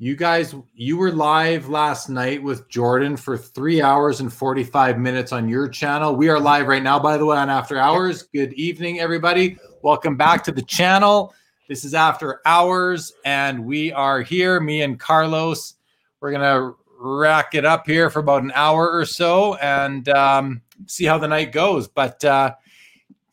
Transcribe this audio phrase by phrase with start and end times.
[0.00, 5.32] You guys, you were live last night with Jordan for three hours and 45 minutes
[5.32, 6.14] on your channel.
[6.14, 8.22] We are live right now, by the way, on After Hours.
[8.22, 9.58] Good evening, everybody.
[9.82, 11.34] Welcome back to the channel.
[11.68, 15.74] This is After Hours, and we are here, me and Carlos.
[16.20, 20.62] We're going to rack it up here for about an hour or so and um,
[20.86, 21.88] see how the night goes.
[21.88, 22.54] But uh,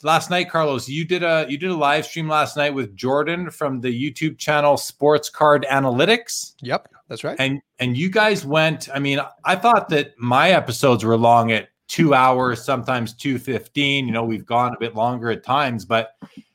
[0.05, 3.49] last night, Carlos, you did a you did a live stream last night with Jordan
[3.49, 6.53] from the YouTube channel Sports Card Analytics.
[6.61, 7.35] Yep, that's right.
[7.39, 8.88] And and you guys went.
[8.94, 14.05] I mean, I thought that my episodes were long at two hours, sometimes two fifteen.
[14.05, 16.11] You know, we've gone a bit longer at times, but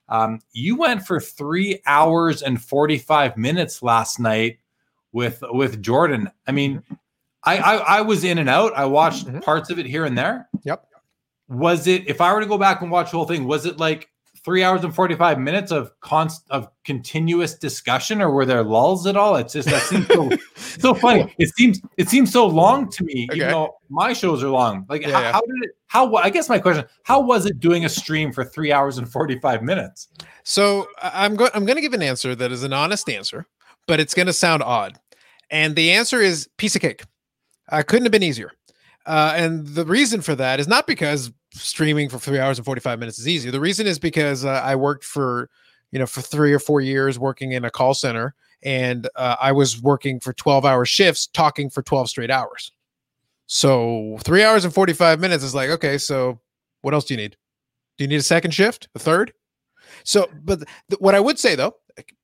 [0.09, 4.59] um, you went for three hours and forty five minutes last night
[5.13, 6.31] with with Jordan.
[6.47, 6.83] I mean,
[7.43, 8.73] I I, I was in and out.
[8.77, 9.41] I watched mm-hmm.
[9.41, 10.49] parts of it here and there.
[10.63, 10.87] Yep
[11.51, 13.79] was it if I were to go back and watch the whole thing, was it
[13.79, 14.09] like
[14.43, 19.17] three hours and 45 minutes of const of continuous discussion or were there lulls at
[19.17, 19.37] all?
[19.37, 21.35] It's just that seems so so funny.
[21.39, 23.39] It seems it seems so long to me, okay.
[23.39, 24.87] even though my shows are long.
[24.89, 25.33] Like yeah, how, yeah.
[25.33, 28.45] how, did it how I guess my question, how was it doing a stream for
[28.45, 30.09] three hours and 45 minutes?
[30.45, 33.47] So I'm going I'm gonna give an answer that is an honest answer,
[33.89, 34.99] but it's gonna sound odd.
[35.51, 37.03] And the answer is piece of cake.
[37.69, 38.53] I uh, couldn't have been easier.
[39.07, 42.99] Uh, and the reason for that is not because streaming for three hours and 45
[42.99, 43.51] minutes is easy.
[43.51, 45.51] The reason is because uh, I worked for,
[45.91, 49.53] you know, for three or four years working in a call center and uh, I
[49.53, 52.73] was working for 12 hour shifts, talking for 12 straight hours.
[53.47, 56.41] So three hours and 45 minutes is like, okay, so
[56.83, 57.37] what else do you need?
[57.99, 59.33] Do you need a second shift, a third?
[60.05, 61.75] So, but th- what I would say though,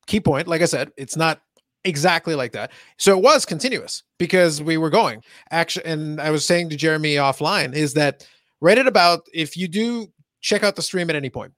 [0.06, 1.40] key point, like I said, it's not
[1.84, 2.72] exactly like that.
[2.98, 5.22] So it was continuous because we were going.
[5.50, 8.26] Actually, and I was saying to Jeremy offline is that
[8.60, 10.08] right at about if you do
[10.40, 11.52] check out the stream at any point,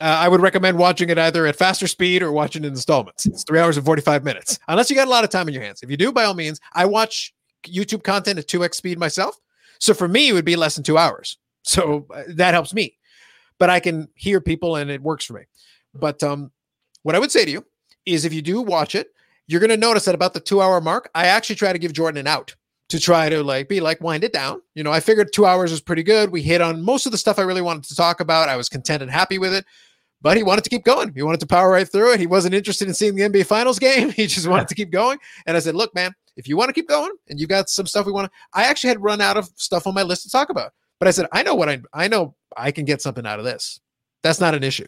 [0.00, 3.26] uh, I would recommend watching it either at faster speed or watching in installments.
[3.26, 5.62] It's three hours and 45 minutes, unless you got a lot of time in your
[5.62, 5.82] hands.
[5.82, 7.34] If you do, by all means, I watch
[7.66, 9.36] YouTube content at 2x speed myself.
[9.78, 11.38] So for me, it would be less than two hours.
[11.64, 12.98] So uh, that helps me,
[13.58, 15.42] but I can hear people and it works for me.
[15.94, 16.50] But um,
[17.02, 17.64] what I would say to you
[18.04, 19.08] is if you do watch it,
[19.46, 21.92] you're going to notice that about the two hour mark, I actually try to give
[21.92, 22.56] Jordan an out
[22.92, 24.60] to try to like be like wind it down.
[24.74, 26.30] You know, I figured two hours was pretty good.
[26.30, 28.50] We hit on most of the stuff I really wanted to talk about.
[28.50, 29.64] I was content and happy with it,
[30.20, 31.10] but he wanted to keep going.
[31.14, 32.20] He wanted to power right through it.
[32.20, 34.10] He wasn't interested in seeing the NBA Finals game.
[34.16, 35.18] He just wanted to keep going.
[35.46, 37.86] And I said, look, man, if you want to keep going and you got some
[37.86, 40.30] stuff we want to, I actually had run out of stuff on my list to
[40.30, 40.74] talk about.
[40.98, 43.46] But I said, I know what I I know I can get something out of
[43.46, 43.80] this.
[44.22, 44.86] That's not an issue.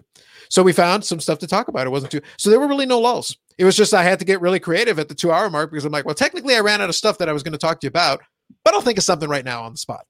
[0.50, 1.87] So we found some stuff to talk about.
[1.87, 3.37] It wasn't too so there were really no lulls.
[3.59, 5.84] It was just I had to get really creative at the two hour mark because
[5.84, 7.81] I'm like, well, technically I ran out of stuff that I was going to talk
[7.81, 8.20] to you about,
[8.65, 10.06] but I'll think of something right now on the spot.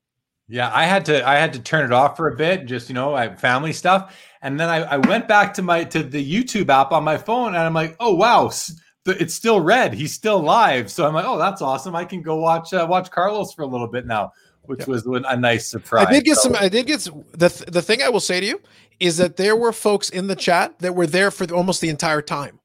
[0.48, 2.94] Yeah, I had to I had to turn it off for a bit, just you
[2.94, 4.16] know, I family stuff.
[4.42, 7.48] And then I, I went back to my to the YouTube app on my phone
[7.48, 8.50] and I'm like, oh wow,
[9.06, 9.94] it's still red.
[9.94, 10.90] He's still live.
[10.90, 11.96] So I'm like, oh, that's awesome.
[11.96, 14.86] I can go watch uh, watch Carlos for a little bit now, which yeah.
[14.86, 16.06] was a nice surprise.
[16.08, 16.52] I did get so.
[16.52, 16.56] some.
[16.56, 18.60] I did get some, the the thing I will say to you
[19.00, 22.22] is that there were folks in the chat that were there for almost the entire
[22.22, 22.60] time.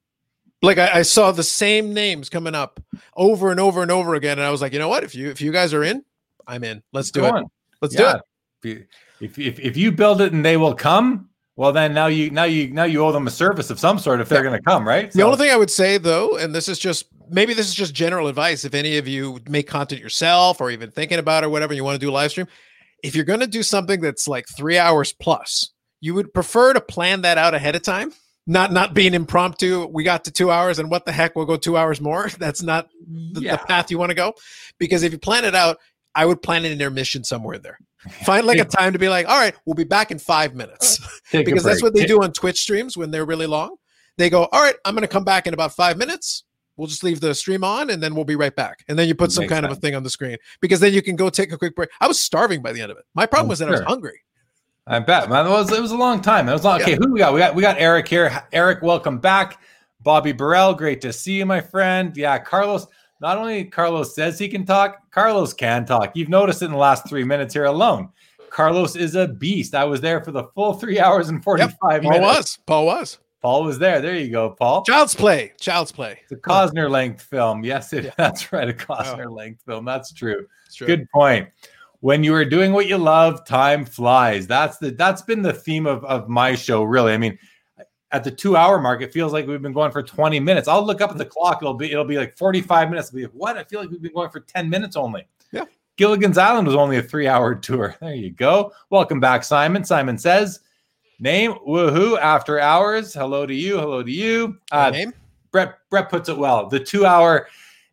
[0.62, 2.80] Like I, I, saw the same names coming up
[3.16, 5.04] over and over and over again, and I was like, you know what?
[5.04, 6.04] If you if you guys are in,
[6.46, 6.82] I'm in.
[6.92, 7.34] Let's do Go it.
[7.34, 7.50] On.
[7.80, 8.18] Let's yeah.
[8.62, 8.88] do it.
[9.20, 12.44] If, if if you build it and they will come, well then now you now
[12.44, 14.50] you now you owe them a service of some sort if they're yeah.
[14.50, 15.10] going to come, right?
[15.10, 15.18] So.
[15.18, 17.94] The only thing I would say though, and this is just maybe this is just
[17.94, 18.64] general advice.
[18.66, 21.84] If any of you make content yourself or even thinking about it or whatever, you
[21.84, 22.48] want to do a live stream,
[23.02, 26.80] if you're going to do something that's like three hours plus, you would prefer to
[26.80, 28.12] plan that out ahead of time
[28.50, 31.56] not not being impromptu we got to two hours and what the heck we'll go
[31.56, 32.28] two hours more.
[32.38, 33.56] That's not the, yeah.
[33.56, 34.34] the path you want to go.
[34.78, 35.78] Because if you plan it out
[36.16, 37.78] i would plan an intermission somewhere there.
[38.24, 40.98] Find like a time to be like all right we'll be back in five minutes.
[41.32, 43.76] Because that's what they do on twitch streams when they're really long.
[44.18, 46.42] They go all right i'm going to come back in about five minutes.
[46.76, 48.84] We'll just leave the stream on and then we'll be right back.
[48.88, 49.72] And then you put some kind sense.
[49.72, 50.38] of a thing on the screen.
[50.62, 51.90] Because then you can go take a quick break.
[52.00, 53.04] I was starving by the end of it.
[53.14, 53.76] My problem oh, was that sure.
[53.76, 54.22] i was hungry
[54.90, 55.46] I bet, man.
[55.46, 56.48] It was it was a long time.
[56.48, 56.82] It was long.
[56.82, 56.96] Okay, yeah.
[57.00, 57.32] who we got?
[57.32, 58.42] We got we got Eric here.
[58.52, 59.62] Eric, welcome back.
[60.00, 62.16] Bobby Burrell, great to see you, my friend.
[62.16, 62.88] Yeah, Carlos.
[63.20, 66.16] Not only Carlos says he can talk, Carlos can talk.
[66.16, 68.08] You've noticed it in the last three minutes here alone.
[68.50, 69.76] Carlos is a beast.
[69.76, 72.36] I was there for the full three hours and 45 yep, Paul minutes.
[72.36, 72.58] was.
[72.66, 73.18] Paul was.
[73.40, 74.00] Paul was there.
[74.00, 74.82] There you go, Paul.
[74.82, 75.52] Child's play.
[75.60, 76.18] Child's play.
[76.22, 77.62] It's a Costner length film.
[77.62, 78.10] Yes, it, yeah.
[78.16, 78.68] that's right.
[78.68, 79.84] A Costner length film.
[79.84, 80.46] That's true.
[80.74, 80.88] true.
[80.88, 81.48] Good point
[82.00, 84.46] when you are doing what you love, time flies.
[84.46, 87.12] That's the that's been the theme of, of my show, really.
[87.12, 87.38] I mean,
[88.12, 90.66] at the two hour mark, it feels like we've been going for 20 minutes.
[90.66, 93.08] I'll look up at the clock, it'll be it'll be like 45 minutes.
[93.08, 93.56] It'll be like, what?
[93.56, 95.26] I feel like we've been going for 10 minutes only.
[95.52, 95.64] Yeah.
[95.96, 97.96] Gilligan's Island was only a three hour tour.
[98.00, 98.72] There you go.
[98.88, 99.84] Welcome back, Simon.
[99.84, 100.60] Simon says,
[101.18, 103.12] name woohoo after hours.
[103.14, 103.78] Hello to you.
[103.78, 104.58] Hello to you.
[104.72, 105.12] Uh, name?
[105.52, 106.68] Brett Brett puts it well.
[106.68, 107.48] The two hour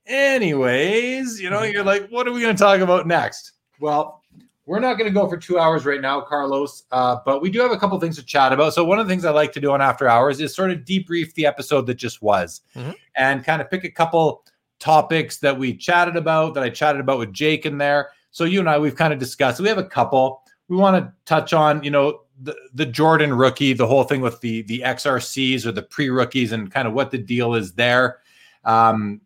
[0.08, 3.52] Anyways, you know, you're like, what are we going to talk about next?
[3.80, 4.24] Well,
[4.66, 7.60] we're not going to go for two hours right now, Carlos, uh, but we do
[7.62, 8.74] have a couple things to chat about.
[8.74, 10.80] So, one of the things I like to do on After Hours is sort of
[10.80, 12.96] debrief the episode that just was Mhm.
[13.16, 14.44] and kind of pick a couple
[14.80, 18.10] topics that we chatted about, that I chatted about with Jake in there.
[18.32, 19.62] So, you and I, we've kind of discussed.
[19.62, 20.42] We have a couple.
[20.68, 24.42] We want to touch on, you know, the, the Jordan rookie, the whole thing with
[24.42, 28.20] the the XRCs or the pre rookies, and kind of what the deal is there.
[28.66, 29.22] Um,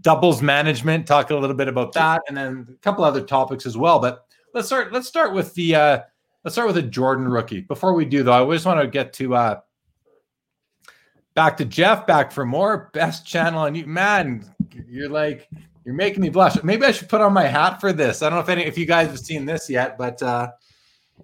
[0.00, 3.76] doubles management, talk a little bit about that, and then a couple other topics as
[3.76, 3.98] well.
[3.98, 4.24] But
[4.54, 4.92] let's start.
[4.92, 6.00] Let's start with the uh,
[6.44, 7.62] let's start with the Jordan rookie.
[7.62, 9.60] Before we do, though, I just want to get to uh,
[11.34, 13.86] back to Jeff, back for more best channel on you.
[13.86, 14.44] Man,
[14.88, 15.48] you're like
[15.84, 16.62] you're making me blush.
[16.62, 18.22] Maybe I should put on my hat for this.
[18.22, 20.50] I don't know if any if you guys have seen this yet, but uh,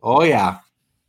[0.02, 0.58] oh yeah,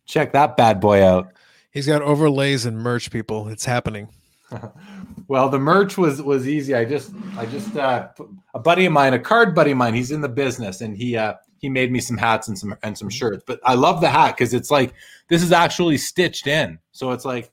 [0.05, 1.31] check that bad boy out.
[1.71, 3.47] He's got overlays and merch, people.
[3.47, 4.09] It's happening.
[5.27, 6.75] Well, the merch was was easy.
[6.75, 8.09] I just I just uh
[8.53, 11.17] a buddy of mine, a card buddy of mine, he's in the business and he
[11.17, 13.43] uh he made me some hats and some and some shirts.
[13.47, 14.93] But I love the hat because it's like
[15.29, 16.77] this is actually stitched in.
[16.91, 17.51] So it's like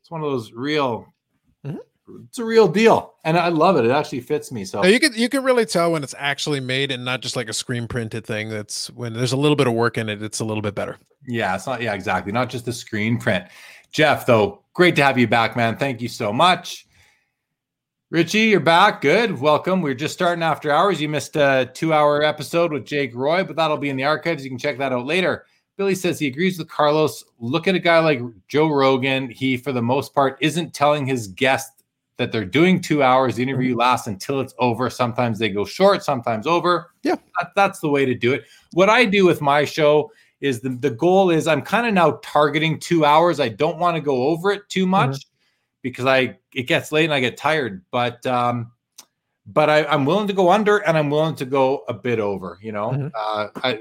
[0.00, 1.06] it's one of those real
[1.64, 1.78] Mhm.
[2.28, 3.14] it's a real deal.
[3.24, 3.84] And I love it.
[3.84, 4.64] It actually fits me.
[4.64, 7.34] So Now, you can you can really tell when it's actually made and not just
[7.34, 8.50] like a screen printed thing.
[8.50, 10.22] That's when there's a little bit of work in it.
[10.22, 10.98] It's a little bit better.
[11.26, 11.80] Yeah, it's not.
[11.80, 12.30] Yeah, exactly.
[12.30, 13.46] Not just the screen print.
[13.90, 15.76] Jeff, though, great to have you back, man.
[15.76, 16.85] Thank you so much.
[18.08, 19.00] Richie, you're back.
[19.00, 19.40] Good.
[19.40, 19.82] Welcome.
[19.82, 21.00] We're just starting after hours.
[21.00, 24.44] You missed a two hour episode with Jake Roy, but that'll be in the archives.
[24.44, 25.44] You can check that out later.
[25.76, 27.24] Billy says he agrees with Carlos.
[27.40, 29.28] Look at a guy like Joe Rogan.
[29.28, 31.82] He, for the most part, isn't telling his guests
[32.16, 33.34] that they're doing two hours.
[33.34, 33.80] The interview mm-hmm.
[33.80, 34.88] lasts until it's over.
[34.88, 36.92] Sometimes they go short, sometimes over.
[37.02, 37.16] Yeah.
[37.40, 38.44] That- that's the way to do it.
[38.72, 42.20] What I do with my show is the, the goal is I'm kind of now
[42.22, 43.40] targeting two hours.
[43.40, 45.35] I don't want to go over it too much mm-hmm.
[45.90, 47.84] Because I it gets late and I get tired.
[47.90, 48.72] But um,
[49.46, 52.58] but I, I'm willing to go under and I'm willing to go a bit over.
[52.60, 53.12] You know, Mhm.
[53.14, 53.78] uh, I, uh,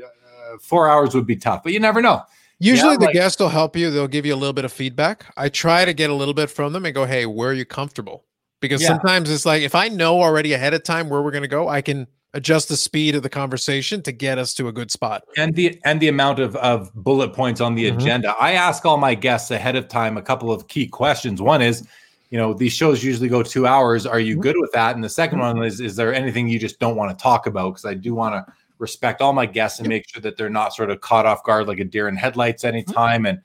[0.61, 2.21] four hours would be tough, but you never know.
[2.59, 3.89] Usually the like- guest will help you.
[3.89, 5.25] They'll give you a little bit of feedback.
[5.35, 7.65] I try to get a little bit from them and go, hey, where are you
[7.65, 8.23] comfortable?
[8.61, 8.89] Because Yeah.
[8.89, 11.67] sometimes it's like if I know already ahead of time where we're going to go,
[11.67, 15.23] I can adjust the speed of the conversation to get us to a good spot.
[15.37, 17.95] and the and the amount of of bullet points on the Mhm.
[17.95, 18.35] agenda.
[18.39, 21.41] I ask all my guests ahead of time a couple of key questions.
[21.41, 21.87] One is,
[22.29, 24.05] you know, these shows usually go two hours.
[24.05, 24.41] Are you Mhm.
[24.41, 24.95] good with that?
[24.95, 27.71] And the 2nd one is, is there anything you just don't want to talk about?
[27.71, 28.45] Because I do want to
[28.77, 31.67] respect all my guests and make sure that they're not sort of caught off guard
[31.67, 33.39] like a deer in headlights anytime and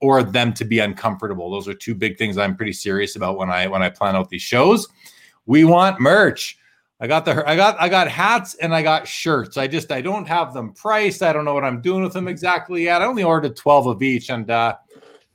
[0.00, 1.50] or them to be uncomfortable.
[1.50, 4.28] Those are two big things I'm pretty serious about when I when I plan out
[4.28, 4.88] these shows.
[5.46, 6.58] We want merch.
[6.98, 9.56] I got the I got I got hats and I got shirts.
[9.56, 11.22] I just I don't have them priced.
[11.22, 13.02] I don't know what I'm doing with them exactly yet.
[13.02, 14.74] I only ordered 12 of each and uh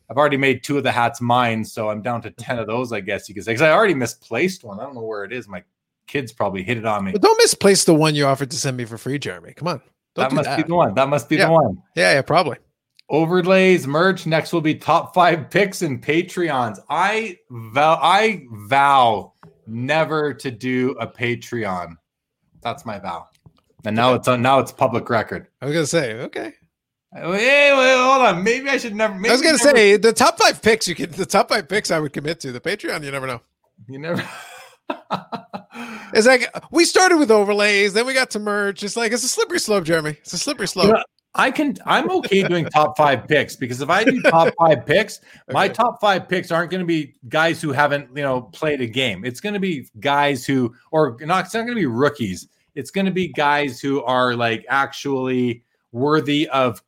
[0.10, 2.92] I've already made two of the hats mine, so I'm down to 10 of those,
[2.92, 3.52] I guess you could say.
[3.52, 4.78] Because I already misplaced one.
[4.80, 5.48] I don't know where it is.
[5.48, 5.64] My
[6.06, 7.14] kids probably hit it on me.
[7.14, 9.54] But don't misplace the one you offered to send me for free, Jeremy.
[9.54, 9.82] Come on.
[10.16, 10.58] Don't That must that.
[10.58, 10.94] be the one.
[10.96, 11.46] That must be Yeah.
[11.46, 11.82] the one.
[11.96, 12.58] yeah, yeah, probably.
[13.10, 14.26] Overlays, merch.
[14.26, 16.80] Next will be top five picks and Patreons.
[16.90, 19.31] I vow I vow
[19.72, 21.96] never to do a Patreon.
[22.62, 23.28] That's my vow.
[23.86, 25.48] And now it's on now it's public record.
[25.62, 26.54] I was gonna say, okay.
[27.14, 28.44] Hey, wait, hold on.
[28.44, 29.16] Maybe I should never.
[29.16, 31.68] Maybe I was gonna never- say the top five picks you could the top five
[31.68, 32.52] picks I would commit to.
[32.52, 33.42] The Patreon, you never know.
[33.88, 34.24] you never.
[36.14, 38.84] It's like we started with overlays, then we got to merch.
[38.84, 40.12] It's like it's a slippery slope, Jeremy.
[40.22, 40.90] It's a slippery slope.
[40.90, 41.78] know, I can.
[41.86, 45.74] I'm okay doing top five picks because if I do top five picks, my Okay.
[45.74, 49.24] top five picks aren't going to be guys who haven't, you know, played a game.
[49.24, 51.46] It's going to be guys who, or not.
[51.46, 52.50] It's not going to be rookies.
[52.76, 56.82] It's going to be guys who are like actually worthy of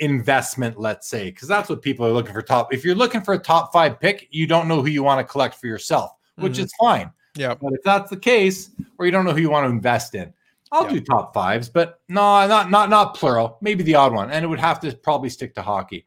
[0.00, 0.78] investment.
[0.78, 2.42] Let's say because that's what people are looking for.
[2.42, 2.72] Top.
[2.74, 5.30] If you're looking for a top five pick, you don't know who you want to
[5.30, 6.64] collect for yourself, which Mhm.
[6.64, 7.10] is fine.
[7.36, 7.54] yeah.
[7.54, 10.32] But if that's the case, or you don't know who you want to invest in,
[10.72, 10.90] I'll Yeah.
[10.94, 13.58] do top fives, but no, not not not plural.
[13.60, 16.06] Maybe the odd one, and it would have to probably stick to hockey.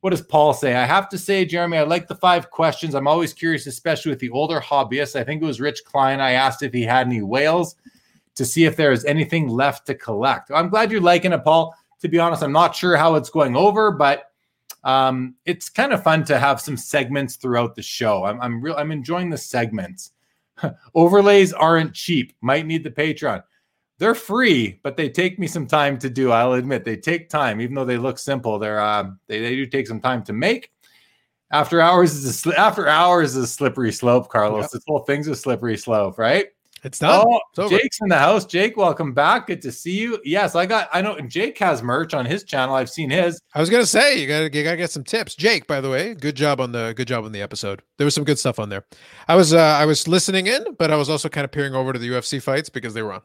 [0.00, 0.74] What does Paul say?
[0.76, 2.94] I have to say, Jeremy, I like the five questions.
[2.94, 5.18] I'm always curious, especially with the older hobbyists.
[5.18, 6.20] I think it was Rich Klein.
[6.20, 7.74] I asked if he had any whales
[8.36, 10.50] to see if there is anything left to collect.
[10.54, 11.74] I'm glad you're liking it, Paul.
[12.02, 14.30] To be honest, I'm not sure how it's going over, but
[14.84, 18.24] um, it's kind of fun to have some segments throughout the show.
[18.24, 18.76] I'm I'm real.
[18.76, 20.12] I'm enjoying the segments.
[20.94, 22.34] Overlays aren't cheap.
[22.42, 23.42] Might need the Patreon.
[23.98, 26.30] They're free, but they take me some time to do.
[26.30, 28.58] I'll admit they take time, even though they look simple.
[28.58, 30.70] They're uh, they, they do take some time to make.
[31.50, 34.64] After hours is a after hours is a slippery slope, Carlos.
[34.64, 34.70] Yep.
[34.72, 36.48] This whole thing's a slippery slope, right?
[36.84, 37.24] It's done.
[37.26, 37.70] Oh, It's.
[37.70, 38.44] Jake's in the house.
[38.44, 39.46] Jake, welcome back.
[39.46, 40.20] Good to see you.
[40.24, 40.88] Yes, I got.
[40.92, 42.74] I know Jake has merch on his channel.
[42.74, 43.40] I've seen his.
[43.54, 45.34] I was gonna say you gotta you gotta get some tips.
[45.34, 47.82] Jake, by the way, good job on the good job on the episode.
[47.96, 48.84] There was some good stuff on there.
[49.26, 51.92] I was uh, I was listening in, but I was also kind of peering over
[51.92, 53.22] to the UFC fights because they were on.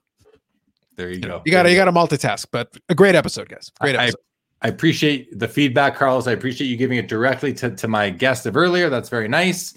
[0.95, 1.41] There you go.
[1.45, 3.71] You got to you got to multitask, but a great episode, guys.
[3.79, 4.19] Great I- episode.
[4.63, 6.27] I appreciate the feedback, Carlos.
[6.27, 8.91] I appreciate you giving it directly to, to my guest of earlier.
[8.91, 9.74] That's very nice.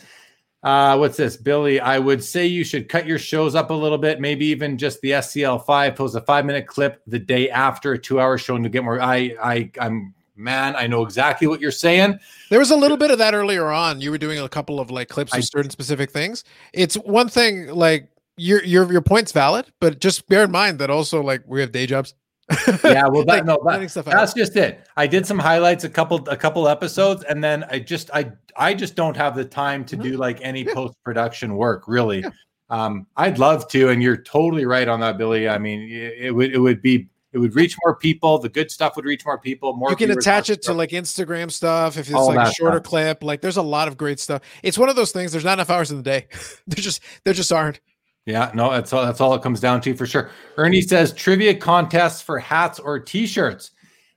[0.63, 1.81] Uh, what's this, Billy?
[1.81, 5.01] I would say you should cut your shows up a little bit, maybe even just
[5.01, 5.97] the SCL5.
[5.97, 9.01] Post a five minute clip the day after a two hour show to get more.
[9.01, 10.77] I, I, I'm man.
[10.77, 12.19] I know exactly what you're saying.
[12.51, 14.03] There was a little bit of that earlier on.
[14.03, 16.45] You were doing a couple of like clips I- of certain specific things.
[16.75, 20.91] It's one thing like your your your point's valid, but just bear in mind that
[20.91, 22.15] also like we have day jobs.
[22.85, 24.13] Yeah, well, that, Like, no, that, letting stuff out.
[24.15, 24.87] that's just it.
[24.99, 28.75] I did some highlights, a couple, a couple episodes, and then I just, I, I
[28.75, 30.69] just don't have the time to do like any Mm-hmm.
[30.69, 30.75] Yeah.
[30.75, 32.21] post production work, really.
[32.21, 32.29] Yeah.
[32.69, 35.49] Um, I'd love to, and you're totally right on that, Billy.
[35.49, 38.39] I mean, it, it would, it would be, it would reach more people.
[38.39, 39.75] The good stuff would reach more people.
[39.75, 39.89] More.
[39.91, 40.77] you can attach it to stuff.
[40.77, 42.85] like Instagram stuff if it's All like a shorter stuff.
[42.91, 43.25] clip.
[43.25, 44.43] Like there's a lot of great stuff.
[44.63, 45.33] It's one of those things.
[45.33, 46.27] There's not enough hours in the day.
[46.67, 47.81] there just there just aren't.
[48.27, 49.05] Yeah, no, that's all.
[49.05, 50.31] That's all it comes down to for sure.
[50.57, 53.73] Ernie says trivia contests for hats or T-shirts.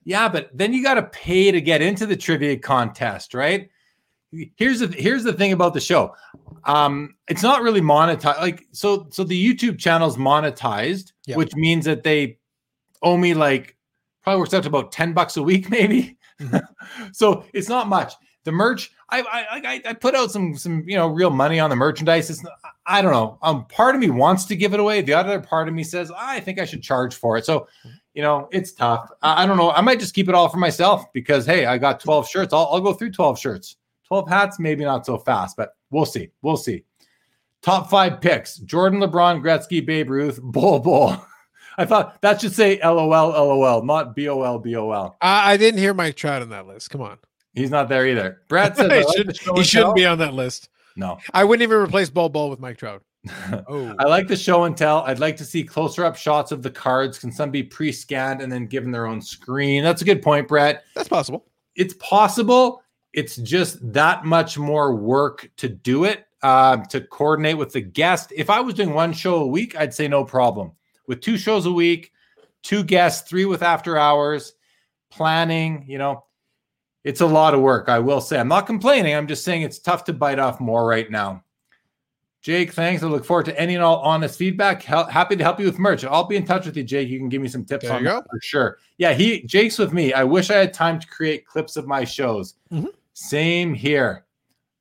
[0.06, 3.70] Yeah, but then you got to pay to get into the trivia contest, right?
[4.56, 6.14] Here's the here's the thing about the show.
[6.64, 8.40] Um, it's not really monetized.
[8.40, 11.36] Like so, so the YouTube channel's monetized, Yeah.
[11.36, 12.38] which means that they
[13.02, 13.76] owe me like
[14.24, 16.18] probably works out to about ten bucks a week, maybe.
[17.12, 18.14] so it's not much.
[18.46, 21.76] The merch, I I, I put out some some you know real money on the
[21.76, 22.30] merchandise.
[22.30, 22.44] It's
[22.86, 23.38] I don't know.
[23.42, 25.02] Um, part of me wants to give it away.
[25.02, 27.46] The other part of me says I think I should charge for it.
[27.46, 27.68] So,
[28.14, 29.10] you know, it's tough.
[29.22, 29.72] I, I don't know.
[29.72, 32.54] I might just keep it all for myself because hey, I got twelve shirts.
[32.54, 33.78] I'll I'll go through twelve shirts.
[34.06, 36.32] Twelve hats, maybe not so fast, but we'll see.
[36.42, 36.84] We'll see.
[37.62, 41.16] Top five picks: Jordan, LeBron, Gretzky, Babe Ruth, Bol, Bol.
[41.78, 45.18] I thought that should say LOL, LOL, not BOL, BOL.
[45.22, 46.90] I, I didn't hear Mike Trout on that list.
[46.90, 47.20] Come on,
[47.58, 48.42] He's not there either.
[48.48, 49.94] Brad says I he, should, the show he and shouldn't tell.
[49.96, 50.70] be on that list.
[50.96, 53.04] No, I wouldn't even replace Bol Bol with Mike Trout.
[53.68, 55.00] Oh, I like the show and tell.
[55.02, 57.20] I'd like to see closer up shots of the cards.
[57.20, 59.84] Can some be pre-scanned and then given their own screen?
[59.84, 60.86] That's a good point, Brett.
[60.96, 61.46] that's possible.
[61.76, 62.82] It's possible.
[63.14, 68.32] It's just that much more work to do it, um, to coordinate with the guest.
[68.36, 70.72] If I was doing one show a week, I'd say no problem.
[71.08, 72.14] With two shows a week,
[72.64, 74.54] two guests, three with after hours,
[75.10, 76.24] planning, you know,
[77.08, 77.88] it's a lot of work.
[77.90, 78.38] I will say.
[78.40, 79.16] I'm not complaining.
[79.16, 81.44] I'm just saying it's tough to bite off more right now.
[82.42, 83.02] Jake, thanks.
[83.04, 84.84] I look forward to any and all honest feedback.
[84.84, 86.06] Hel- happy to help you with merch.
[86.06, 87.10] I'll be in touch with you, Jake.
[87.10, 88.22] You can give me some tips on go.
[88.30, 88.78] for sure.
[88.98, 90.14] Yeah, he Jake's with me.
[90.14, 92.56] I wish I had time to create clips of my shows.
[92.72, 92.90] Mhm.
[93.14, 94.24] Same here.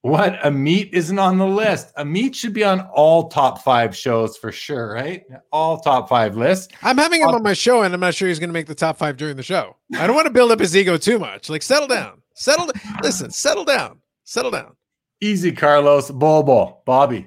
[0.06, 1.92] What a meat isn't on the list.
[1.96, 5.25] A meat should be on all top five shows for sure, right?
[5.50, 6.72] All top five lists.
[6.82, 8.66] I'm having him Um, on my show, and I'm not sure he's going to make
[8.68, 9.75] the top five during the show.
[9.98, 11.50] I don't want to build up his ego too much.
[11.50, 12.22] Like, settle down.
[12.34, 12.70] Settle.
[13.02, 14.00] Listen, settle down.
[14.22, 14.76] Settle down.
[15.20, 16.10] Easy, Carlos.
[16.12, 17.26] Bobo, Bobby.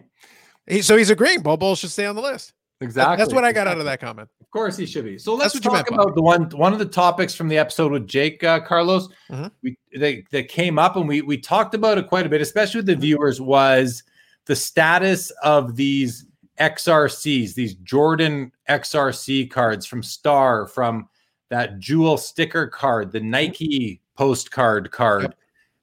[0.66, 1.42] He, so he's agreeing.
[1.42, 2.54] Ball should stay on the list.
[2.80, 3.18] That- Exactly.
[3.18, 4.30] That's what I got out of that comment.
[4.40, 5.18] Of course, he should be.
[5.18, 7.92] So let's what talk meant, about the one one of the topics from the episode
[7.92, 9.10] with Jake uh, Carlos.
[9.30, 9.52] Mhm.
[9.62, 12.80] We they, that came up and we we talked about it quite a bit, especially
[12.80, 13.42] with the viewers.
[13.42, 14.04] Was
[14.46, 16.26] the status of these
[16.60, 21.10] XRCs, these Jordan XRC cards from Star, from
[21.50, 25.24] that Jewel sticker card, the Nike postcard card.
[25.24, 25.38] Yep.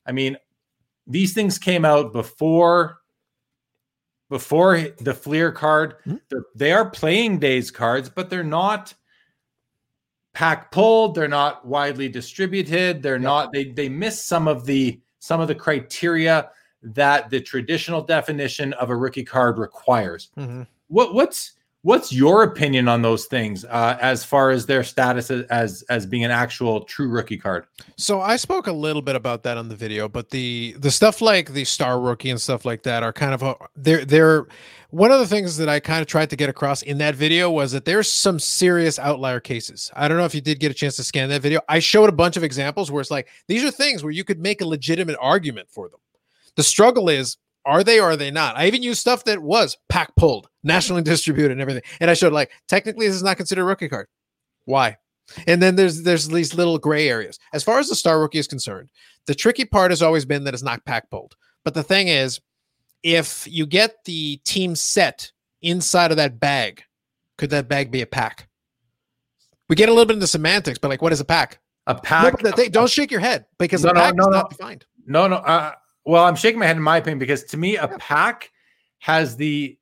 [0.06, 0.36] I mean,
[1.06, 2.98] these things came out before
[4.28, 5.96] before the Fleer card.
[6.06, 6.20] Mhm.
[6.54, 8.94] They're, playing days cards, but they're not
[10.34, 11.14] pack pulled.
[11.14, 13.02] They're not widely distributed.
[13.02, 13.52] They're not.
[13.52, 16.50] They they miss some of the some of the criteria
[16.82, 20.28] that the traditional definition of a rookie card requires.
[20.36, 20.66] Mhm.
[20.88, 21.52] What what's
[21.86, 26.24] what's your opinion on those things uh, as far as their status as, as being
[26.24, 27.64] an actual true rookie card?
[27.96, 31.20] So I spoke a little bit about that on the video, but the the stuff
[31.20, 34.46] like the star rookie and stuff like that are kind of a, they're they're
[34.90, 37.50] one of the things that I kind of tried to get across in that video
[37.50, 39.90] was that there's some serious outlier cases.
[39.94, 41.60] I don't know if you did get a chance to scan that video.
[41.68, 44.40] I showed a bunch of examples where it's like these are things where you could
[44.40, 46.00] make a legitimate argument for them.
[46.56, 47.36] The struggle is
[47.66, 48.56] are they or are they not?
[48.56, 51.82] I even used stuff that was pack pulled, nationally distributed, and everything.
[52.00, 54.06] And I showed like technically this is not considered a rookie card.
[54.64, 54.96] Why?
[55.46, 57.38] And then there's there's these little gray areas.
[57.52, 58.90] As far as the star rookie is concerned,
[59.26, 61.34] the tricky part has always been that it's not pack pulled.
[61.64, 62.40] But the thing is,
[63.02, 65.32] if you get the team set
[65.62, 66.84] inside of that bag,
[67.38, 68.48] could that bag be a pack?
[69.68, 71.58] We get a little bit into semantics, but like, what is a pack?
[71.88, 72.40] A No, pack.
[72.40, 74.32] thing- don't shake your head because No, a no, pack no, is no.
[74.32, 74.86] not defined.
[75.06, 75.36] No, no.
[75.36, 75.72] Uh,
[76.06, 78.50] well, I'm shaking my head in my opinion because to me, a pack
[79.00, 79.76] has the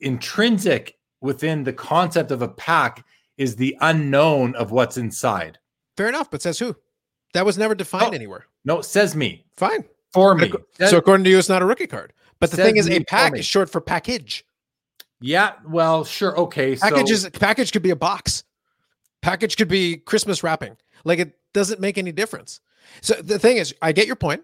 [0.00, 3.04] intrinsic within the concept of a pack
[3.38, 5.58] is the unknown of what's inside.
[5.96, 6.74] Fair enough, but says who?
[7.34, 8.16] That was never defined Oh.
[8.16, 8.46] anywhere.
[8.64, 9.84] No, it says me Fine.
[10.12, 10.52] for me.
[10.86, 12.12] So according to you, it's not a rookie card.
[12.40, 14.44] But the thing is, a pack is short for package.
[15.20, 16.74] yeah, well, sure, okay.
[16.76, 18.42] Package so, is package could be a box.
[19.20, 20.76] Package could be Christmas wrapping.
[21.04, 22.60] Like it doesn't make any difference.
[23.00, 24.42] So the thing is, I get your point.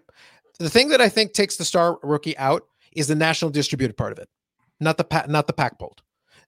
[0.59, 2.63] The thing that I think takes the star rookie out
[2.93, 4.29] is the national distributed part of it,
[4.79, 6.01] not the pack, not the pack pulled.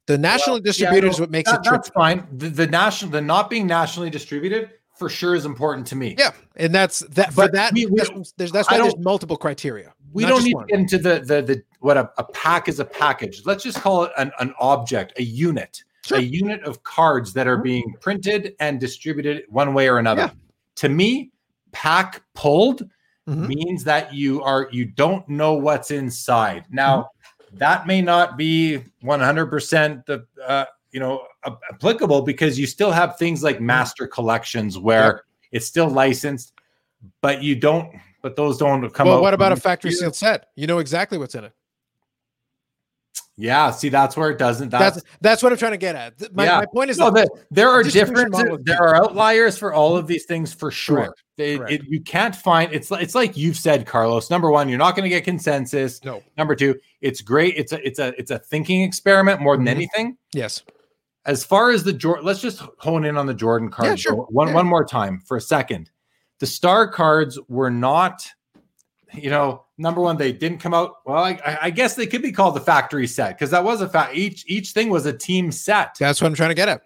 [0.07, 1.77] The national yeah, distributed no, is what makes that- it tricky.
[1.77, 2.27] That's fine.
[2.37, 6.15] The, the national, the not being nationally distributed for sure is important to me.
[6.17, 7.29] Yeah, and that's that.
[7.29, 9.93] For But that, we- we- that's, there's, that's why there's multiple criteria.
[10.11, 10.67] we don't need one.
[10.67, 13.43] to get into the the the what a, a pack is a package.
[13.45, 16.17] Let's just call it an, an object, a unit, Sure.
[16.17, 17.63] a unit of cards that are Mhm.
[17.63, 20.23] being printed and distributed one way or another.
[20.23, 20.31] Yeah.
[20.77, 21.31] To me,
[21.71, 22.83] pack pulled
[23.31, 23.47] Mhm.
[23.47, 26.65] means that you are you don't know what's inside.
[26.69, 27.57] Now, Mm-hmm.
[27.57, 31.23] that may not be 100% the uh, you know
[31.71, 36.53] applicable because you still have things like master collections where it's still licensed,
[37.21, 37.93] but you don't.
[38.21, 39.21] But those don't come Well, out.
[39.23, 40.47] what about a factory sealed set?
[40.55, 41.53] You know exactly what's in it.
[43.41, 44.69] Yeah, see, that's where it doesn't.
[44.69, 46.35] That's, That's that's what I'm trying to get at.
[46.35, 46.59] My, Yeah.
[46.59, 48.35] my point is no, that there are different.
[48.65, 50.97] There are outliers for all of these things for sure.
[50.97, 51.23] Correct.
[51.37, 51.71] They- Correct.
[51.73, 52.71] it- you can't find.
[52.71, 54.29] It's like it's like you've said, Carlos.
[54.29, 56.03] Number one, you're not going to get consensus.
[56.05, 56.21] no.
[56.37, 57.55] Number two, it's great.
[57.57, 59.69] It's a it's a it's a thinking experiment more than Mhm.
[59.71, 60.17] anything.
[60.33, 60.61] Yes.
[61.25, 64.15] As far as the Jordan, let's just hone in on the Jordan card Yeah, sure.
[64.15, 64.53] one one Yeah.
[64.55, 65.89] one more time for a second.
[66.39, 68.23] The star cards were not,
[69.13, 70.95] you know, number one, they didn't come out.
[71.05, 73.89] Well, I, I- guess they could be called the factory set because that was a
[73.89, 74.15] fact.
[74.15, 75.95] Each each thing was a team set.
[75.99, 76.81] That's what I'm trying to get at.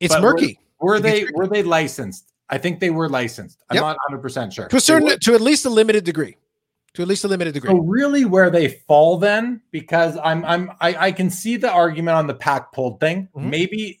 [0.00, 2.32] It's But murky Were gets they were they licensed?
[2.48, 3.62] I think they were licensed.
[3.70, 3.82] I'm Yep.
[3.82, 4.68] not 100 percent sure.
[4.68, 6.36] to a certain, to at least a limited degree.
[6.94, 7.70] To at least a limited degree.
[7.70, 12.16] So really, where they fall then, because I'm I'm I, I can see the argument
[12.16, 13.28] on the pack pulled thing.
[13.36, 13.44] Mhm.
[13.50, 14.00] Maybe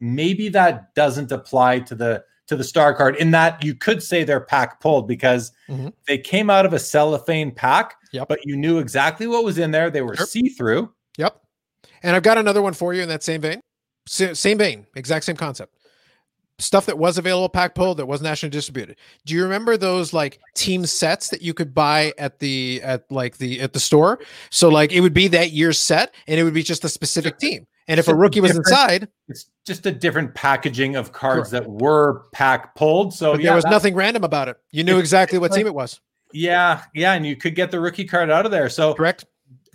[0.00, 4.24] maybe that doesn't apply to the to the star card in that you could say
[4.24, 5.92] they're pack pulled because Mhm.
[6.06, 8.28] they came out of a cellophane pack, Yep.
[8.28, 9.90] but you knew exactly what was in there.
[9.90, 10.92] They were see through.
[11.18, 11.40] Yep.
[12.02, 13.60] And I've got another one for you in that same vein.
[14.06, 15.74] Sa- Same vein, exact same concept.
[16.60, 18.96] Stuff that was available pack pulled that was nationally distributed.
[19.26, 23.36] Do you remember those like team sets that you could buy at the at like
[23.38, 24.18] the at the store?
[24.50, 27.38] So like it would be that year's set and it would be just a specific
[27.38, 27.66] team.
[27.88, 32.24] And if a rookie was inside, It's just a different packaging of cards that were
[32.32, 33.14] pack pulled.
[33.14, 34.58] So but yeah, there was nothing random about it.
[34.70, 36.00] You knew exactly what like- team it was.
[36.32, 38.68] Yeah, yeah, and you could get the rookie card out of there.
[38.68, 39.24] So Correct?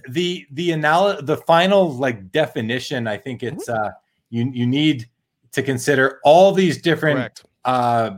[0.09, 3.83] the the anal the final like definition, I think it's Mm-hmm.
[3.87, 3.89] uh
[4.29, 5.09] you you need
[5.53, 7.45] to consider all these different Correct.
[7.65, 8.11] uh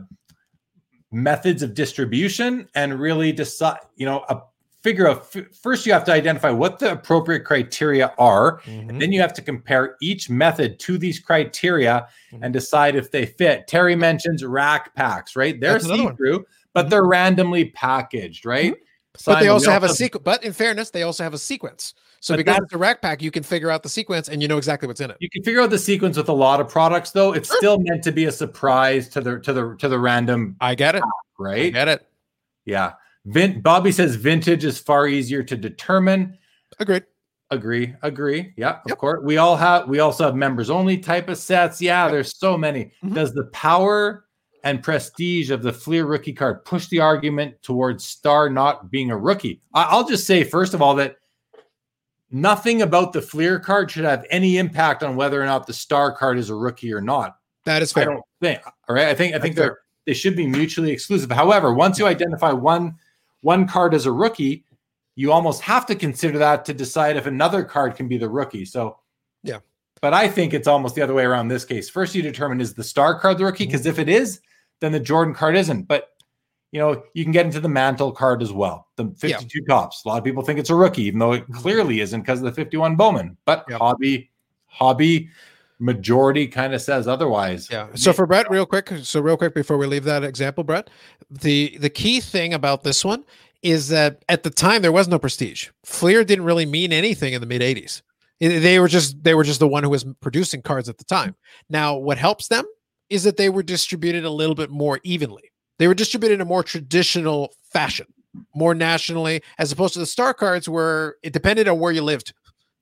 [1.12, 4.40] methods of distribution and really decide, you know, a
[4.86, 8.88] figure out first you have to identify what the appropriate criteria are Mhm.
[8.88, 12.38] and then you have to compare each method to these criteria Mhm.
[12.42, 13.66] and decide if they fit.
[13.66, 15.60] Terry mentions rack packs, right?
[15.60, 16.90] They're see-through but Mhm.
[16.90, 18.74] they're randomly packaged, right?
[19.24, 20.22] But they also have a sequence.
[20.22, 21.94] But in fairness, they also have a sequence.
[22.20, 24.58] So because it's a rack pack, you can figure out the sequence and you know
[24.58, 25.16] exactly what's in it.
[25.20, 27.32] You can figure out the sequence with a lot of products, though.
[27.32, 27.56] It's Sure.
[27.58, 30.94] still meant to be a surprise to the to the to the random, I get
[30.94, 31.02] it.
[31.02, 31.72] I right?
[31.72, 32.06] get it.
[32.64, 32.92] Yeah.
[33.26, 36.38] Vin- Bobby says vintage is far easier to determine.
[36.78, 37.04] Agreed.
[37.50, 38.52] Agree, agree.
[38.56, 38.98] Yeah, of Yep.
[38.98, 39.20] course.
[39.24, 41.80] We all have we also have members only type of sets.
[41.80, 42.92] Yeah, there's so many.
[43.04, 43.14] Mhm.
[43.14, 44.24] Does the power
[44.64, 49.16] and prestige of the Fleer rookie card push the argument towards Star not being a
[49.16, 49.60] rookie?
[49.74, 51.16] I- I'll just say first of all that
[52.32, 56.10] nothing about the Fleer card should have any impact on whether or not the Star
[56.12, 57.36] card is a rookie or not.
[57.64, 58.04] That is I fair.
[58.06, 58.60] don't think.
[58.88, 59.06] All right.
[59.08, 61.30] I think I think That's they're they should be mutually exclusive.
[61.32, 62.94] However, once you identify one
[63.46, 64.64] one card as a rookie,
[65.14, 68.64] you almost have to consider that to decide if another card can be the rookie.
[68.64, 68.98] So
[69.44, 69.60] Yeah.
[70.02, 71.88] But I think it's almost the other way around in this case.
[71.88, 73.64] First, you determine is the star card the rookie?
[73.64, 73.72] Mm-hmm.
[73.72, 74.40] Because if it is,
[74.80, 75.84] then the Jordan card isn't.
[75.84, 76.10] But
[76.72, 78.88] you know, you can get into the Mantle card as well.
[78.96, 80.04] The 52 Topps.
[80.04, 82.44] A lot of people think it's a rookie, even though it clearly isn't because of
[82.44, 83.36] the 51 Bowman.
[83.46, 83.78] But Yep.
[83.78, 84.30] hobby,
[84.66, 85.30] hobby
[85.78, 87.68] majority kind of says otherwise.
[87.70, 87.88] Yeah.
[87.94, 90.90] So for Brett, real quick, so real quick before we leave that example, Brett,
[91.30, 93.24] the the key thing about this one
[93.62, 95.70] is that at the time there was no prestige.
[95.84, 98.02] Fleer didn't really mean anything in the mid '80s.
[98.40, 101.34] They were just they were just the one who was producing cards at the time.
[101.70, 102.64] Now, what helps them
[103.08, 105.50] is that they were distributed a little bit more evenly.
[105.78, 108.06] They were distributed in a more traditional fashion,
[108.54, 112.32] more nationally, as opposed to the star cards where it depended on where you lived.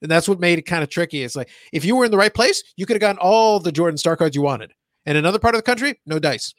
[0.04, 1.22] And that's what made it kind of tricky.
[1.24, 3.72] It's like if you were in the right place, you could have gotten all the
[3.72, 4.72] Jordan star cards you wanted.
[5.06, 6.54] And another part of the country, no dice.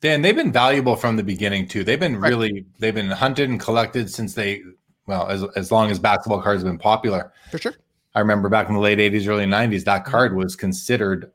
[0.00, 1.84] Dan, they've been valuable from the beginning too.
[1.84, 2.28] They've been Right.
[2.30, 4.62] really they've been hunted and collected since they
[5.06, 7.32] well as as long as basketball cards have been popular.
[7.52, 7.74] For sure.
[8.16, 10.10] I remember back in the late 80s, early 90s, that Mm-hmm.
[10.10, 11.30] card was considered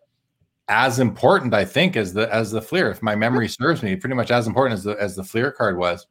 [0.67, 2.91] as important, I think, as the as the Fleer.
[2.91, 5.77] If my memory serves me, pretty much as important as the as the Fleer card
[5.77, 6.05] was.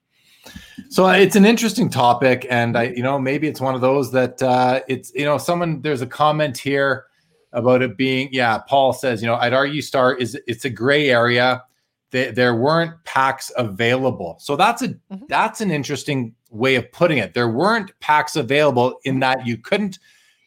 [0.88, 4.12] So uh, it's an interesting topic, and I, you know, maybe it's one of those
[4.12, 7.06] that uh, it's, you know, someone there's a comment here
[7.52, 8.58] about it being, yeah.
[8.58, 11.62] Paul says, you know, I'd argue Star is it's a gray area.
[12.10, 15.28] There, there weren't packs available, so that's a Mhm.
[15.28, 17.32] that's an interesting way of putting it.
[17.32, 19.98] There weren't packs available in that you couldn't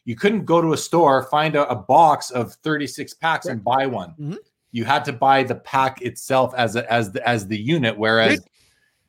[0.04, 3.86] you couldn't go to a store find a, a box of 36 packs and buy
[3.86, 4.14] one.
[4.20, 4.36] Mhm.
[4.70, 7.98] You had to buy the pack itself as a, as the as the unit.
[7.98, 8.38] Whereas.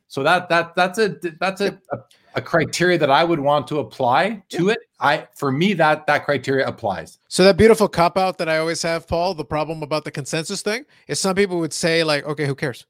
[0.08, 1.98] So that that that's a that's a, a
[2.34, 4.78] a criteria that I would want to apply to it.
[5.00, 7.18] I for me that that criteria applies.
[7.28, 10.62] So that beautiful cop out that I always have, Paul, the problem about the consensus
[10.62, 12.86] thing is some people would say like, okay, who cares?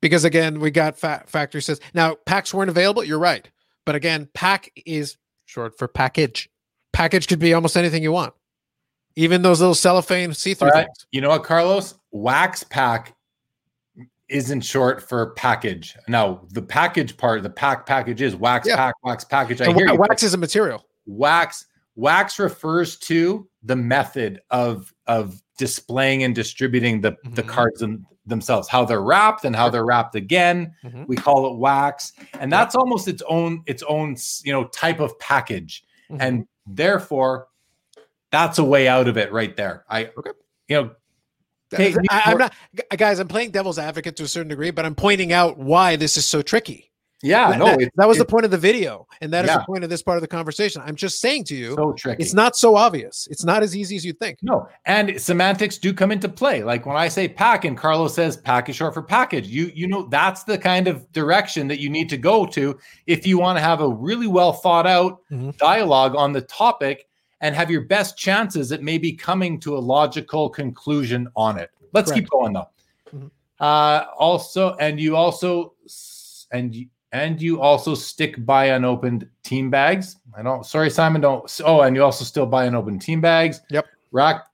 [0.00, 3.04] Because again, we got fa- factory says now packs weren't available.
[3.04, 3.48] You're right,
[3.84, 6.50] but again, pack is short for package.
[6.92, 8.34] Package could be almost anything you want,
[9.16, 10.86] even those little cellophane see-through right.
[10.86, 11.06] things.
[11.10, 11.94] You know what, Carlos?
[12.12, 13.13] Wax pack
[14.28, 15.96] isn't short for package.
[16.08, 18.76] Now the package part, the pack package is wax Yeah.
[18.76, 19.60] pack, wax package.
[19.60, 19.98] I And hear wa- you.
[20.00, 20.84] wax is a material.
[21.06, 27.48] wax wax refers to the method of of displaying and distributing the the Mhm.
[27.48, 31.06] cards them, themselves how they're wrapped and how they're wrapped again Mhm.
[31.06, 35.16] we call it wax and that's almost its own its own you know type of
[35.20, 36.16] package Mhm.
[36.20, 37.46] and therefore
[38.32, 40.30] that's a way out of it right there i Okay.
[40.68, 40.90] you know
[41.76, 42.54] Hey, I, I'm not,
[42.96, 43.18] guys.
[43.18, 46.24] I'm playing devil's advocate to a certain degree, but I'm pointing out why this is
[46.26, 46.90] so tricky.
[47.22, 49.50] yeah That- no that, it, that was the point of the video, and that is
[49.50, 49.58] Yeah.
[49.58, 50.82] the point of this part of the conversation.
[50.84, 53.26] I'm just saying to you, so tricky it's not so obvious.
[53.30, 54.38] It's not as easy as you think.
[54.42, 56.62] No, and semantics do come into play.
[56.62, 59.86] Like when I say pack and Carlos says pack is short for package, you you
[59.86, 63.56] know that's the kind of direction that you need to go to if you want
[63.56, 65.56] to have a really well thought out Mhm.
[65.56, 67.06] dialogue on the topic
[67.44, 71.70] and have your best chances at maybe coming to a logical conclusion on it.
[71.92, 72.68] Let's keep going though.
[73.14, 73.30] Mhm.
[73.60, 75.74] Uh, also, and you also
[76.52, 80.16] and you- and you also stick by unopened team bags.
[80.36, 80.64] I don't.
[80.66, 81.20] Sorry, Simon.
[81.20, 81.60] Don't.
[81.64, 83.60] Oh, and you also still buy unopened team bags.
[83.70, 83.86] Yep.
[84.10, 84.46] Rock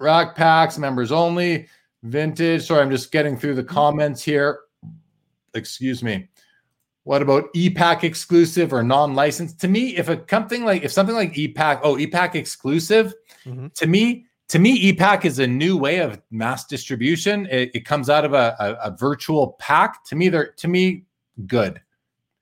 [0.00, 1.68] rock packs, members only,
[2.02, 2.66] vintage.
[2.66, 4.60] Sorry, I'm just getting through the comments here.
[5.54, 6.26] Excuse me.
[7.10, 9.58] What about EPAC exclusive or non-licensed?
[9.62, 13.12] To me, if a something like if something like EPAC, oh, EPAC exclusive,
[13.44, 13.74] Mhm.
[13.74, 17.46] to me, to me, EPAC is a new way of mass distribution.
[17.46, 20.04] It, it comes out of a, a, a virtual pack.
[20.04, 21.06] To me, they're to me
[21.48, 21.80] good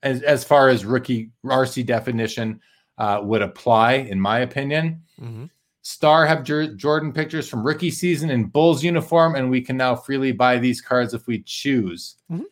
[0.03, 2.59] as as far as rookie RC definition
[2.99, 5.01] uh, would apply, in my opinion.
[5.19, 5.49] Mhm.
[5.81, 9.95] Star have Jor- Jordan pictures from rookie season in Bulls uniform, and we can now
[9.95, 12.17] freely buy these cards if we choose.
[12.31, 12.43] Mhm.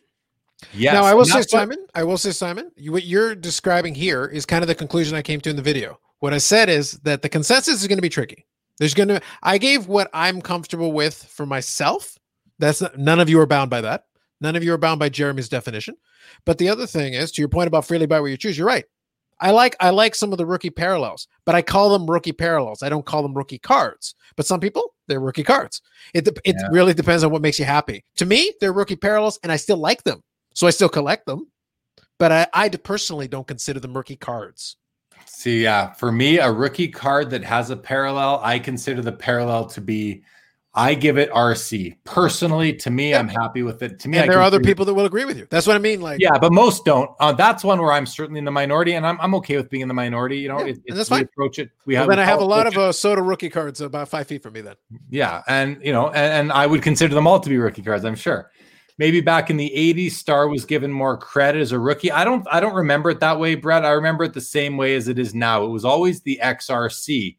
[0.72, 0.94] Yes.
[0.94, 4.44] Now, I will say, Simon, I will say, Simon, you, what you're describing here is
[4.44, 5.98] kind of the conclusion I came to in the video.
[6.18, 8.44] What I said is that the consensus is going to be tricky.
[8.78, 12.16] There's going to, I gave what I'm comfortable with for myself.
[12.58, 14.06] That's not, none of you are bound by that.
[14.40, 15.96] None of you are bound by Jeremy's definition.
[16.44, 18.66] But the other thing is, to your point about freely buy what you choose, you're
[18.66, 18.84] right.
[19.40, 22.82] I like I like some of the rookie parallels, but I call them rookie parallels.
[22.82, 24.16] I don't call them rookie cards.
[24.36, 25.80] But some people, they're rookie cards.
[26.12, 26.68] It it Yeah.
[26.72, 28.04] really depends on what makes you happy.
[28.16, 30.22] To me, they're rookie parallels, and I still like them,
[30.58, 31.46] so I still collect them.
[32.18, 34.76] But I, I personally don't consider them rookie cards.
[35.24, 39.66] See, yeah, for me, a rookie card that has a parallel, I consider the parallel
[39.66, 40.24] to be.
[40.74, 42.72] I give it RC personally.
[42.74, 43.20] To me, Yeah.
[43.20, 44.00] I'm happy with it.
[44.00, 45.46] To me, and I there are other people that will agree with you.
[45.48, 46.00] That's what I mean.
[46.00, 47.10] Like, Yeah, but most don't.
[47.20, 49.82] Uh, that's one where I'm certainly in the minority, and I'm, I'm okay with being
[49.82, 50.38] in the minority.
[50.38, 51.24] You know, Yeah, it, it's, that's we fine.
[51.24, 51.70] approach it.
[51.86, 54.26] We well, have then I have a lot of uh, Soto rookie cards about five
[54.26, 54.60] feet from me.
[54.60, 54.74] Then
[55.08, 58.04] Yeah, and you know, and, and I would consider them all to be rookie cards.
[58.04, 58.50] I'm sure.
[58.98, 62.10] Maybe back in the '80s, Star was given more credit as a rookie.
[62.10, 63.84] I don't, I don't remember it that way, Brett.
[63.84, 65.64] I remember it the same way as it is now.
[65.64, 67.36] It was always the XRC,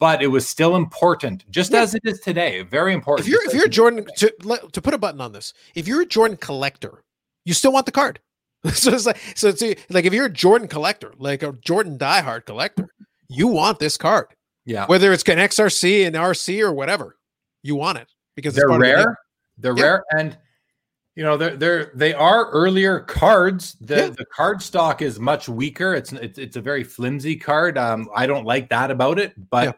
[0.00, 1.82] but it was still important, just Yeah.
[1.82, 2.62] as it is today.
[2.62, 3.26] Very important.
[3.26, 4.30] if you're if you're Jordan to
[4.72, 7.04] to put a button on this, if you're a Jordan collector,
[7.44, 8.18] you still want the card.
[8.72, 12.46] so it's like so it's like if you're a Jordan collector, like a Jordan diehard
[12.46, 12.88] collector,
[13.28, 14.26] you want this card,
[14.64, 17.16] yeah, whether it's an XRC, an RC, or whatever.
[17.62, 18.96] You want it because they're part of the game.
[19.06, 19.18] rare.
[19.58, 19.84] They're Yeah.
[19.84, 20.36] rare, and
[21.16, 23.76] you know they're they're they are earlier cards.
[23.80, 24.08] The Yeah.
[24.10, 25.94] the card stock is much weaker.
[25.94, 27.76] It's it's it's a very flimsy card.
[27.78, 29.64] Um, I don't like that about it, but.
[29.64, 29.72] Yeah.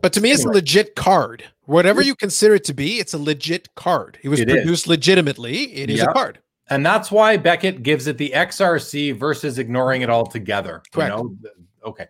[0.00, 1.42] But to me, it's a legit card.
[1.64, 4.16] Whatever you consider it to be, it's a legit card.
[4.22, 4.54] It was It is.
[4.54, 5.74] produced legitimately.
[5.74, 6.04] It is Yeah.
[6.10, 6.38] a card.
[6.70, 10.82] And that's why Beckett gives it the XRC versus ignoring it altogether.
[10.92, 11.10] Correct.
[11.16, 11.50] You know?
[11.84, 12.06] Okay.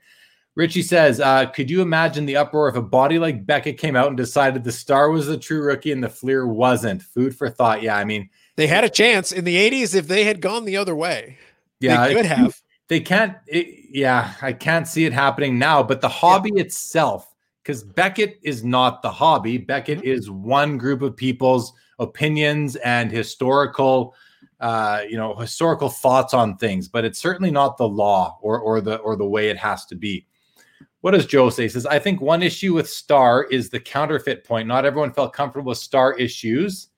[0.55, 4.09] Richie says, uh, could you imagine the uproar if a body like Beckett came out
[4.09, 7.01] and decided the star was the true rookie and the Fleer wasn't?
[7.03, 7.81] Food for thought.
[7.83, 10.79] Yeah, I mean, They had a chance in the 80s if they had gone the
[10.79, 11.39] other way.
[11.79, 12.61] yeah, they could have.
[12.89, 13.37] they can't.
[13.47, 15.81] It, yeah, I can't see it happening now.
[15.81, 16.63] But the hobby yeah.
[16.63, 19.59] itself, because Beckett is not the hobby.
[19.59, 20.09] Beckett mm-hmm.
[20.09, 24.17] is one group of people's opinions and historical,
[24.59, 26.89] uh, you know, historical thoughts on things.
[26.89, 29.95] But it's certainly not the law or or the or the way it has to
[29.95, 30.27] be.
[31.03, 31.63] What does Joe say?
[31.63, 34.67] He says, I think one issue with Star is the counterfeit point.
[34.67, 36.89] Not everyone felt comfortable with Star issues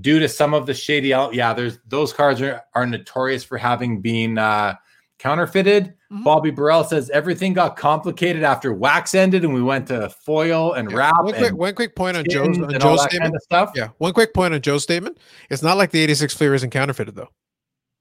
[0.00, 1.34] due to some of the shady out.
[1.34, 4.74] Yeah, there's those cards are, are notorious for having been uh,
[5.18, 5.94] counterfeited.
[6.12, 6.24] Mm-hmm.
[6.24, 10.90] Bobby Burrell says everything got complicated after wax ended, and we went to foil and
[10.90, 10.96] yeah.
[10.96, 11.22] wrap.
[11.22, 13.22] One quick, one quick point on Joe's, on Joe's statement.
[13.22, 13.72] Kind of stuff.
[13.74, 15.18] Yeah, one quick point on Joe's statement.
[15.50, 17.28] It's not like the 86 Fleer isn't counterfeited though.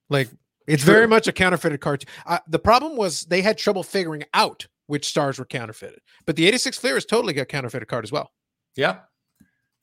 [0.10, 0.30] Like
[0.68, 0.94] it's True.
[0.94, 2.06] very much a counterfeited card.
[2.26, 6.48] Uh, the problem was they had trouble figuring out which stars were counterfeited, but the
[6.48, 8.32] 86 Fleer is totally got counterfeited card as well.
[8.76, 9.00] Yeah.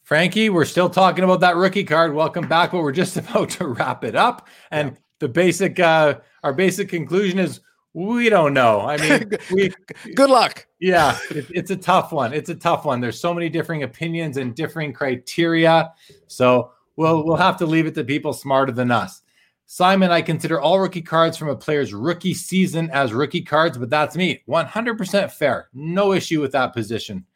[0.09, 2.14] Frankie, we're still talking about that rookie card.
[2.14, 4.49] Welcome back, but we're just about to wrap it up.
[4.71, 4.99] And yeah.
[5.18, 7.61] the basic, uh, our basic conclusion is
[7.92, 8.81] we don't know.
[8.81, 9.71] I mean, we
[10.14, 10.66] good luck.
[10.81, 12.33] Yeah, it, it's a tough one.
[12.33, 13.03] It's a tough one.
[13.03, 15.92] There's so many differing opinions and differing criteria.
[16.27, 19.21] So we'll we'll have to leave it to people smarter than us.
[19.66, 23.90] Simon, I consider all rookie cards from a player's rookie season as rookie cards, but
[23.90, 24.42] that's me.
[24.49, 25.68] 100% fair.
[25.75, 27.27] No issue with that position.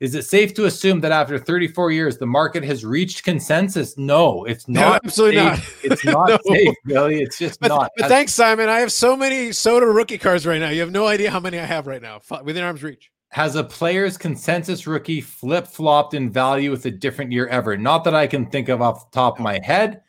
[0.00, 3.98] Is it safe to assume that after 34 years, the market has reached consensus?
[3.98, 4.80] No, it's not.
[4.80, 5.84] No, absolutely safe.
[5.84, 5.92] not.
[5.92, 6.38] It's not no.
[6.44, 7.20] safe, Billy.
[7.20, 7.90] It's just but, not.
[7.96, 8.68] But thanks, Simon.
[8.68, 10.68] I have so many Soto rookie cards right now.
[10.68, 13.10] You have no idea how many I have right now within arm's reach.
[13.30, 17.76] Has a player's consensus rookie flip flopped in value with a different year ever?
[17.76, 20.02] Not that I can think of off the top of my head.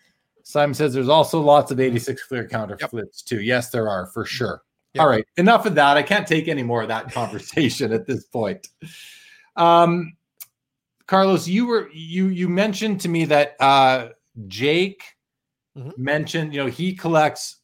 [0.43, 2.27] Simon says there's also lots of 86 mm-hmm.
[2.27, 2.91] Fleer counter yep.
[2.91, 3.41] flips too.
[3.41, 4.35] Yes, there are for mm-hmm.
[4.35, 4.61] sure.
[4.93, 5.01] Yep.
[5.01, 5.97] All right, enough of that.
[5.97, 8.67] I can't take any more of that conversation at this point.
[9.59, 10.13] Um,
[11.05, 14.09] Carlos, you were you you mentioned to me that uh,
[14.47, 15.03] Jake
[15.77, 15.91] mm-hmm.
[15.97, 17.57] mentioned you know he collects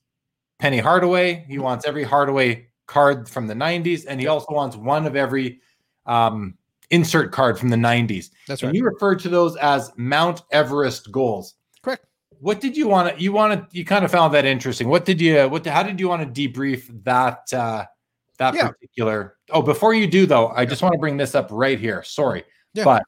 [0.60, 1.45] Penny Hardaway.
[1.47, 1.63] He mm-hmm.
[1.63, 5.62] wants every Hardaway card from the '90s, and he also wants one of every
[6.05, 6.55] um,
[6.89, 8.29] insert card from the '90s.
[8.47, 8.69] That's right.
[8.69, 11.53] And you referred to those as Mount Everest goals.
[11.81, 12.05] Correct.
[12.39, 13.23] What did you want to?
[13.23, 13.77] You want to?
[13.77, 14.88] You kind of found that interesting.
[14.89, 15.47] What did you?
[15.47, 15.65] What?
[15.65, 17.53] How did you want to debrief that?
[17.53, 17.86] Uh,
[18.38, 18.69] that yeah.
[18.69, 19.38] particular.
[19.50, 22.04] Oh, before you do though, I just want to bring this up right here.
[22.04, 22.43] Sorry,
[22.74, 22.84] yeah.
[22.84, 23.04] but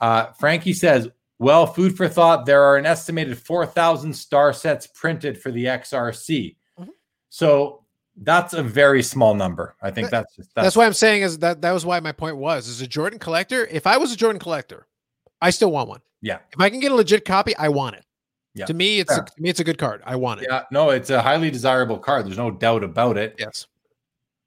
[0.00, 1.08] uh, Frankie says,
[1.38, 2.46] "Well, food for thought.
[2.46, 6.56] There are an estimated four thousand star sets printed for the XRC.
[6.78, 6.90] Mm-hmm.
[7.30, 7.84] So
[8.22, 9.76] that's a very small number.
[9.82, 12.12] I think that's just that's, that's why I'm saying is that that was why my
[12.12, 13.66] point was as a Jordan collector.
[13.66, 14.86] If I was a Jordan collector,
[15.40, 16.00] I still want one.
[16.20, 16.38] Yeah.
[16.52, 18.04] If I can get a legit copy, I want it.
[18.54, 18.66] Yeah.
[18.66, 20.02] To me, it's a, to me it's a good card.
[20.04, 20.48] I want it.
[20.50, 20.64] Yeah.
[20.72, 22.26] No, it's a highly desirable card.
[22.26, 23.36] There's no doubt about it.
[23.38, 23.66] Yes.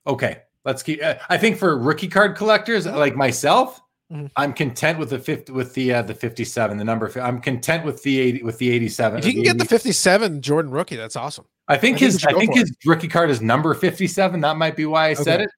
[0.07, 1.03] Okay, let's keep.
[1.03, 4.27] Uh, I think for rookie card collectors like myself, mm-hmm.
[4.35, 7.11] I'm content with the fifty with the uh, the 57, the number.
[7.19, 9.19] I'm content with the 80 with the 87.
[9.19, 11.45] If you can get the 57 Jordan rookie, that's awesome.
[11.67, 12.77] I think I his I think his it.
[12.85, 14.41] rookie card is number 57.
[14.41, 15.23] That might be why I okay.
[15.23, 15.49] said it.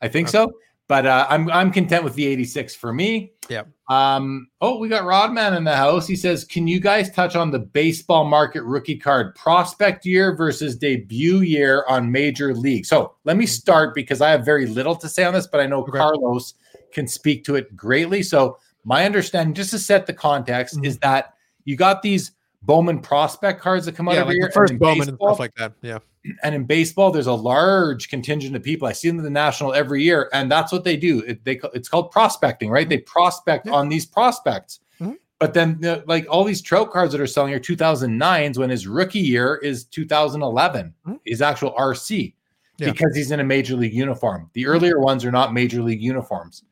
[0.00, 0.32] I think okay.
[0.32, 0.52] so.
[0.92, 3.32] But uh, I'm I'm content with the 86 for me.
[3.48, 3.62] Yeah.
[3.88, 4.48] Um.
[4.60, 6.06] Oh, we got Rodman in the house.
[6.06, 10.76] He says, "Can you guys touch on the baseball market rookie card prospect year versus
[10.76, 15.08] debut year on major league?" So let me start because I have very little to
[15.08, 15.92] say on this, but I know okay.
[15.92, 16.52] Carlos
[16.92, 18.22] can speak to it greatly.
[18.22, 20.84] So my understanding, just to set the context, mm-hmm.
[20.84, 21.32] is that
[21.64, 24.50] you got these Bowman prospect cards that come out yeah, every like year.
[24.52, 25.72] First Bowman baseball, and stuff like that.
[25.80, 26.00] Yeah.
[26.42, 28.86] And in baseball, there's a large contingent of people.
[28.86, 31.20] I see them in the national every year, and that's what they do.
[31.20, 32.84] It, they it's called prospecting, right?
[32.84, 32.90] Mm-hmm.
[32.90, 33.72] They prospect yeah.
[33.72, 34.80] on these prospects.
[35.00, 35.14] Mm-hmm.
[35.40, 39.18] But then, like all these Trout cards that are selling are 2009s when his rookie
[39.18, 41.16] year is 2011, mm-hmm.
[41.24, 42.34] his actual RC,
[42.78, 42.92] yeah.
[42.92, 44.48] because he's in a major league uniform.
[44.52, 46.62] The earlier ones are not major league uniforms.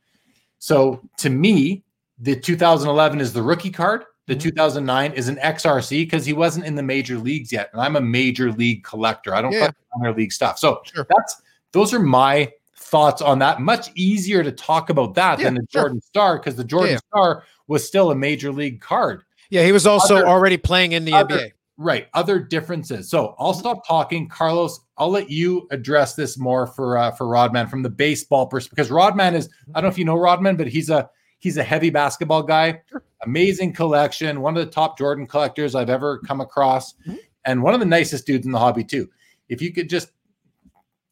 [0.61, 1.83] So to me,
[2.21, 4.49] the 2011 is the rookie card the mm-hmm.
[4.49, 8.01] 2009 is an XRC because he wasn't in the major leagues yet, and I'm a
[8.01, 9.35] major league collector.
[9.35, 9.71] I don't yeah.
[9.97, 11.07] minor league stuff, so sure.
[11.09, 13.61] that's those are my thoughts on that.
[13.61, 15.83] Much easier to talk about that yeah, than the sure.
[15.83, 16.99] Jordan Star because the Jordan yeah.
[17.09, 19.23] Star was still a major league card.
[19.51, 21.53] Yeah, he was also other, already playing in the other, NBA.
[21.77, 23.09] Right, other differences.
[23.09, 24.81] So I'll stop talking, Carlos.
[24.99, 28.91] I'll let you address this more for uh, for Rodman from the baseball perspective because
[28.91, 31.09] Rodman is I don't know if you know Rodman, but he's a
[31.41, 32.81] he's a heavy basketball guy.
[33.25, 37.17] Amazing collection, one of the top Jordan collectors I've ever come across, mm-hmm.
[37.45, 39.11] and one of the nicest dudes in the hobby too.
[39.49, 40.13] If you could just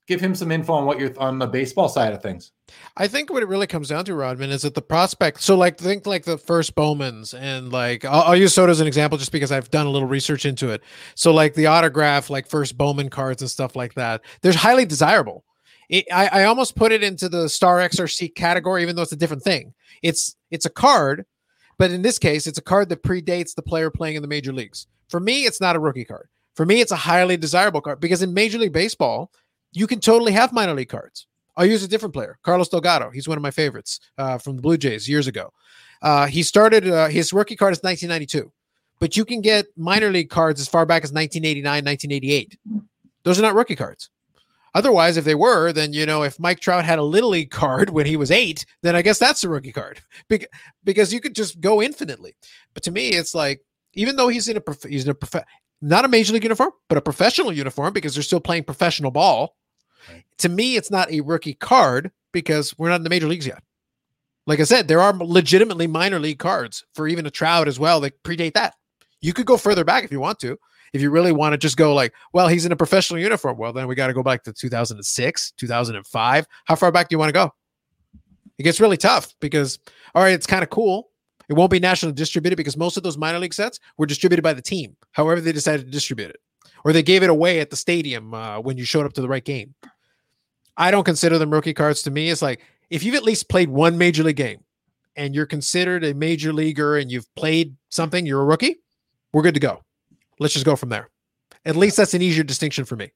[0.09, 2.53] give him some info on what you're on the baseball side of things.
[2.97, 5.43] I think what it really comes down to, Rodman, is that the prospect.
[5.43, 8.87] So, like, think like the first Bowmans, and like I'll, I'll, use Soto as an
[8.87, 10.83] example, just because I've done a little research into it.
[11.15, 15.45] So, like the autograph, like first Bowman cards and stuff like that, they're highly desirable.
[15.91, 19.17] It, I, I almost put it into the Star XRC category, even though it's a
[19.17, 19.75] different thing.
[20.03, 21.27] It's it's a card
[21.79, 24.53] but in this case, it's a card that predates the player playing in the major
[24.53, 24.89] leagues.
[25.09, 26.29] For me, it's not a rookie card.
[26.55, 29.31] For me, it's a highly desirable card because in Major League Baseball,
[29.73, 31.27] you can totally have minor league cards.
[31.57, 33.11] I'll use a different player, Carlos Delgado.
[33.11, 35.53] He's one of my favorites uh, from the Blue Jays years ago.
[36.03, 38.53] Uh, he started uh, his rookie card is 1992,
[38.99, 42.59] but you can get minor league cards as far back as 1989, 1988.
[43.23, 44.11] Those are not rookie cards.
[44.75, 47.91] Otherwise, if they were, then you know, if Mike Trout had a little league card
[47.91, 50.01] when he was eight, then I guess that's a rookie card
[50.85, 52.35] because you could just go infinitely.
[52.75, 53.63] But to me, it's like
[53.95, 55.45] even though he's in a prof- he's in a prof-
[55.81, 59.57] not a major league uniform, but a professional uniform because they're still playing professional ball.
[60.39, 63.63] To me, it's not a rookie card because we're not in the major leagues yet.
[64.47, 68.01] Like I said, there are legitimately minor league cards for even a Trout as well
[68.01, 68.75] that predate that.
[69.21, 70.59] You could go further back if you want to.
[70.93, 73.59] If you really want to just go like, well, he's in a professional uniform.
[73.59, 76.47] Well, then we got to go back to 2006, 2005.
[76.65, 77.53] How far back do you want to go?
[78.59, 79.79] It gets really tough because,
[80.15, 81.11] all right, it's kind of cool.
[81.49, 84.53] It won't be nationally distributed because most of those minor league sets were distributed by
[84.53, 86.41] the team, however they decided to distribute it,
[86.85, 89.29] or they gave it away at the stadium uh, when you showed up to the
[89.29, 89.75] right game.
[90.77, 92.03] I don't consider them rookie cards.
[92.03, 94.63] To me, it's like if you've at least played one major league game
[95.17, 98.77] and you're considered a major leaguer and you've played something, you're a rookie,
[99.33, 99.83] we're good to go.
[100.41, 101.11] Let's just go from there.
[101.65, 103.11] At least that's an easier distinction for me.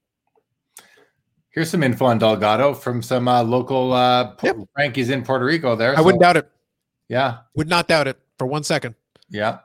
[1.51, 4.57] Here's some info on Delgado from some uh, local uh, yep.
[4.75, 5.77] Frankie's in Puerto Rico.
[5.77, 6.51] There, I so, wouldn't doubt it.
[7.09, 8.95] Yeah, would not doubt it for one second.
[9.29, 9.59] Yeah,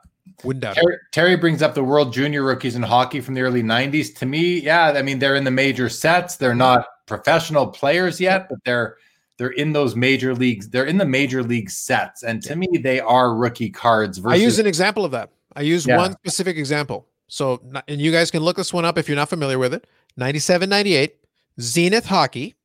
[0.44, 1.00] wouldn't doubt Terry, it.
[1.12, 4.14] Terry brings up the World Junior rookies in hockey from the early '90s.
[4.16, 6.36] To me, yeah, I mean they're in the major sets.
[6.36, 8.96] They're not professional players yet, but they're
[9.38, 10.68] they're in those major leagues.
[10.68, 14.18] They're in the major league sets, and to me, they are rookie cards.
[14.18, 15.30] Versus- I use an example of that.
[15.56, 15.96] I use yeah.
[15.96, 17.06] one specific example.
[17.28, 19.86] So, and you guys can look this one up if you're not familiar with it.
[20.16, 21.16] 97, 98,
[21.60, 22.56] Zenith Hockey,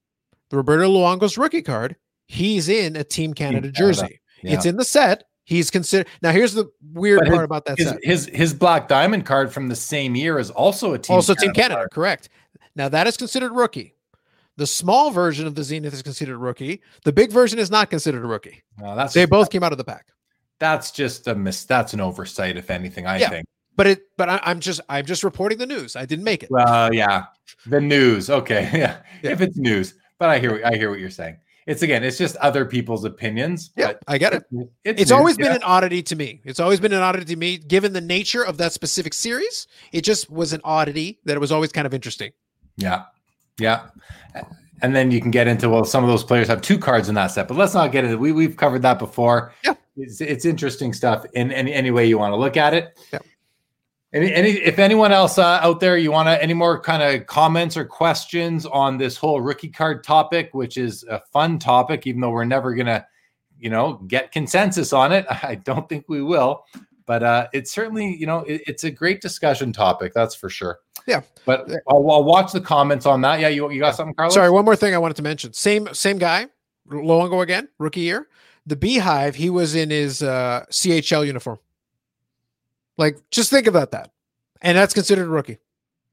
[0.49, 1.95] the Roberto Luongo's rookie card.
[2.27, 4.01] He's in a Team Canada Team jersey.
[4.01, 4.19] Canada.
[4.43, 4.53] Yeah.
[4.53, 5.25] It's in the set.
[5.45, 6.07] He's considered.
[6.21, 7.99] Now, here's the weird but part his, about that his, set.
[8.03, 11.45] His his black diamond card from the same year is also a Team also Canada
[11.45, 11.75] Team Canada.
[11.75, 11.91] Card.
[11.91, 12.29] Correct.
[12.75, 13.95] Now that is considered rookie.
[14.55, 16.81] The small version of the Zenith is considered rookie.
[17.03, 18.63] The big version is not considered a rookie.
[18.79, 20.07] No, that's they both came out of the pack.
[20.59, 21.65] That's just a miss.
[21.65, 23.05] That's an oversight, if anything.
[23.05, 23.29] I yeah.
[23.29, 23.47] think.
[23.75, 24.01] But it.
[24.17, 24.81] But I, am just.
[24.89, 25.95] I'm just reporting the news.
[25.95, 26.51] I didn't make it.
[26.51, 27.25] Well, uh, yeah,
[27.65, 28.29] the news.
[28.29, 28.97] Okay, yeah.
[29.21, 29.31] yeah.
[29.31, 30.61] If it's news, but I hear.
[30.65, 31.37] I hear what you're saying.
[31.65, 32.03] It's again.
[32.03, 33.71] It's just other people's opinions.
[33.75, 34.43] Yeah, I get it.
[34.83, 36.41] It's, it's always been an oddity to me.
[36.43, 39.67] It's always been an oddity to me, given the nature of that specific series.
[39.91, 42.31] It just was an oddity that it was always kind of interesting.
[42.77, 43.05] Yeah,
[43.59, 43.87] yeah
[44.83, 47.15] and then you can get into well, some of those players have two cards in
[47.15, 48.17] that set, but let's not get into.
[48.17, 49.53] We we've covered that before.
[49.63, 52.99] Yeah, it's, it's interesting stuff in any any way you want to look at it.
[53.11, 53.19] Yeah.
[54.13, 57.25] Any, any if anyone else uh, out there, you want to any more kind of
[57.25, 62.21] comments or questions on this whole rookie card topic, which is a fun topic, even
[62.21, 63.05] though we're never gonna,
[63.59, 65.25] you know, get consensus on it.
[65.43, 66.63] I don't think we will,
[67.07, 70.79] but uh, it's certainly you know it, it's a great discussion topic, that's for sure.
[71.07, 73.39] Yeah, but I'll, I'll, watch the comments on that.
[73.39, 74.35] Yeah, you you got something, Carlos?
[74.35, 75.53] Sorry, one more thing I wanted to mention.
[75.53, 76.45] Same same guy,
[76.87, 78.27] Luongo again, rookie year.
[78.67, 81.57] The Beehive, he was in his uh, CHL uniform.
[82.97, 84.11] Like, just think about that,
[84.61, 85.57] and that's considered a rookie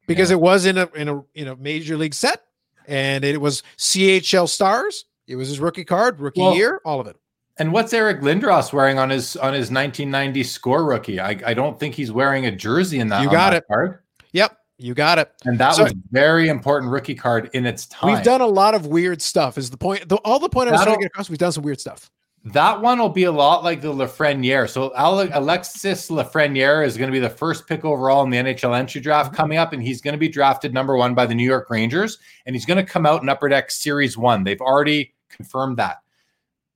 [0.07, 0.37] because yeah.
[0.37, 2.43] it was in a in a in a major league set,
[2.87, 5.05] and it was CHL stars.
[5.27, 7.17] It was his rookie card, rookie well, year, all of it.
[7.59, 11.21] And what's Eric Lindros wearing on his on his 1990 score rookie?
[11.21, 13.23] I, I don't think he's wearing a jersey in that.
[13.23, 13.65] You got that it.
[13.69, 14.01] Card.
[14.33, 14.57] Yep.
[14.79, 15.31] You got it.
[15.45, 18.15] And that so, was very important rookie card in its time.
[18.15, 19.59] We've done a lot of weird stuff.
[19.59, 20.09] Is the point?
[20.09, 21.29] The, all the point I was trying to get across.
[21.29, 22.11] We've done some weird stuff.
[22.45, 24.69] That one will be a lot like the Lafreniere.
[24.69, 29.01] So Alexis Lafreniere is going to be the first pick overall in the NHL entry
[29.01, 31.69] draft coming up, and he's going to be drafted number one by the New York
[31.69, 34.45] Rangers, and he's going to come out in Upper Deck Series One.
[34.45, 35.99] They've already confirmed that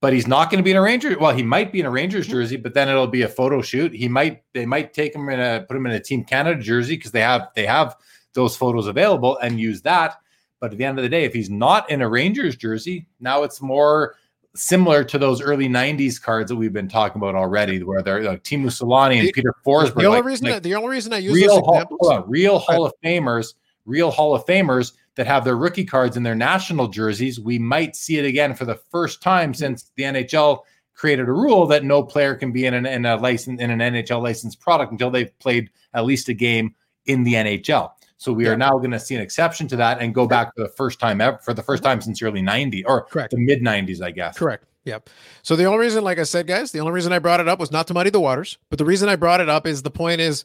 [0.05, 1.17] but he's not going to be in a Ranger.
[1.17, 2.33] Well, he might be in a Rangers mm-hmm.
[2.33, 3.91] jersey, but then it'll be a photo shoot.
[3.91, 6.95] He might they might take him in a put him in a Team Canada jersey
[6.95, 7.95] because they have they have
[8.33, 10.17] those photos available and use that.
[10.59, 13.41] But at the end of the day, if he's not in a Rangers jersey, now
[13.41, 14.15] it's more
[14.55, 18.43] similar to those early '90s cards that we've been talking about already, where they're like
[18.43, 19.95] Teemu Selanne and the, Peter Forsberg.
[19.95, 22.59] The only like, reason like that, the only reason I use real examples, hall, real
[22.59, 23.53] Hall of Famers,
[23.85, 27.95] real Hall of Famers that have their rookie cards in their national jerseys, we might
[27.95, 29.55] see it again for the first time hmm.
[29.55, 30.59] since the NHL
[30.93, 33.79] created a rule that no player can be in an in a license in an
[33.79, 36.73] NHL licensed product until they've played at least a game
[37.05, 37.91] in the NHL.
[38.25, 38.53] So we yeah.
[38.53, 40.99] are now going to see an exception to that and go back for the first
[40.99, 43.29] time ever for the first time since early 90 or Correct.
[43.29, 44.35] the mid 90s, I guess.
[44.35, 44.65] Correct.
[44.85, 45.11] Yep.
[45.43, 47.59] So the only reason, like I said, guys, the only reason I brought it up
[47.59, 49.91] was not to muddy the waters, but the reason I brought it up is the
[49.91, 50.43] point is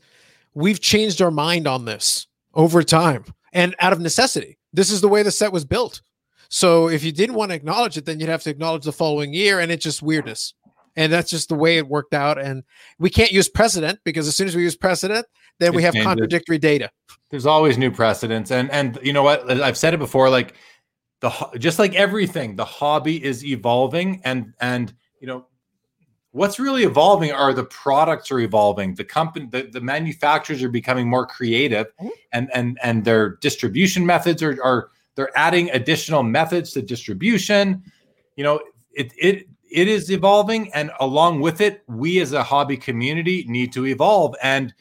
[0.53, 3.25] we've changed our mind on this over time
[3.55, 4.59] and out of necessity.
[4.75, 6.03] This is the way the set was built.
[6.51, 9.33] So if you didn't want to acknowledge it, then you'd have to acknowledge the following
[9.33, 10.53] year, and it's just weirdness.
[10.97, 12.39] and that's just the way it worked out.
[12.39, 12.63] And
[12.99, 15.25] we can't use precedent because as soon as we use precedent,
[15.61, 16.07] then we have changes.
[16.07, 16.91] contradictory data.
[17.31, 19.49] There's always new precedents, and and you know what?
[19.49, 20.29] I've said it before.
[20.31, 20.55] Like
[21.21, 25.47] the just like everything, the hobby is evolving, and and you know
[26.33, 28.95] what's really evolving are the products are evolving.
[28.95, 32.11] The company, the, the manufacturers are becoming more creative, Mhm.
[32.33, 37.83] and and and their distribution methods are are they're adding additional methods to distribution.
[38.37, 38.61] You know,
[38.93, 43.73] it it it is evolving, and along with it, we as a hobby community need
[43.75, 44.75] to evolve and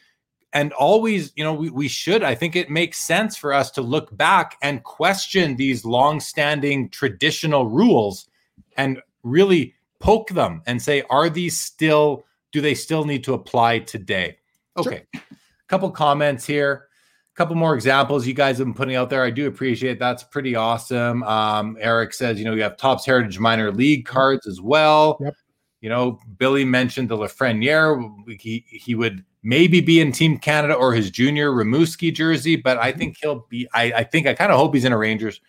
[0.52, 3.82] and always you know we, we should i think it makes sense for us to
[3.82, 8.28] look back and question these long-standing traditional rules
[8.76, 13.78] and really poke them and say are these still do they still need to apply
[13.78, 14.36] today?
[14.76, 14.94] Sure.
[14.94, 15.06] okay
[15.70, 16.88] couple comments here.
[17.32, 19.22] A couple more examples you guys have been putting out there.
[19.22, 21.22] I do appreciate that's pretty awesome.
[21.22, 25.16] Um, eric says you know you have Topps heritage minor league cards as well.
[25.20, 25.34] Yep.
[25.80, 28.40] you know billy mentioned the lafreniere.
[28.40, 32.92] He he would maybe be in team canada or his junior Rimouski jersey but i
[32.92, 35.40] think he'll be i, I think i kind of hope he's in a rangers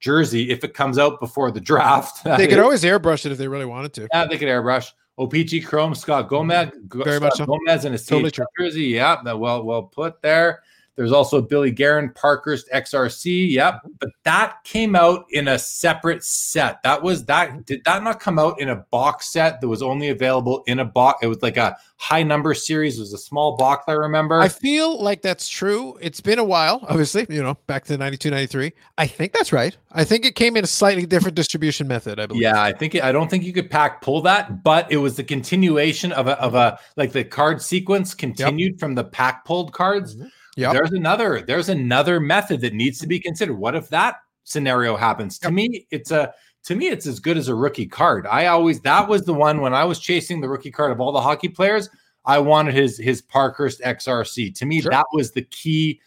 [0.00, 3.48] jersey if it comes out before the draft They could always airbrush it if they
[3.48, 4.08] really wanted to.
[4.12, 4.92] yeah, they could airbrush.
[5.18, 7.46] O-Pee-Chee Chrome, Scott Gomez, Very Scott much so.
[7.46, 8.84] Gomez in a Totally jersey.
[8.84, 10.62] Yeah, that well, well put there.
[10.98, 13.52] There's also Billy Guerin, Parkhurst XRC.
[13.52, 13.88] Yep, mm-hmm.
[14.00, 16.82] but that came out in a separate set.
[16.82, 17.64] That was that.
[17.66, 20.84] Did that not come out in a box set that was only available in a
[20.84, 21.20] box?
[21.22, 22.98] It was like a high number series.
[22.98, 23.84] It was a small box.
[23.86, 24.40] I remember.
[24.40, 25.96] I feel like that's true.
[26.00, 28.72] It's been a while, obviously, you know, back to 92, 93.
[28.98, 29.76] I think that's right.
[29.92, 32.42] I think it came in a slightly different distribution method, I believe.
[32.42, 35.14] Yeah, I think it, I don't think you could pack pull that, but it was
[35.14, 39.72] the continuation of a of a like the card sequence continued from the pack pulled
[39.72, 40.16] cards.
[40.16, 40.26] Mm-hmm.
[40.58, 40.72] Yep.
[40.72, 43.54] There's another there's another method that needs to be considered.
[43.56, 45.38] What if that scenario happens?
[45.38, 46.34] To me, it's a
[46.64, 48.26] to me it's as good as a rookie card.
[48.26, 51.12] I always that was the one when I was chasing the rookie card of all
[51.12, 51.88] the hockey players.
[52.24, 54.52] I wanted his his Parkhurst XRC.
[54.56, 54.90] To me, Sure.
[54.90, 56.00] that was the key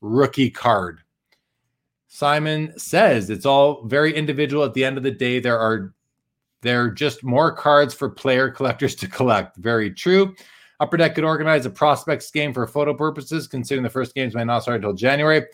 [0.00, 1.00] rookie card.
[2.06, 4.64] Simon says it's all very individual.
[4.64, 5.92] At the end of the day, there are
[6.62, 9.58] there are just more cards for player collectors to collect.
[9.58, 10.34] Very true.
[10.80, 14.44] Upper Deck could organize a prospects game for photo purposes, considering the first games might
[14.44, 15.44] not start until January.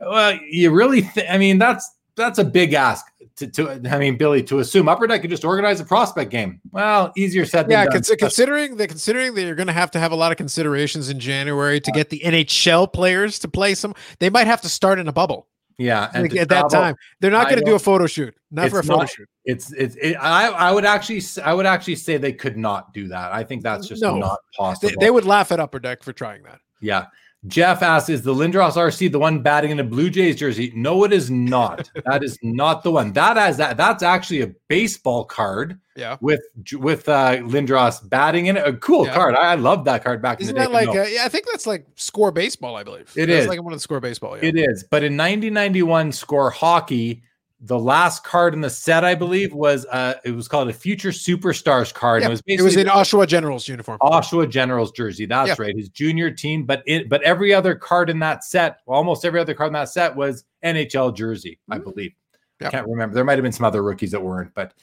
[0.00, 3.06] Well, you really, th- I mean, that's that's a big ask
[3.36, 6.60] to, to, I mean, Billy, to assume Upper Deck could just organize a prospect game.
[6.70, 7.92] Well, easier said than Yeah, done.
[7.94, 11.08] cons- considering that considering that you're going to have to have a lot of considerations
[11.08, 14.68] in January to uh, get the NHL players to play some, they might have to
[14.68, 15.46] start in a bubble
[15.78, 16.96] yeah, and like, at that time.
[17.20, 19.28] They're not going to do a photo shoot, not for a photo not- shoot.
[19.44, 23.08] It's it's it, I I would actually I would actually say they could not do
[23.08, 23.32] that.
[23.32, 24.16] I think that's just No.
[24.16, 24.90] not possible.
[24.90, 26.60] They, they would laugh at Upper Deck for trying that.
[26.80, 27.06] Yeah.
[27.48, 30.72] Jeff asks, is the Lindros RC the one batting in a Blue Jays jersey?
[30.76, 31.90] No, it is not.
[32.06, 33.12] that is not the one.
[33.14, 33.76] That has that.
[33.76, 36.18] That's actually a baseball card Yeah.
[36.20, 36.40] with
[36.74, 38.66] with uh, Lindros batting in it.
[38.66, 39.14] A cool Yeah.
[39.14, 39.34] card.
[39.34, 41.28] I, I love that card back Isn't in the that like, No, uh, yeah, I
[41.28, 43.12] think that's like score baseball, I believe.
[43.16, 43.48] It That's is.
[43.48, 44.36] like one of the score baseball.
[44.36, 44.44] Yeah.
[44.44, 44.84] it is.
[44.84, 47.24] But in 1991 score hockey,
[47.64, 51.10] the last card in the set, I believe, was uh, it was called a Future
[51.10, 52.22] Superstars card.
[52.22, 53.98] Yeah, It was it was in Oshawa Generals uniform.
[54.02, 55.26] Oshawa Generals jersey.
[55.26, 55.54] That's Yeah.
[55.66, 55.76] right.
[55.76, 59.54] His junior team, but it but every other card in that set, almost every other
[59.54, 61.84] card in that set was NHL jersey, I Mm.
[61.84, 62.12] believe.
[62.60, 62.68] Yeah.
[62.68, 63.14] I can't remember.
[63.14, 64.74] There might have been some other rookies that weren't, but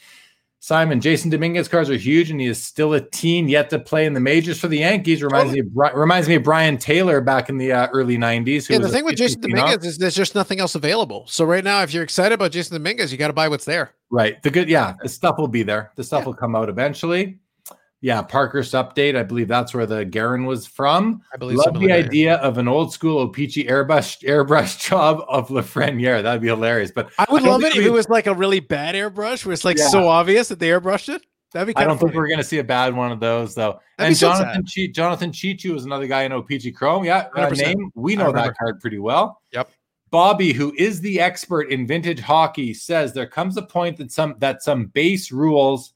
[0.61, 4.05] Simon Jasson Dominguez cards are huge, and he is still a teen yet to play
[4.05, 5.23] in the majors for the Yankees.
[5.23, 8.67] Reminds me of reminds me of Brien Taylor back in the uh, early '90s.
[8.67, 9.57] who Yeah, the thing with Jason 50 phenom.
[9.57, 11.25] Dominguez is there's just nothing else available.
[11.27, 13.93] So right now, if you're excited about Jasson Dominguez, you got to buy what's there.
[14.09, 14.41] Right.
[14.43, 15.91] The good, yeah, the stuff will be there.
[15.95, 17.39] The stuff will come out eventually.
[18.01, 19.17] Yeah, Parkhurst update.
[19.17, 21.21] I believe that's where the Guerin was from.
[21.33, 22.05] I believe Love the that.
[22.05, 26.23] idea of an old school O-Pee-Chee airbrush airbrush job of Lafreniere.
[26.23, 26.91] That'd be hilarious.
[26.91, 29.45] But I would I love it if we- it was like a really bad airbrush
[29.45, 29.89] where it's like Yeah.
[29.89, 31.23] so obvious that they airbrushed it.
[31.51, 33.79] That'd be I don't think we're going to see a bad one of those though.
[33.97, 37.03] That'd and so Jonathan che- Jonathan Cheechoo was another guy in O-Pee-Chee Chrome.
[37.03, 37.57] Yeah, 100%.
[37.57, 39.41] name we know that card pretty well.
[39.51, 39.71] Yep.
[40.11, 44.35] Bobby, who is the expert in vintage hockey, says there comes a point that some
[44.39, 45.93] that some base rules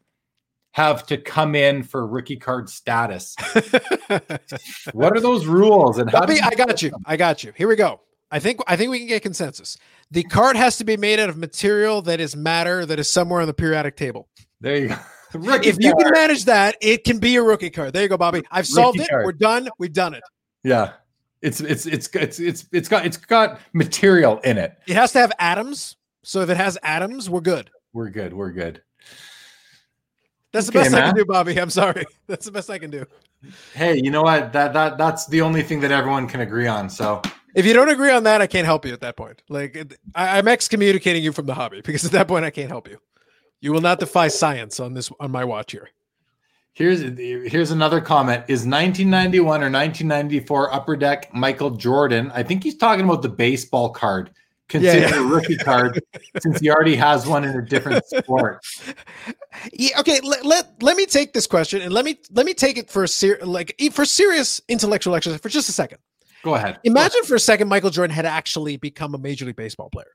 [0.74, 3.36] have to come in for rookie card status.
[4.92, 6.92] What are those rules and how do Bobby, I got you.
[7.06, 7.54] I got you.
[7.56, 8.02] Here we go.
[8.32, 9.78] I think I think we can get consensus.
[10.12, 13.42] The card has to be made out of material that is matter that is somewhere
[13.42, 14.28] on the periodic table.
[14.62, 14.98] There you go.
[15.34, 17.94] Rookie If you can manage that, it can be a rookie card.
[17.94, 18.44] There you go, Bobby.
[18.52, 19.10] I've solved Rookie it.
[19.10, 19.26] card.
[19.26, 19.70] We're done.
[19.80, 20.24] We've done it.
[20.64, 20.94] yeah,
[21.42, 24.78] it's it's it's it's it's it's got it's got material in it.
[24.88, 25.96] It has to have atoms.
[26.24, 27.70] So if it has atoms, we're good.
[27.94, 28.34] We're good.
[28.34, 28.82] We're good.
[30.54, 31.60] That's Okay, the best I can do, Bobby.
[31.60, 32.06] I'm sorry.
[32.28, 33.06] That's the best I can do.
[33.74, 34.54] Hey, you know what?
[34.54, 36.90] That that that's the only thing that everyone can agree on.
[36.90, 37.22] So
[37.56, 39.42] If you don't agree on that, I can't help you at that point.
[39.50, 39.76] Like
[40.16, 43.00] I, I'm excommunicating you from the hobby because at that point I can't help you.
[43.60, 45.90] You will not defy science on this on my watch here.
[46.74, 48.46] Here's here's another comment.
[48.48, 52.32] Is 1991 or 1994 Upper Deck Michael Jordan?
[52.34, 54.32] I think he's talking about the baseball card
[54.74, 55.24] considered yeah, yeah.
[55.24, 56.02] a rookie card
[56.42, 58.60] since he already has one in a different sport.
[59.72, 62.78] Yeah, okay, let, let, let me take this question and let me let me take
[62.78, 66.00] it for a ser- like for serious intellectual exercise for just a second.
[66.44, 66.80] Go ahead.
[66.84, 70.12] Imagine Go for a second Michael Jordan had actually become a major league baseball player.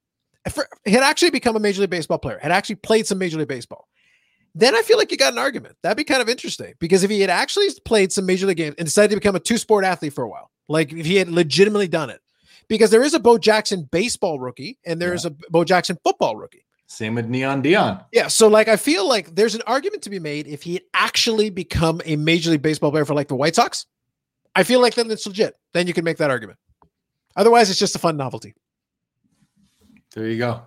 [0.85, 3.49] He had actually become a major league baseball player, had actually played some major league
[3.49, 3.87] baseball.
[4.55, 5.77] Then I feel like you got an argument.
[5.83, 8.75] That'd be kind of interesting because if he had actually played some major league games
[8.79, 11.29] and decided to become a two sport athlete for a while, like if he had
[11.29, 12.21] legitimately done it,
[12.69, 15.15] because there is a Bo Jackson baseball rookie and there yeah.
[15.15, 16.65] is a Bo Jackson football rookie.
[16.87, 18.03] Same with Neon Deion.
[18.13, 18.29] Yeah.
[18.29, 21.51] So, like, I feel like there's an argument to be made if he had actually
[21.51, 23.85] become a Major League Baseball player for like the White Sox.
[24.57, 25.55] I feel like then it's legit.
[25.75, 26.59] Then you can make that argument.
[27.37, 28.55] Otherwise, it's just a fun novelty.
[30.15, 30.63] There you go.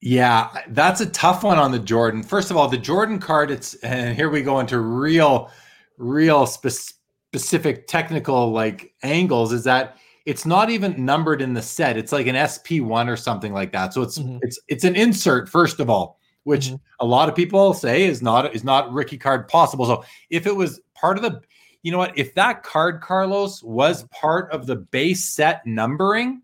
[0.00, 2.22] Yeah, that's a tough one on the Jordan.
[2.22, 5.50] First of all, the Jordan card, it's, and here we go into real,
[5.98, 6.94] real spe-
[7.32, 11.96] specific technical like angles, is that it's not even numbered in the set.
[11.96, 13.94] It's like an SP1 or something like that.
[13.94, 14.38] So it's mm-hmm.
[14.42, 16.76] it's it's an insert first of all, which mm-hmm.
[17.00, 19.86] a lot of people say is not is not rookie card possible.
[19.86, 21.40] So if it was part of the
[21.82, 26.42] you know what, if that card Carlos was part of the base set numbering,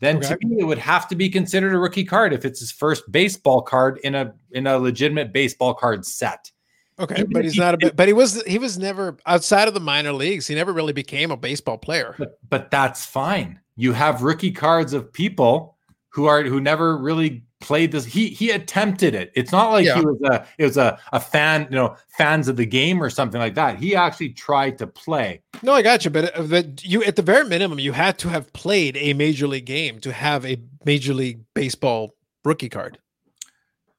[0.00, 0.28] then okay.
[0.28, 3.10] to me it would have to be considered a rookie card if it's his first
[3.12, 6.50] baseball card in a in a legitimate baseball card set.
[6.98, 9.66] Okay, Even but he's he, not a bit, but he was he was never outside
[9.66, 10.46] of the minor leagues.
[10.46, 12.14] He never really became a baseball player.
[12.18, 13.60] But, but that's fine.
[13.76, 15.76] You have rookie cards of people
[16.10, 18.04] who are who never really played this.
[18.04, 19.32] He he attempted it.
[19.34, 19.98] It's not like yeah.
[19.98, 23.08] he was a it was a, a fan, you know, fans of the game or
[23.08, 23.78] something like that.
[23.78, 25.40] He actually tried to play.
[25.62, 28.52] No, I got you, but uh, you at the very minimum, you had to have
[28.52, 32.14] played a major league game to have a major league baseball
[32.44, 32.98] rookie card.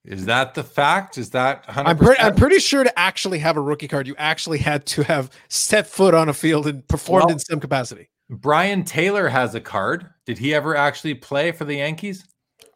[0.06, 1.18] Is that the fact?
[1.18, 1.84] Is that 100%?
[1.86, 5.04] I'm pretty I'm pretty sure to actually have a rookie card, you actually had to
[5.04, 8.10] have set foot on a field and performed well, in some capacity.
[8.30, 10.10] Brien Taylor has a card.
[10.26, 12.26] Did he ever actually play for the Yankees?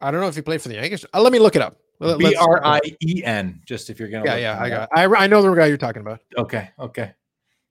[0.00, 1.04] I don't know if he played for the Yankees.
[1.12, 1.78] Uh, let me look it up.
[2.00, 3.60] B R I E N.
[3.66, 4.24] Just if you're gonna.
[4.24, 4.88] Yeah, yeah, I got.
[4.94, 6.20] I I know the guy you're talking about.
[6.38, 7.12] Okay, okay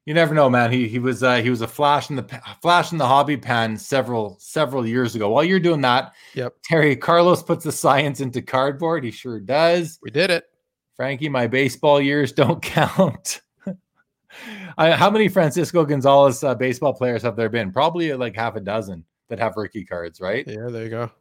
[0.08, 0.72] you never know, man.
[0.72, 3.76] He he was uh, he was a flash in the flash in the hobby pan
[3.76, 5.30] several several years ago.
[5.30, 6.55] While you're doing that, yep.
[6.64, 9.03] Terry Carlos puts the science into cardboard.
[9.03, 9.99] He sure does.
[10.01, 10.45] We did it,
[10.95, 11.28] Frankie.
[11.28, 13.41] My baseball years don't count.
[14.78, 17.74] I, how many Francisco Gonzalez uh, baseball players have there been?
[17.74, 20.47] Probably like half a dozen that have rookie cards, right?
[20.47, 21.12] Yeah, there you go.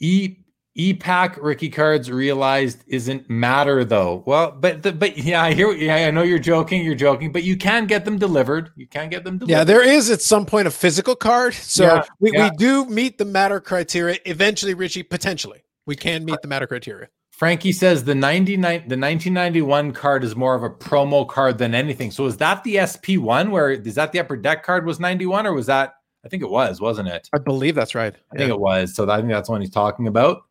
[0.00, 0.38] E
[0.76, 4.22] ePack Ricky cards realized isn't matter though.
[4.26, 5.70] Well, but the, but yeah, I hear.
[5.72, 6.84] Yeah, I know you're joking.
[6.84, 8.72] You're joking, but you can get them delivered.
[8.76, 9.52] You can get them delivered.
[9.52, 11.54] Yeah, there is at some point a physical card.
[11.54, 12.50] So yeah, we, yeah.
[12.50, 15.02] we do meet the matter criteria eventually, Richie.
[15.02, 17.08] Potentially, we can meet the matter criteria.
[17.30, 22.10] Frankie says the 99 the 1991 card is more of a promo card than anything.
[22.12, 25.46] So is that the SP one where is that the upper deck card was 91
[25.46, 25.94] or was that
[26.24, 27.28] I think it was, wasn't it?
[27.34, 28.14] I believe that's right.
[28.14, 28.38] I yeah.
[28.38, 28.94] think it was.
[28.94, 30.42] So I think that's what he's talking about.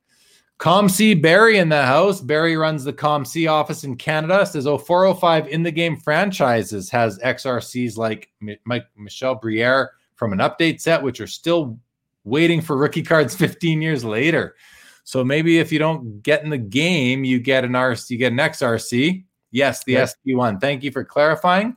[0.60, 2.22] COMC Barry in the house.
[2.22, 4.46] Barry runs the COMC office in Canada.
[4.46, 8.32] Says, oh, 405 in the game franchises has XRCs like
[8.66, 11.78] Mike Michel Briere from an update set, which are still
[12.24, 14.56] waiting for rookie cards 15 years later.
[15.04, 18.32] So maybe if you don't get in the game, you get an RC, you get
[18.32, 19.24] an XRC.
[19.52, 20.10] Yes, the yep.
[20.26, 20.62] SP1.
[20.62, 21.76] Thank you for clarifying.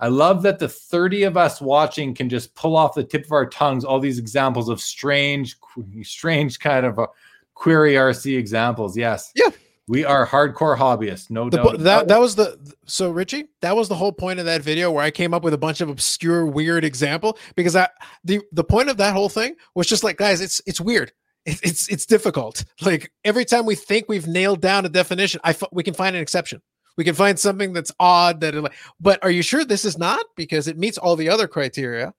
[0.00, 3.32] I love that the 30 of us watching can just pull off the tip of
[3.32, 5.56] our tongues all these examples of strange,
[6.02, 7.06] strange kind of uh,
[7.54, 8.96] query RC examples.
[8.96, 9.30] Yes.
[9.34, 9.50] Yeah.
[9.86, 11.78] We are hardcore hobbyists, no the, doubt.
[11.80, 15.04] That that was the so Richie, that was the whole point of that video where
[15.04, 17.88] I came up with a bunch of obscure, weird example because I
[18.24, 21.12] the the point of that whole thing was just like, guys, it's it's weird.
[21.44, 22.64] It, it's it's difficult.
[22.80, 26.22] Like every time we think we've nailed down a definition, I we can find an
[26.22, 26.62] exception.
[26.96, 30.24] We can find something that's odd that, like, but are you sure this is not
[30.36, 32.14] because it meets all the other criteria?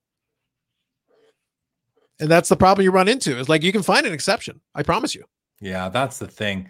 [2.19, 3.37] And that's the problem you run into.
[3.37, 4.61] Is like you can find an exception.
[4.73, 5.25] I promise you.
[5.61, 6.69] Yeah, that's the thing.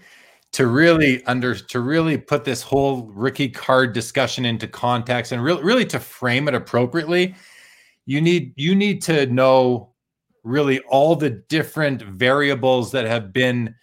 [0.53, 5.63] To really under to really put this whole rookie card discussion into context and really
[5.63, 7.35] really to frame it appropriately,
[8.05, 9.91] you need you need to know
[10.43, 13.75] really all the different variables that have been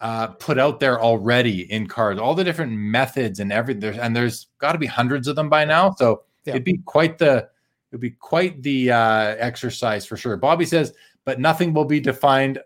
[0.00, 3.80] uh, put out there already in cards, all the different methods and everything.
[3.80, 5.92] There's, and there's got to be hundreds of them by now.
[5.92, 6.52] So yeah.
[6.52, 7.48] it'd be quite the
[7.90, 10.36] it'd be quite the uh, exercise for sure.
[10.36, 10.92] Bobby says
[11.28, 12.58] but nothing will be defined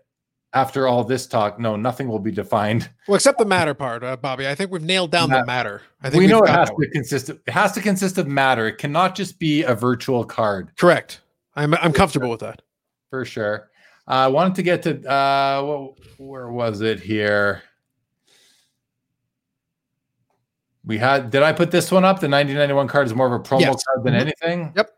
[0.53, 1.59] after all this talk.
[1.59, 2.89] No, nothing will be defined.
[3.09, 4.47] Well, except the matter part, uh, Bobby.
[4.47, 5.81] I think we've nailed down the matter.
[6.01, 7.27] I think we know it has to consist.
[7.27, 8.67] Of, it has to consist of matter.
[8.67, 10.71] It cannot just be a virtual card.
[10.77, 11.19] Correct.
[11.57, 12.61] I'm I'm comfortable with that.
[13.09, 13.69] For sure.
[14.07, 17.63] Uh, I wanted to get to uh, where was it here?
[20.85, 21.31] We had.
[21.31, 22.21] Did I put this one up?
[22.21, 23.83] The 1991 card is more of a promo Yes.
[23.83, 24.21] card than Mhm.
[24.21, 24.73] anything.
[24.77, 24.89] Yep.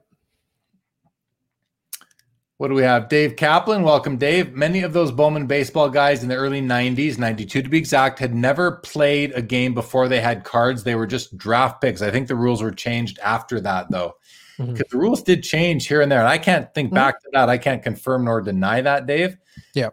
[2.57, 3.09] What do we have?
[3.09, 3.83] Dave Kaplan.
[3.83, 4.53] Welcome, Dave.
[4.53, 8.33] Many of those Bowman baseball guys in the early 90s, 92 to be exact, had
[8.33, 10.83] never played a game before they had cards.
[10.83, 12.01] They were just draft picks.
[12.01, 14.13] I think the rules were changed after that, though.
[14.57, 16.19] Because the rules did change here and there.
[16.21, 16.95] And I can't think Mhm.
[16.95, 17.49] back to that.
[17.49, 19.35] I can't confirm nor deny that, Dave.
[19.73, 19.89] Yeah.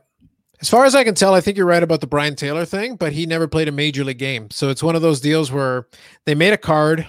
[0.60, 2.94] As far as I can tell, I think you're right about the Brien Taylor thing,
[2.94, 4.52] but he never played a major league game.
[4.52, 5.88] So it's one of those deals where
[6.26, 7.08] they made a card.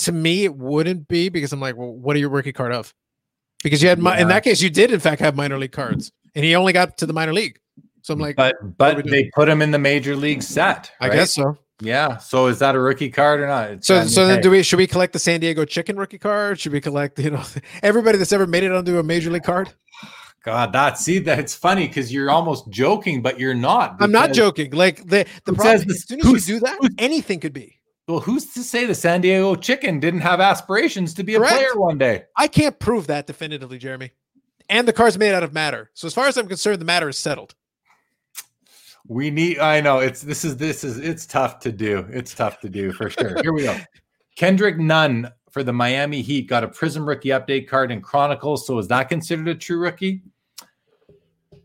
[0.00, 2.92] To me, it wouldn't be because I'm like, well, what are your rookie card of?
[3.62, 6.12] Because you had mi- in that case, you did in fact have minor league cards,
[6.34, 7.58] and he only got to the minor league.
[8.02, 10.90] So I'm like, But but they put him in the major league set.
[11.00, 11.58] I guess so.
[11.80, 12.16] Yeah.
[12.16, 13.70] So is that a rookie card or not?
[13.70, 16.58] It's So so then do we should we collect the San Diego Chicken rookie card?
[16.58, 17.44] Should we collect you know
[17.82, 19.72] everybody that's ever made it onto a major league card?
[20.44, 23.96] God, that see that it's funny because you're almost joking, but you're not.
[24.00, 24.70] I'm not joking.
[24.72, 27.77] Like the the problem says is, as soon as you do that, anything could be.
[28.08, 31.54] Well, who's to say the San Diego Chicken didn't have aspirations to be a Correct.
[31.54, 32.24] player one day?
[32.36, 34.12] I can't prove that definitively, Jeremy.
[34.70, 35.90] And the car's made out of matter.
[35.92, 37.54] So as far as I'm concerned, the matter is settled.
[39.06, 39.58] We need.
[39.58, 42.06] I know it's this is this is it's tough to do.
[42.10, 43.40] It's tough to do for sure.
[43.42, 43.76] Here we go.
[44.36, 48.66] Kendrick Nunn for the Miami Heat got a Prism rookie update card in Chronicles.
[48.66, 50.22] So is that considered a true rookie?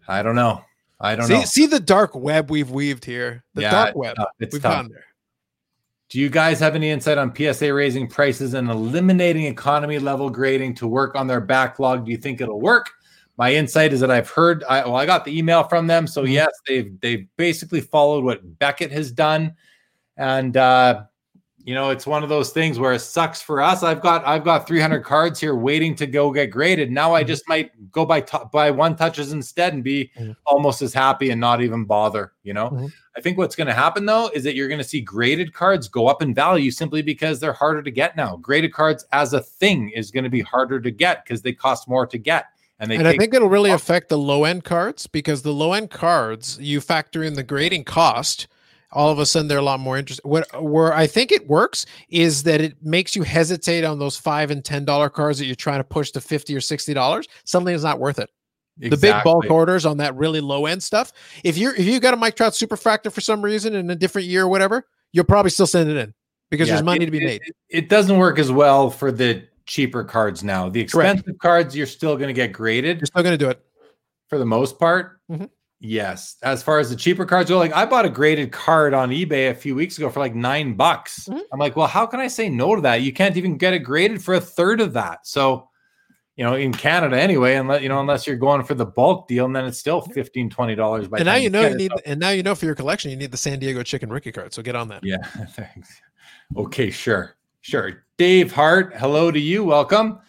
[0.07, 0.61] I don't know.
[0.99, 1.43] I don't See, know.
[1.43, 3.43] see the dark web we've weaved here.
[3.55, 4.15] The Yeah, dark web.
[4.39, 4.83] It's We've tough.
[4.83, 5.05] gone there.
[6.13, 10.75] Do you guys have any insight on PSA raising prices and eliminating economy level grading
[10.75, 12.05] to work on their backlog?
[12.05, 12.91] Do you think it'll work?
[13.35, 14.63] My insight is that I've heard.
[14.65, 18.59] I, well, I got the email from them, so yes, they've they've basically followed what
[18.59, 19.55] Beckett has done,
[20.15, 21.05] and uh,
[21.65, 23.83] you know it's one of those things where it sucks for us.
[23.83, 26.91] I've got I've got 300 cards here waiting to go get graded.
[26.91, 27.27] Now I Mhm.
[27.27, 30.35] just might go by t- by one touches instead and be Mhm.
[30.45, 32.33] almost as happy and not even bother.
[32.43, 32.69] You know.
[32.71, 32.91] Mhm.
[33.17, 35.87] I think what's going to happen though is that you're going to see graded cards
[35.87, 38.37] go up in value simply because they're harder to get now.
[38.37, 41.87] Graded cards as a thing is going to be harder to get because they cost
[41.87, 42.45] more to get.
[42.79, 45.73] And they And I think it'll really affect the low end cards because the low
[45.73, 48.47] end cards, you factor in the grading cost.
[48.93, 50.29] All of a sudden, they're a lot more interesting.
[50.29, 54.51] What where I think it works is that it makes you hesitate on those five
[54.51, 57.27] and ten dollar cards that you're trying to push to fifty or sixty dollars.
[57.45, 58.29] Suddenly, it's not worth it.
[58.77, 61.11] the big bulk orders on that really low end stuff.
[61.43, 64.27] If you're if you got a Mike Trout superfractor for some reason in a different
[64.27, 66.13] year or whatever, you'll probably still send it in
[66.49, 67.41] because Yeah, there's money it- to be made.
[67.45, 70.69] It, it doesn't work as well for the cheaper cards now.
[70.69, 73.59] The expensive cards you're still going to get graded You're still going to do it.
[74.27, 75.19] for the most part.
[75.31, 75.49] Mhm.
[75.85, 76.37] Yes.
[76.43, 79.51] As far as the cheaper cards go, like I bought a graded card on eBay
[79.51, 81.27] a few weeks ago for like nine bucks.
[81.27, 81.41] Mhm.
[81.51, 83.01] I'm like, well, how can I say no to that?
[83.01, 85.27] You can't even get it graded for a third of that.
[85.27, 85.67] So,
[86.37, 89.43] you know, in Canada anyway, unless you know, unless you're going for the bulk deal,
[89.43, 92.29] and then it's still 15 dollars by And now you know you need and now
[92.29, 94.53] you know for your collection you need the San Diego chicken rookie card.
[94.53, 95.03] So get on that.
[95.03, 95.17] Yeah,
[95.49, 96.01] thanks.
[96.55, 97.35] Okay, sure.
[97.59, 98.05] Sure.
[98.17, 99.65] Dave Hart, hello to you.
[99.65, 100.19] Welcome.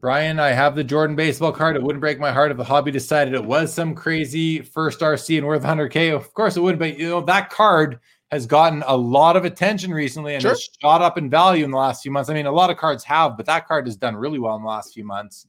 [0.00, 1.74] Brian, I have the Jordan baseball card.
[1.74, 5.38] It wouldn't break my heart if the hobby decided it was some crazy first RC
[5.38, 6.14] and worth 100K.
[6.14, 7.98] Of course it would, but you know, that card
[8.30, 10.52] has gotten a lot of attention recently and Sure.
[10.52, 12.30] has shot up in value in the last few months.
[12.30, 14.62] I mean, a lot of cards have, but that card has done really well in
[14.62, 15.46] the last few months.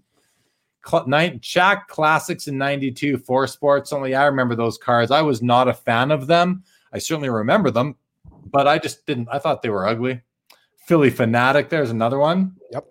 [0.83, 3.93] Cl- nine, Shaq Classics in 92, Four Sports.
[3.93, 5.11] Only I remember those cards.
[5.11, 6.63] I was not a fan of them.
[6.91, 7.97] I certainly remember them,
[8.49, 9.27] but I just didn't.
[9.31, 10.21] I thought they were ugly.
[10.87, 12.55] Phillie Phanatic, there's another one.
[12.71, 12.85] Yep.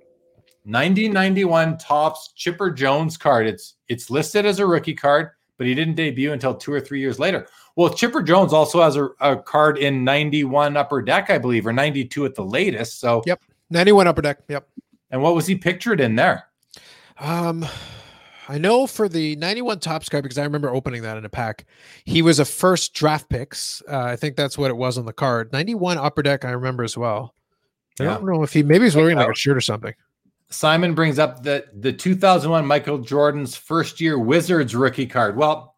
[0.68, 3.46] 1991 Topps Chipper Jones card.
[3.46, 7.00] It's it's listed as a rookie card, but he didn't debut until two or three
[7.00, 7.48] years later.
[7.76, 11.72] Well, Chipper Jones also has a, a card in 91 Upper Deck, I believe, or
[11.72, 13.00] 92 at the latest.
[13.00, 13.40] So, Yep.
[13.70, 14.38] 91 upper deck.
[14.48, 14.66] Yep.
[15.10, 16.48] and what was he pictured in there?
[17.20, 17.66] Um,
[18.48, 21.66] I know for the 91 Topps card because I remember opening that in a pack.
[22.04, 23.82] He was a first draft picks.
[23.88, 25.52] Uh, I think that's what it was on the card.
[25.52, 26.44] 91 upper deck.
[26.44, 27.34] I remember as well.
[28.00, 29.92] I don't know if he maybe he's wearing like a shirt or something.
[30.50, 35.36] Simon brings up that the 2001 Michael Jordan's first year Wizards rookie card.
[35.36, 35.74] Well,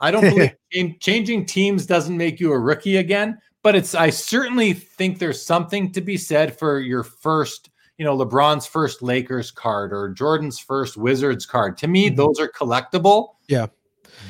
[0.00, 4.10] I don't believe chan- changing teams doesn't make you a rookie again, but it's I
[4.10, 9.50] certainly think there's something to be said for your first, you know, LeBron's first Lakers
[9.50, 11.78] card or Jordan's first Wizards card.
[11.78, 12.16] To me, Mhm.
[12.16, 13.34] those are collectible.
[13.48, 13.66] Yeah.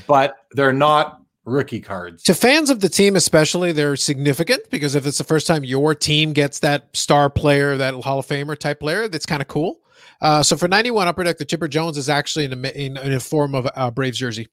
[0.07, 2.23] But they're not rookie cards.
[2.25, 5.95] To fans of the team, especially, they're significant because if it's the first time your
[5.95, 9.81] team gets that star player, that Hall of Famer type player, that's kind of cool.
[10.21, 13.13] Uh, so for 91 upper deck, the Chipper Jones is actually in a, in, in
[13.13, 14.49] a form of a Braves jersey.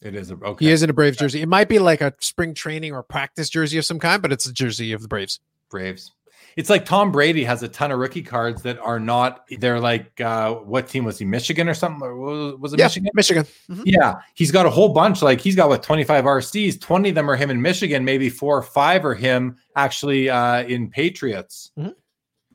[0.00, 0.64] It is a, okay.
[0.64, 1.42] He is in a Braves jersey.
[1.42, 4.46] It might be like a spring training or practice jersey of some kind, but it's
[4.46, 5.38] a jersey of the Braves.
[5.70, 6.12] Braves.
[6.56, 9.44] It's like Tom Brady has a ton of rookie cards that are not.
[9.58, 11.24] They're like, uh, what team was he?
[11.24, 12.02] Michigan or something?
[12.02, 13.10] Or was, was it Yeah, Michigan?
[13.14, 13.46] Michigan.
[13.70, 13.82] Mhm.
[13.86, 15.22] Yeah, he's got a whole bunch.
[15.22, 16.80] Like he's got what 25 RCs.
[16.80, 18.04] 20 of them are him in Michigan.
[18.04, 21.70] Maybe four or five are him actually uh, in Patriots.
[21.78, 21.94] Mhm.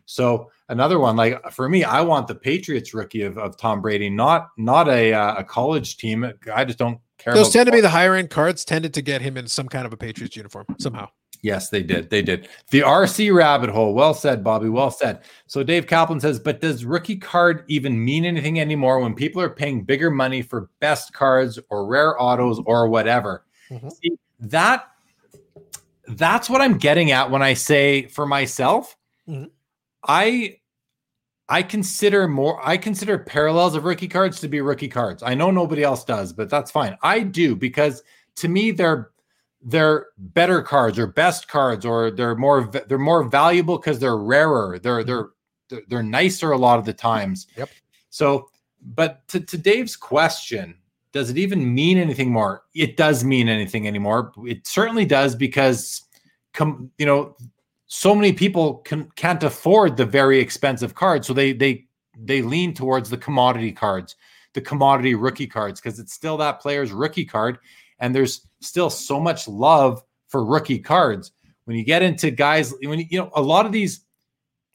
[0.05, 4.09] So another one, like for me, I want the Patriots rookie of, of Tom Brady,
[4.09, 6.31] not not a uh, a college team.
[6.53, 7.33] I just don't care.
[7.33, 9.67] Those about tend to be the higher end cards, tended to get him in some
[9.67, 11.09] kind of a Patriots uniform somehow.
[11.41, 12.09] Yes, they did.
[12.09, 12.49] They did.
[12.71, 13.93] The RC rabbit hole.
[13.93, 14.69] Well said, Bobby.
[14.69, 15.21] Well said.
[15.45, 19.49] So Dave Kaplan says, but does rookie card even mean anything anymore when people are
[19.49, 23.45] paying bigger money for best cards or rare autos or whatever?
[23.69, 23.91] Mhm.
[23.91, 24.87] See, that
[26.09, 28.95] that's what I'm getting at when I say for myself,
[29.27, 29.49] Mhm.
[30.07, 30.57] I
[31.49, 35.23] I consider more I consider parallels of rookie cards to be rookie cards.
[35.23, 36.97] I know nobody else does, but that's fine.
[37.03, 38.03] I do because
[38.37, 39.11] to me they're
[39.67, 44.79] they're better cards or best cards or they're more they're more valuable because they're rarer.
[44.79, 45.07] They're mm-hmm.
[45.07, 45.29] they're
[45.69, 47.47] they're they're nicer a lot of the times.
[47.57, 47.69] Yep.
[48.09, 48.49] So,
[48.81, 50.75] but to, to Dave's question,
[51.11, 52.63] does it even mean anything more?
[52.73, 54.31] It does mean anything anymore.
[54.45, 56.03] It certainly does because,
[56.53, 57.35] com, you know,
[57.87, 61.85] so many people can, can't afford the very expensive cards, so they they
[62.17, 64.15] they lean towards the commodity cards,
[64.53, 67.59] the commodity rookie cards, because it's still that player's rookie card,
[67.99, 71.31] and there's still so much love for rookie cards.
[71.65, 74.01] When you get into guys, when you, you know a lot of these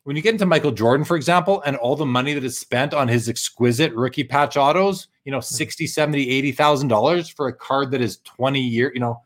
[0.04, 2.92] when you get into Michael Jordan, for example, and all the money that is spent
[2.92, 7.92] on his exquisite rookie patch autos, you know, 60, 70, 80,000 dollars for a card
[7.92, 9.22] that is 20 year, you know,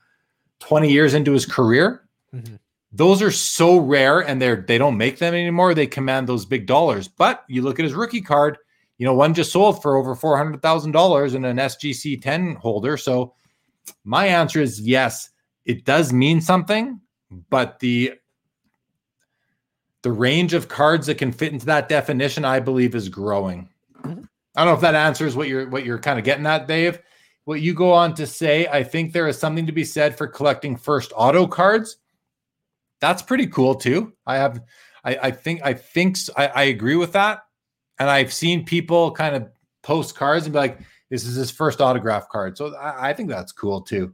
[0.61, 2.03] 20 years into his career.
[2.35, 2.59] Mhm.
[2.93, 5.75] Those are so rare and they're they don't make them anymore.
[5.75, 7.09] They command those big dollars.
[7.09, 8.59] But you look at his rookie card,
[8.99, 12.55] you know, one just sold for over four hundred thousand dollars in an SGC 10
[12.57, 12.97] holder.
[12.97, 13.35] So
[14.05, 15.31] my answer is yes,
[15.65, 17.01] it does mean something,
[17.51, 18.15] but the
[20.03, 23.69] the range of cards that can fit into that definition, I believe, is growing.
[24.05, 27.01] I don't know if that answers what you're what you're kind of getting at, Dave.
[27.45, 30.27] What you go on to say, I think there is something to be said for
[30.27, 31.99] collecting first auto cards.
[33.01, 34.15] That's pretty cool too.
[34.27, 34.63] I have,
[35.05, 37.45] I, I think, I think I agree with that,
[38.01, 39.49] and I've seen people kind of
[39.83, 40.81] post cards and be like,
[41.11, 44.13] "This is his first autograph card," so I, I think that's cool too.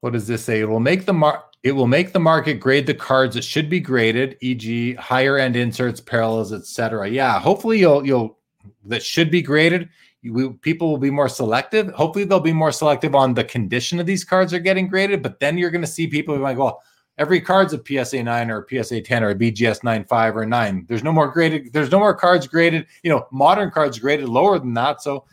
[0.00, 0.60] What does this say?
[0.60, 3.68] It will make the mar- it will make the market grade the cards that should
[3.68, 7.08] be graded, e.g., higher end inserts, parallels, etc.
[7.08, 8.38] Yeah, hopefully you'll you'll
[8.84, 9.88] that should be graded.
[10.22, 11.88] We, people will be more selective.
[11.92, 15.22] Hopefully they'll be more selective on the condition of these cards are getting graded.
[15.22, 16.82] But then you're going to see people like, well,
[17.18, 20.46] every card's a PSA nine or a PSA ten or a BGS nine five or
[20.46, 20.84] nine.
[20.88, 21.72] There's no more graded.
[21.72, 22.86] There's no more cards graded.
[23.02, 25.02] You know, modern cards graded lower than that.
[25.02, 25.24] So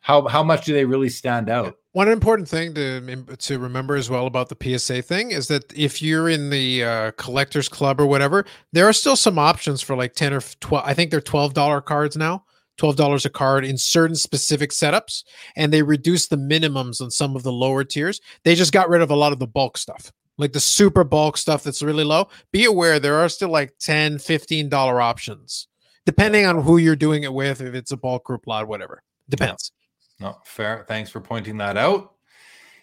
[0.00, 1.76] how how much do they really stand out?
[1.92, 6.00] One important thing to to remember as well about the PSA thing is that if
[6.02, 10.14] you're in the uh, collectors club or whatever, there are still some options for like
[10.14, 10.84] ten or twelve.
[10.86, 12.44] I think they're twelve dollar cards now,
[12.76, 15.24] twelve dollars a card in certain specific setups,
[15.56, 18.20] and they reduce the minimums on some of the lower tiers.
[18.44, 21.36] They just got rid of a lot of the bulk stuff, like the super bulk
[21.36, 22.28] stuff that's really low.
[22.52, 25.68] Be aware there are still like 10 15 dollar options
[26.04, 27.60] depending on who you're doing it with.
[27.60, 29.72] If it's a bulk group lot, whatever depends.
[30.20, 30.84] No, fair.
[30.88, 32.12] Thanks for pointing that out.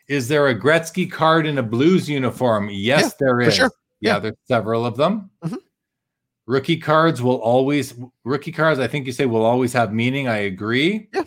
[0.07, 2.69] Is there a Gretzky card in a Blues uniform?
[2.69, 3.71] Yes, Yeah, there for sure.
[4.01, 4.19] Yeah, Yeah.
[4.19, 5.29] there's several of them.
[5.45, 5.57] Mhm.
[6.45, 7.93] Rookie cards will always
[8.25, 8.79] rookie cards.
[8.79, 10.27] I think you say will always have meaning.
[10.27, 11.07] I agree.
[11.13, 11.23] Yeah.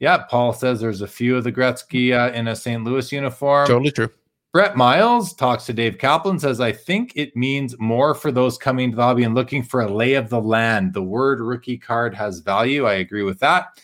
[0.00, 0.18] Yeah.
[0.28, 2.82] Paul says there's a few of the Gretzky uh, in a St.
[2.82, 3.68] Louis uniform.
[3.68, 4.10] Totally true.
[4.56, 8.90] Brett Miles talks to Dave Kaplan, says, I think it means more for those coming
[8.90, 10.94] to the hobby and looking for a lay of the land.
[10.94, 12.86] The word rookie card has value.
[12.86, 13.78] I agree with that.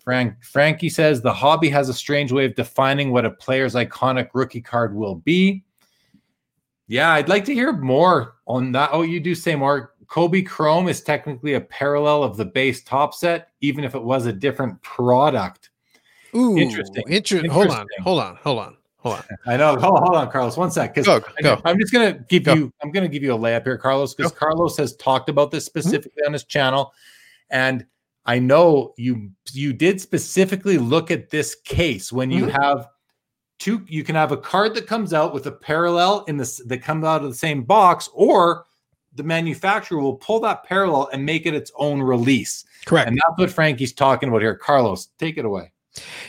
[0.00, 4.30] Frank Frankie says the hobby has a strange way of defining what a player's iconic
[4.34, 5.62] rookie card will be.
[6.88, 8.90] Yeah, I'd like to hear more on that.
[8.92, 9.94] Oh, you do say more.
[10.08, 14.26] Kobe Chrome is technically a parallel of the base Topps set, even if it was
[14.26, 15.70] a different product.
[16.34, 17.04] Ooh, Interesting.
[17.06, 19.24] Inter- hold on, hold on, hold on, hold on.
[19.46, 19.76] I know.
[19.76, 20.56] Hold, hold on, Carlos.
[20.56, 20.94] One sec.
[20.94, 21.22] Because.
[21.64, 22.54] I'm just gonna give Go.
[22.54, 22.72] you.
[22.82, 25.80] I'm gonna give you a layup here, Carlos, because Carlos has talked about this Mm-hmm.
[25.80, 26.92] specifically on his channel,
[27.50, 27.84] and
[28.26, 32.62] I know you you did specifically look at this case when you Mm-hmm.
[32.62, 32.88] have
[33.58, 33.84] two.
[33.88, 37.04] You can have a card that comes out with a parallel in this that comes
[37.04, 38.64] out of the same box, or
[39.14, 42.64] the manufacturer will pull that parallel and make it its own release.
[42.86, 43.08] Correct.
[43.08, 44.54] And that's what Frankie's talking about here.
[44.54, 45.70] Carlos, take it away.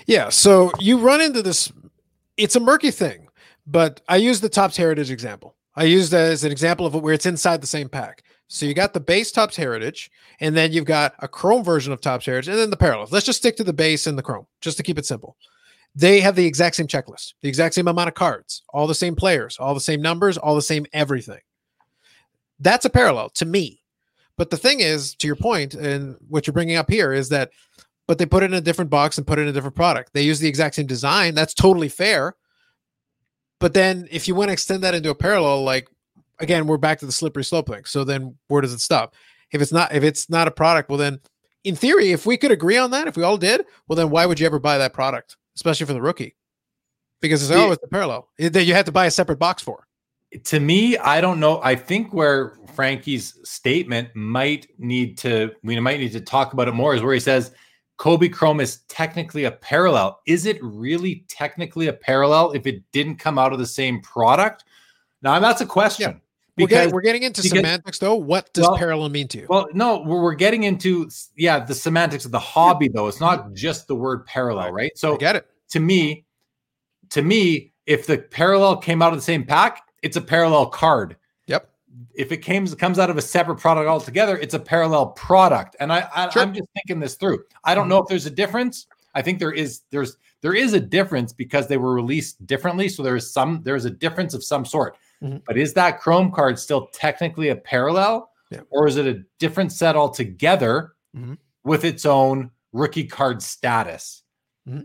[0.05, 0.27] Yeah.
[0.29, 1.71] So you run into this.
[2.37, 3.27] It's a murky thing,
[3.67, 5.55] but I use the Topps Heritage example.
[5.75, 8.23] I use that as an example of where it's inside the same pack.
[8.47, 12.01] So you got the base Topps Heritage, and then you've got a Chrome version of
[12.01, 13.11] Topps Heritage, and then the parallels.
[13.11, 15.37] Let's just stick to the base and the Chrome, just to keep it simple.
[15.95, 19.15] They have the exact same checklist, the exact same amount of cards, all the same
[19.15, 21.41] players, all the same numbers, all the same everything.
[22.59, 23.81] That's a parallel to me.
[24.37, 27.51] But the thing is, to your point, and what you're bringing up here is that,
[28.07, 30.13] but they put it in a different box and put it in a different product.
[30.13, 31.35] They use the exact same design.
[31.35, 32.35] That's totally fair.
[33.59, 35.87] But then if you want to extend that into a parallel, like
[36.39, 37.85] again, we're back to the slippery slope thing.
[37.85, 39.15] So then where does it stop?
[39.51, 41.19] If it's not if it's not a product, well then
[41.63, 44.25] in theory, if we could agree on that, if we all did, well then why
[44.25, 46.35] would you ever buy that product, especially for the rookie?
[47.21, 49.87] Because it's always the parallel that you have to buy a separate box for.
[50.43, 51.61] To me, I don't know.
[51.63, 56.73] I think where Frankie's statement might need to we might need to talk about it
[56.73, 57.53] more is where he says
[57.97, 60.19] Kobe Chrome is technically a parallel.
[60.25, 64.65] Is it really technically a parallel if it didn't come out of the same product?
[65.21, 66.11] Now that's a question.
[66.11, 66.17] Yeah.
[66.55, 68.15] Because we're getting, we're getting into because, semantics though.
[68.15, 69.47] What does well, parallel mean to you?
[69.49, 73.07] Well, no, we're, we're getting into yeah the semantics of the hobby though.
[73.07, 74.91] It's not just the word parallel, right?
[74.95, 75.47] So I get it.
[75.69, 76.25] To me,
[77.09, 81.15] to me, if the parallel came out of the same pack, it's a parallel card.
[82.15, 85.75] If it comes comes out of a separate product altogether, it's a parallel product.
[85.79, 87.43] And I, I am just thinking this through.
[87.63, 88.87] I don't know if there's a difference.
[89.15, 89.81] I think there is.
[89.91, 92.89] There's there is a difference because they were released differently.
[92.89, 94.97] So there is some there's a difference of some sort.
[95.23, 95.37] Mm-hmm.
[95.45, 98.61] But is that Chrome card still technically a parallel, yeah.
[98.69, 101.35] or is it a different set altogether mm-hmm.
[101.63, 104.23] with its own rookie card status?
[104.67, 104.81] Mm-hmm.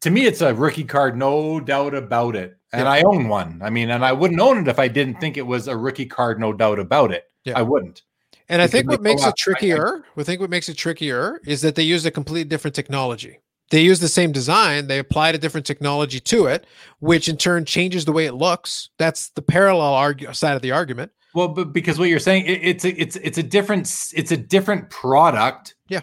[0.00, 2.56] To me, it's a rookie card, no doubt about it.
[2.72, 2.90] And yeah.
[2.90, 3.60] I own one.
[3.62, 6.06] I mean, and I wouldn't own it if I didn't think it was a rookie
[6.06, 7.24] card, no doubt about it.
[7.44, 7.58] Yeah.
[7.58, 8.02] I wouldn't.
[8.48, 11.74] And I think what makes it trickier, I, think what makes it trickier is that
[11.74, 13.40] they use a completely different technology
[13.70, 16.66] they use the same design they applied a different technology to it
[17.00, 20.72] which in turn changes the way it looks that's the parallel argue, side of the
[20.72, 23.82] argument well but because what you're saying it, it's a, it's it's a different
[24.14, 26.00] it's a different product yeah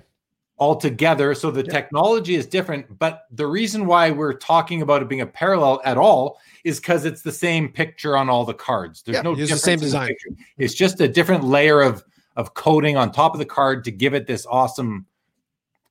[0.59, 1.33] altogether.
[1.33, 1.71] So the yeah.
[1.71, 5.97] technology is different but the reason why we're talking about it being a parallel at
[5.97, 9.01] all is because it's the same picture on all the cards.
[9.01, 10.15] There's yeah, no it's the same design.
[10.57, 12.03] it's just a different layer of
[12.35, 15.05] of coating on top of the card to give it this awesome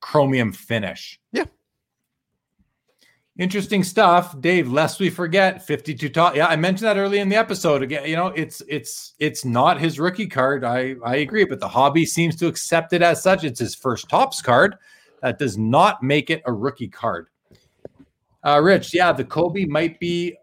[0.00, 1.20] chromium finish.
[1.32, 1.44] Yeah
[3.38, 4.70] Interesting stuff, Dave.
[4.70, 6.36] Lest we forget, 52 top.
[6.36, 7.82] Yeah, I mentioned that early in the episode.
[7.82, 10.64] Again, you know, it's it's it's not his rookie card.
[10.64, 13.44] I I agree, but the hobby seems to accept it as such.
[13.44, 14.76] It's his first Topps card.
[15.22, 17.28] That does not make it a rookie card.
[18.44, 20.36] Uh, Rich, yeah, the Kobe might be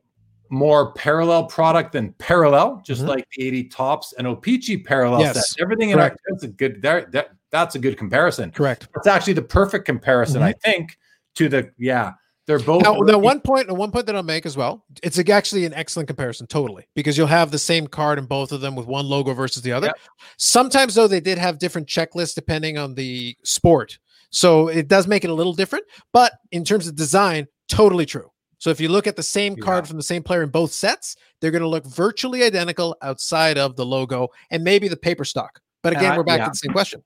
[0.50, 3.10] more parallel product than parallel, just mm-hmm.
[3.10, 5.36] like the 80 Topps and O-Pee-Chee parallel yes.
[5.36, 5.62] set.
[5.62, 6.18] Everything Correct.
[6.28, 8.52] in our that's a good that, that that's a good comparison.
[8.52, 8.88] Correct.
[8.96, 10.46] It's actually the perfect comparison, mm-hmm.
[10.46, 10.98] I think,
[11.36, 12.14] to the yeah
[12.50, 12.82] they're both.
[12.82, 16.08] Now, the one point, one point that I'll make as well, it's actually an excellent
[16.08, 19.36] comparison, totally, because you'll have the same card in both of them with one logo
[19.36, 19.86] versus the other.
[19.88, 19.98] Yep.
[20.38, 24.00] Sometimes, though, they did have different checklists depending on the sport,
[24.32, 25.86] so it does make it a little different.
[26.12, 28.32] But in terms of design, totally true.
[28.58, 31.18] So if you look at the same card from the same player in both sets,
[31.42, 35.60] they're going to look virtually identical outside of the logo and maybe the paper stock.
[35.84, 36.46] But again, uh, we're back yeah.
[36.46, 37.04] to the same question,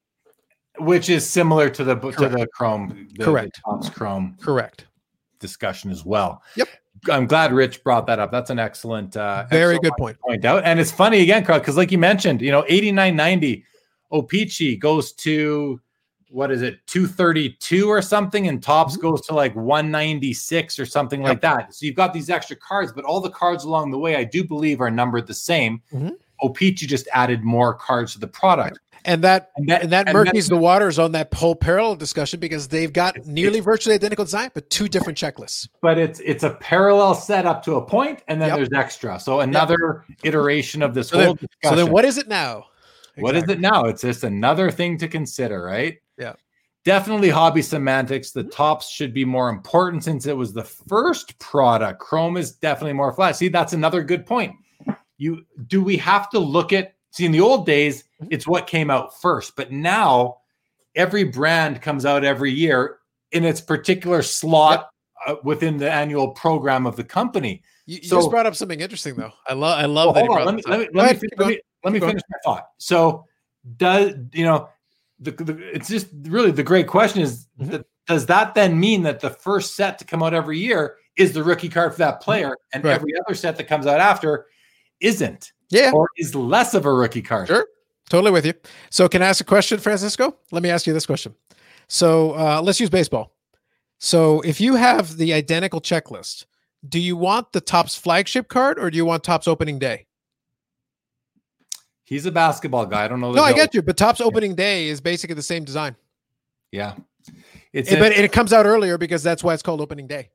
[0.80, 2.18] which is similar to the Correct.
[2.18, 3.60] to the Chrome, the, Correct.
[3.66, 4.38] The Chrome.
[4.42, 4.86] Correct
[5.44, 6.42] discussion as well.
[6.56, 6.68] Yep.
[7.12, 8.32] I'm glad Rich brought that up.
[8.32, 10.20] That's an excellent, uh, very excellent good point.
[10.20, 13.64] Point out, and it's funny again, because like you mentioned, you know, 89.90
[14.12, 15.80] O-Pee-Chee goes to
[16.34, 19.04] what is it, 232 or something, and Topps mm-hmm.
[19.04, 21.30] goes to like 196 or something yep.
[21.30, 21.76] like that.
[21.76, 24.44] So you've got these extra cards, but all the cards along the way, I do
[24.44, 25.84] believe, are numbered the same.
[25.94, 26.10] Mm-hmm.
[26.42, 30.18] O-Pee-Chee just added more cards to the product and that and that, and that and
[30.18, 34.52] murkies the waters on that whole parallel discussion because they've got nearly virtually identical design,
[34.54, 35.68] but two different checklists.
[35.82, 38.58] But it's it's a parallel setup to a point, and then yep.
[38.58, 39.20] there's extra.
[39.20, 40.20] So another yep.
[40.24, 41.78] iteration of this so whole then, discussion.
[41.78, 42.66] So then, what is it now?
[43.18, 43.54] What exactly.
[43.54, 43.86] is it now?
[43.86, 45.98] It's just another thing to consider, right?
[46.18, 46.34] Yeah.
[46.84, 48.32] Definitely hobby semantics.
[48.32, 48.80] The mm-hmm.
[48.90, 52.00] Should be more important since it was the first product.
[52.00, 53.36] Chrome is definitely more flat.
[53.36, 54.56] See, that's another good point.
[55.18, 58.30] You do we have to look at See, in the old days, mm-hmm.
[58.32, 60.38] it's what came out first, but now
[60.96, 62.98] every brand comes out every year
[63.32, 64.90] in its particular slot
[65.28, 65.38] yep.
[65.38, 67.62] uh, within the annual program of the company.
[67.86, 69.32] You, you so, just brought up something interesting, though.
[69.48, 70.46] I love, I love well, that.
[70.46, 72.68] Let me, let me, let me, let me, let me finish my thought.
[72.80, 73.26] So,
[73.78, 74.70] does you know,
[75.20, 77.74] the, the, it's just really the great question is, mm-hmm.
[77.74, 81.32] that, does that then mean that the first set to come out every year is
[81.34, 82.96] the rookie card for that player, and right.
[82.96, 84.48] every other set that comes out after
[85.00, 85.52] isn't?
[85.74, 85.92] Yeah.
[85.94, 87.48] Or is less of a rookie card.
[87.48, 87.68] Sure.
[88.10, 88.54] Totally with you.
[88.90, 90.36] So, can I ask a question, Francisco?
[90.52, 91.34] Let me ask you this question.
[91.88, 93.34] So, uh, let's use baseball.
[93.98, 96.46] So, if you have the identical checklist,
[96.88, 100.06] do you want the Topps flagship card or do you want Topps opening day?
[102.04, 103.06] He's a basketball guy.
[103.06, 103.32] I don't know.
[103.32, 103.82] No, I get you.
[103.82, 104.58] But Topps opening yeah.
[104.58, 105.96] day is basically the same design.
[106.72, 106.96] Yeah.
[107.72, 110.30] It's but it comes out earlier because that's why it's called opening day.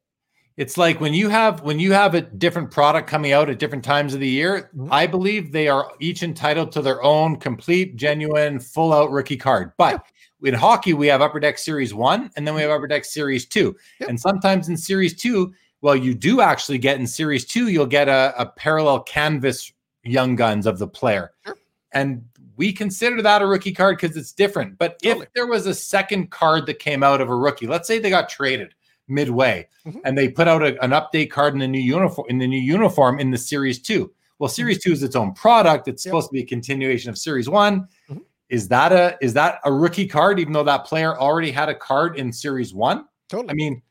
[0.59, 3.84] It's like when you have when you have a different product coming out at different
[3.84, 4.88] times of the year, Mhm.
[4.90, 9.70] I believe they are each entitled to their own complete, genuine, full out rookie card.
[9.78, 10.04] But
[10.42, 13.46] in hockey, we have Upper Deck Series 1 and then we have Upper Deck Series
[13.46, 13.76] 2.
[14.00, 14.09] Yep.
[14.09, 18.09] And sometimes in Series 2, well, you do actually get in Series 2, you'll get
[18.09, 21.30] a, a parallel canvas young guns of the player.
[21.46, 21.56] Sure.
[21.92, 22.24] And
[22.56, 24.76] we consider that a rookie card because it's different.
[24.76, 25.26] But Totally.
[25.26, 28.11] if there was a second card that came out of a rookie, let's say they
[28.11, 28.74] got traded
[29.09, 30.00] midway Mhm.
[30.04, 32.61] and they put out a- an update card in the new uniform in the new
[32.61, 34.12] uniform in the series two.
[34.38, 35.88] Well, series two is its own product.
[35.88, 36.11] It's Yep.
[36.11, 37.88] supposed to be a continuation of series one.
[38.11, 38.20] Mhm.
[38.50, 41.74] Is that a is that a rookie card, even though that player already had a
[41.74, 43.04] card in series one?
[43.28, 43.50] Totally.
[43.50, 43.82] I mean,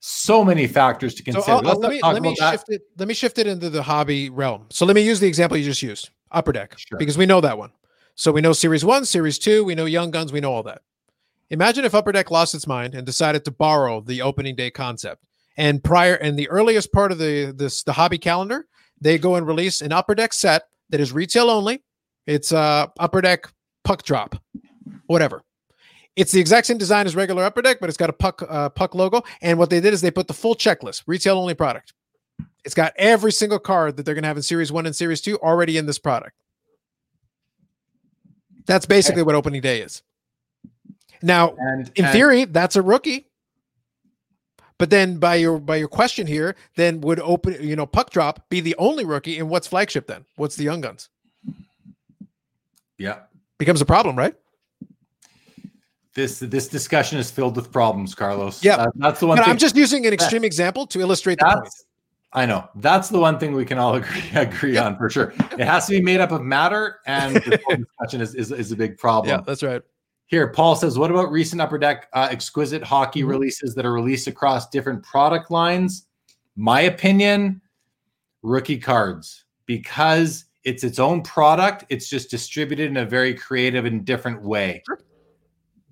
[0.00, 1.50] so many factors to So consider.
[1.50, 2.50] I'll- I'll- Let's let me let me about that.
[2.52, 2.82] shift it.
[2.98, 4.66] Let me shift it into the hobby realm.
[4.70, 6.98] So let me use the example you just used, Upper Deck, Sure.
[6.98, 7.70] because we know that one.
[8.14, 10.82] So we know Series One, Series Two, we know Young Guns, we know all that.
[11.50, 15.22] Imagine if Upper Deck lost its mind and decided to borrow the opening day concept.
[15.56, 18.66] And prior and the earliest part of the this the hobby calendar,
[19.00, 21.82] they go and release an Upper Deck set that is retail only.
[22.26, 23.46] It's uh Upper Deck
[23.84, 24.36] puck drop,
[25.06, 25.42] whatever.
[26.16, 28.70] It's the exact same design as regular Upper Deck, but it's got a puck uh,
[28.70, 29.22] puck logo.
[29.42, 31.92] And what they did is they put the full checklist, retail only product.
[32.64, 35.20] It's got every single card that they're going to have in Series One and Series
[35.20, 36.32] Two already in this product.
[38.66, 40.02] That's basically what opening day is.
[41.22, 43.26] Now, And in and- theory, that's a rookie.
[44.78, 48.48] But then by your by your question here, then would open you know puck drop
[48.50, 49.38] be the only rookie?
[49.38, 50.26] And what's flagship then?
[50.36, 51.08] What's the young guns?
[52.98, 53.20] yeah,
[53.58, 54.34] Becomes a problem, right?
[56.14, 58.64] this this discussion is filled with problems, Carlos.
[58.64, 58.76] Yeah.
[58.76, 59.46] That- that's the one thing.
[59.48, 61.68] I'm just using an extreme example to illustrate the point.
[62.32, 65.32] I know that's the one thing we can all agree agree on for sure.
[65.52, 67.58] It has to be made up of matter, and the
[68.00, 69.30] discussion is, is is a big problem.
[69.30, 69.82] Yeah, that's right.
[70.26, 73.28] Here, Paul says, "What about recent Upper Deck uh, exquisite hockey Mhm.
[73.28, 76.06] releases that are released across different product lines?"
[76.56, 77.60] My opinion,
[78.42, 81.84] rookie cards because it's its own product.
[81.90, 84.82] It's just distributed in a very creative and different way.
[84.86, 84.98] Sure.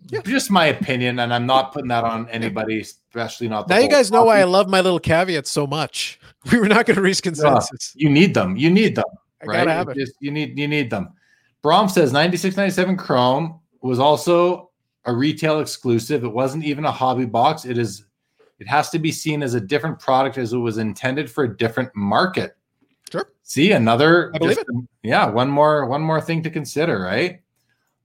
[0.08, 0.20] Yeah.
[0.22, 3.68] Just my opinion, and I'm not putting that on anybody, especially not.
[3.68, 6.18] the Now you guys know why I love my little caveats so much.
[6.52, 7.92] We were not going to reach consensus.
[7.96, 8.54] you need them.
[8.54, 9.04] You need them.
[9.42, 9.56] I right?
[9.60, 10.00] gotta have It it.
[10.00, 11.08] just- you need you need them.
[11.62, 14.70] Brom says 96 97 Chrome was also
[15.04, 16.24] a retail exclusive.
[16.24, 17.64] It wasn't even a hobby box.
[17.64, 18.04] It is
[18.58, 21.56] it has to be seen as a different product as it was intended for a
[21.56, 22.56] different market.
[23.10, 23.28] Sure.
[23.42, 24.68] See another I believe just-
[25.02, 27.40] yeah, one more one more thing to consider, right?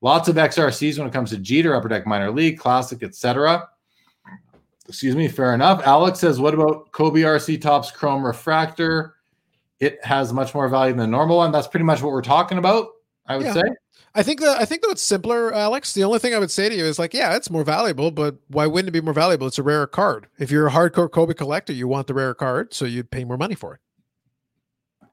[0.02, 3.68] Lots of XRCs when it comes to Jeter, Upper Deck Minor League, Classic, etc.
[4.88, 5.82] Excuse me, fair enough.
[5.86, 9.16] Alex says, what about Kobe RC Topps Chrome Refractor?
[9.80, 11.52] It has much more value than the normal one.
[11.52, 12.88] That's pretty much what we're talking about,
[13.28, 13.54] I would Yeah.
[13.54, 13.62] say.
[14.16, 15.94] I think that I think that it's simpler, Alex.
[15.94, 18.36] The only thing I would say to you is like, yeah, it's more valuable, but
[18.48, 19.46] why wouldn't it be more valuable?
[19.48, 20.28] It's a rare card.
[20.40, 23.38] If you're a hardcore Kobe collector, you want the rare card, so you'd pay more
[23.38, 23.82] money for it.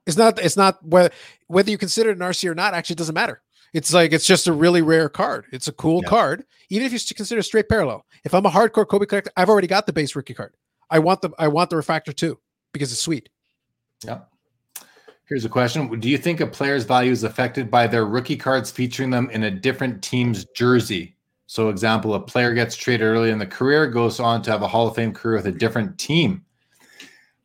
[0.07, 0.39] It's not.
[0.39, 1.11] It's not whether
[1.49, 2.75] whether you consider it an RC or not.
[2.75, 3.43] Actually, doesn't matter.
[3.75, 5.47] It's like it's just a really rare card.
[5.53, 6.09] It's a cool Yeah.
[6.09, 8.07] card, even if you consider straight parallel.
[8.25, 10.55] If I'm a hardcore Kobe collector, I've already got the base rookie card.
[10.89, 12.39] I want the I want the refractor too
[12.73, 13.29] because it's sweet.
[14.05, 14.31] Yep.
[15.27, 15.99] Here's a question.
[15.99, 19.43] Do you think a player's value is affected by their rookie cards featuring them in
[19.43, 21.17] a different team's jersey?
[21.49, 24.69] So, example, a player gets traded early in the career, goes on to have a
[24.69, 26.45] Hall of Fame career with a different team.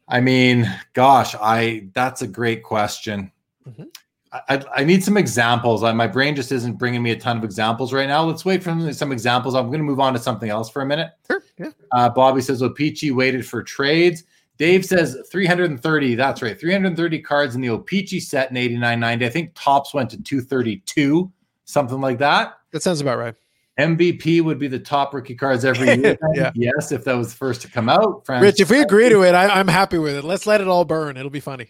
[0.07, 3.31] I mean, gosh, I that's a great question.
[3.67, 3.87] Mhm.
[4.33, 5.83] I, I, need some examples.
[5.83, 8.23] I, my brain just isn't bringing me a ton of examples right now.
[8.23, 9.55] Let's wait for some- examples.
[9.55, 11.11] I'm going to move on to something else for a minute.
[11.27, 11.43] Sure.
[11.57, 11.71] Yeah.
[11.91, 14.23] Uh, Bobby says, well, Peachy waited for trades.
[14.61, 16.13] Dave says 330.
[16.13, 16.59] That's right.
[16.59, 19.25] 330 cards in the O-Pee-Chee set in 89.90.
[19.25, 21.31] I think Topps went to 232,
[21.65, 22.53] something like that.
[22.71, 23.33] That sounds about right.
[23.79, 26.15] MVP would be the top rookie cards every year.
[26.35, 26.51] Yeah.
[26.53, 28.23] Yes, if that was the first to come out.
[28.29, 30.23] Rich, if we agree to it, I, I'm happy with it.
[30.23, 31.17] Let's let it all burn.
[31.17, 31.67] It'll be funny.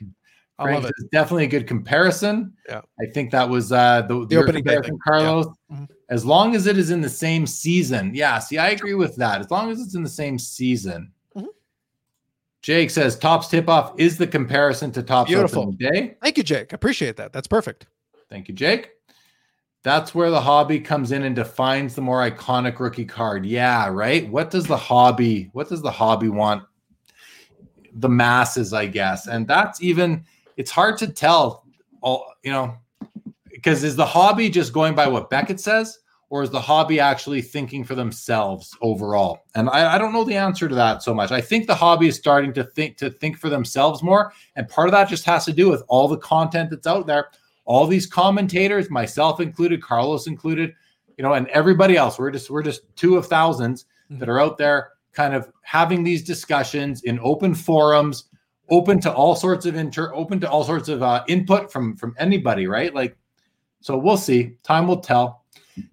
[0.60, 1.12] I Frank love it.
[1.14, 2.52] definitely a good comparison.
[2.68, 2.82] Yeah.
[3.02, 4.80] I think that was uh, the, The opening day.
[5.08, 5.48] Carlos.
[5.72, 5.88] Mhm.
[6.10, 8.12] As long as it is in the same season.
[8.14, 9.40] Yeah, see, I agree with that.
[9.40, 11.14] As long as it's in the same season.
[12.62, 15.72] Jake says Topps tip off is the comparison to Topps Beautiful.
[15.74, 16.16] day.
[16.22, 16.74] Thank you, Jake.
[16.74, 17.34] Appreciate that.
[17.34, 17.88] That's perfect.
[18.30, 18.92] Thank you, Jake.
[19.84, 23.48] That's where the hobby comes in and defines the more iconic rookie card.
[23.48, 24.30] Yeah, right.
[24.30, 26.64] What does the hobby, what does the hobby want?
[27.94, 29.26] The masses, I guess.
[29.26, 30.24] And that's even
[30.56, 31.66] it's hard to tell
[32.02, 32.76] all, you know,
[33.52, 36.00] because is the hobby just going by what Beckett says,
[36.32, 39.42] or is the hobby actually thinking for themselves overall?
[39.54, 41.32] And I, I don't know the answer to that so much.
[41.32, 44.34] I think the hobby is starting to think to think for themselves more.
[44.56, 47.30] And part of that just has to do with all the content that's out there
[47.66, 50.74] all these commentators, myself included, Carlos included,
[51.18, 52.18] you know, and everybody else.
[52.18, 56.24] We're just we're just two of thousands that are out there kind of having these
[56.24, 58.26] discussions in open forums,
[58.70, 62.16] open to all sorts of inter, open to all sorts of uh, input from from
[62.18, 62.94] anybody, right?
[62.94, 63.16] Like,
[63.80, 64.58] so we'll see.
[64.64, 65.41] Time will tell.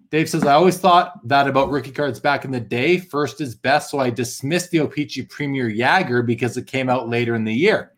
[0.09, 2.97] Dave says, I always thought that about rookie cards back in the day.
[2.97, 7.35] First is best, so I dismissed the O-Pee-Chee Premier Jagr because it came out later
[7.35, 7.93] in the year.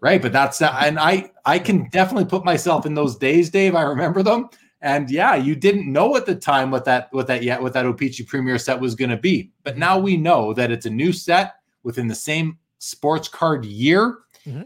[0.00, 3.74] Right, but that's and I I can definitely put myself in those days, Dave.
[3.74, 4.48] I remember them,
[4.80, 7.84] and yeah, you didn't know at the time what that what that yet what that
[7.84, 11.12] O-Pee-Chee Premier set was going to be, but now we know that it's a new
[11.12, 14.18] set within the same sports card year.
[14.46, 14.62] Mm-hmm.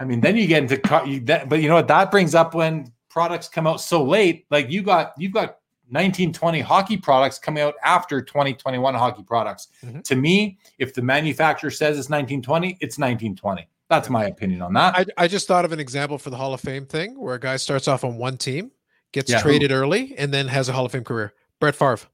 [0.00, 2.54] I mean, then you get into you, that, but you know what that brings up
[2.54, 4.44] when products come out so late.
[4.50, 5.60] Like you got you've got
[5.90, 9.68] 1920 hockey products coming out after 2021 hockey products.
[9.84, 10.00] Mm-hmm.
[10.00, 13.68] To me, if the manufacturer says it's 1920, it's 1920.
[13.88, 14.96] That's my opinion on that.
[14.96, 17.40] I, I just thought of an example for the Hall of Fame thing where a
[17.40, 18.70] guy starts off on one team,
[19.12, 21.34] gets yeah, traded early, and then has a Hall of Fame career.
[21.60, 22.08] Brett Favre.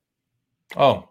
[0.76, 1.08] Oh.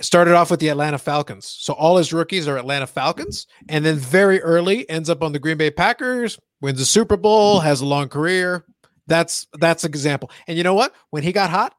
[0.00, 1.46] Started off with the Atlanta Falcons.
[1.46, 3.46] So all his rookies are Atlanta Falcons.
[3.68, 7.60] And then very early ends up on the Green Bay Packers, wins a Super Bowl,
[7.60, 8.64] has a long career.
[9.06, 10.30] That's that's an example.
[10.46, 10.94] And you know what?
[11.10, 11.74] When he got hot,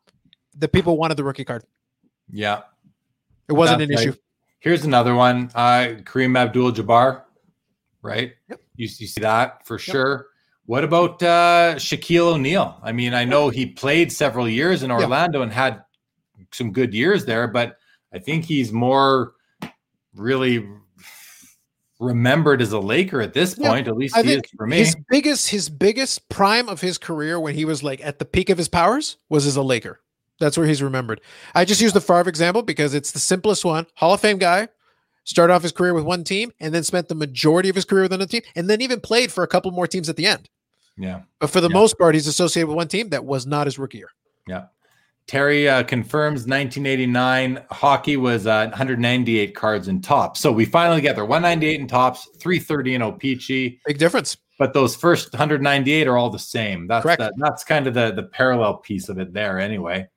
[0.56, 1.64] the people wanted the rookie card.
[2.30, 2.62] Yeah.
[3.48, 4.08] It wasn't that's an right.
[4.08, 4.20] issue.
[4.60, 5.52] Here's another one.
[5.54, 7.24] Uh Kareem Abdul Jabbar
[8.08, 8.34] right?
[8.50, 8.62] Yep.
[8.76, 9.82] You, you see that for yep.
[9.82, 10.28] sure.
[10.66, 12.78] What about uh, Shaquille O'Neal?
[12.84, 15.44] I mean, I know he played several years in Orlando yep.
[15.44, 15.84] and had
[16.52, 17.78] some good years there, but
[18.14, 19.34] I think he's more
[20.14, 20.68] really
[22.00, 23.86] remembered as a Laker at this point.
[23.86, 24.78] Yeah, at least I he is for me.
[24.78, 28.50] His biggest, his biggest prime of his career when he was like at the peak
[28.50, 30.00] of his powers was as a Laker.
[30.40, 31.22] That's where he's remembered.
[31.56, 33.88] I just use the Favre example because it's the simplest one.
[33.96, 34.68] Hall of Fame guy,
[35.28, 38.04] started off his career with one team and then spent the majority of his career
[38.04, 40.50] with another team and then even played for a couple more teams at the end.
[40.98, 41.22] Yeah.
[41.40, 41.74] But for the yeah.
[41.74, 44.10] most part, he's associated with one team that was not his rookie year.
[44.48, 44.66] Yeah.
[45.28, 50.40] Terry uh, confirms 1989 hockey was uh, 198 cards in Topps.
[50.40, 53.80] So we finally get there 198 in Topps, 330 in O-Pee-Chee.
[53.86, 54.38] Big difference.
[54.58, 56.88] But those first 198 are all the same.
[56.88, 57.22] That's Correct.
[57.38, 60.08] that's kind of the the parallel piece of it there anyway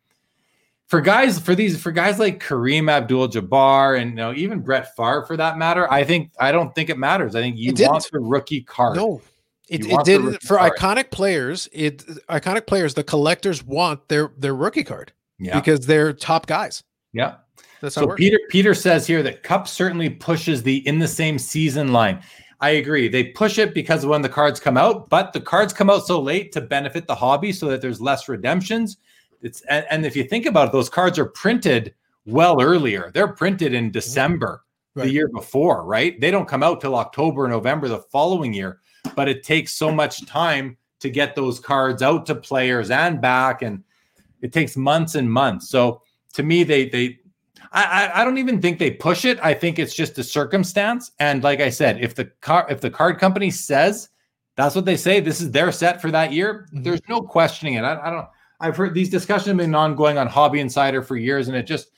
[0.91, 5.25] for guys for these for guys like Kareem Abdul-Jabbar and you know even Brett Favre
[5.25, 7.37] for that matter, I think I don't think it matters.
[7.37, 8.97] I think you want the rookie card.
[8.97, 9.23] No,
[9.71, 10.73] it, it did for card.
[10.77, 11.69] iconic players.
[11.73, 12.95] It iconic players.
[12.95, 15.13] The collectors want their their rookie card.
[15.39, 16.83] Yeah, because they're top guys.
[17.13, 17.37] Yeah,
[17.81, 18.15] that's so.
[18.15, 22.23] Peter Peter says here that Cup certainly pushes the in the same season line.
[22.63, 23.09] I agree.
[23.09, 26.21] They push it because when the cards come out, but the cards come out so
[26.21, 28.99] late to benefit the hobby so that there's less redemptions
[29.43, 31.95] it's and, and if you think about it, those cards are printed
[32.27, 33.11] well earlier.
[33.13, 33.93] They're printed in mm-hmm.
[33.93, 34.65] December
[34.95, 35.05] right.
[35.05, 36.21] the year before, right?
[36.21, 38.81] They don't come out till October, November the following year.
[39.17, 43.63] But it takes so much time to get those cards out to players and back,
[43.63, 43.83] and
[44.43, 45.69] it takes months and months.
[45.69, 46.03] So
[46.35, 47.19] to me, they they
[47.73, 49.39] I, I don't even think they push it.
[49.43, 51.13] I think it's just a circumstance.
[51.21, 54.09] And like I said, if the car if the card company says
[54.57, 56.83] that's what they say, this is their set for that year, mm-hmm.
[56.83, 57.83] there's no questioning it.
[57.83, 58.27] I, I don't
[58.61, 61.91] I've heard these discussions have been ongoing on Hobby Insider for years, and it just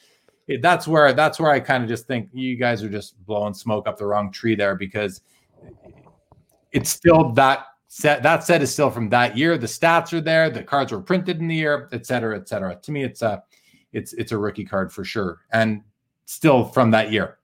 [0.46, 3.55] it, that's where that's where I kind of just think you guys are just blowing
[3.55, 5.22] smoke up the wrong tree there because
[6.73, 9.59] it's still that set that set is still from that year.
[9.59, 12.77] The stats are there, the cards were printed in the year, et cetera, et cetera.
[12.77, 13.43] To me, it's a
[13.93, 15.83] it's it's a rookie card for sure, and
[16.25, 17.39] still from that year.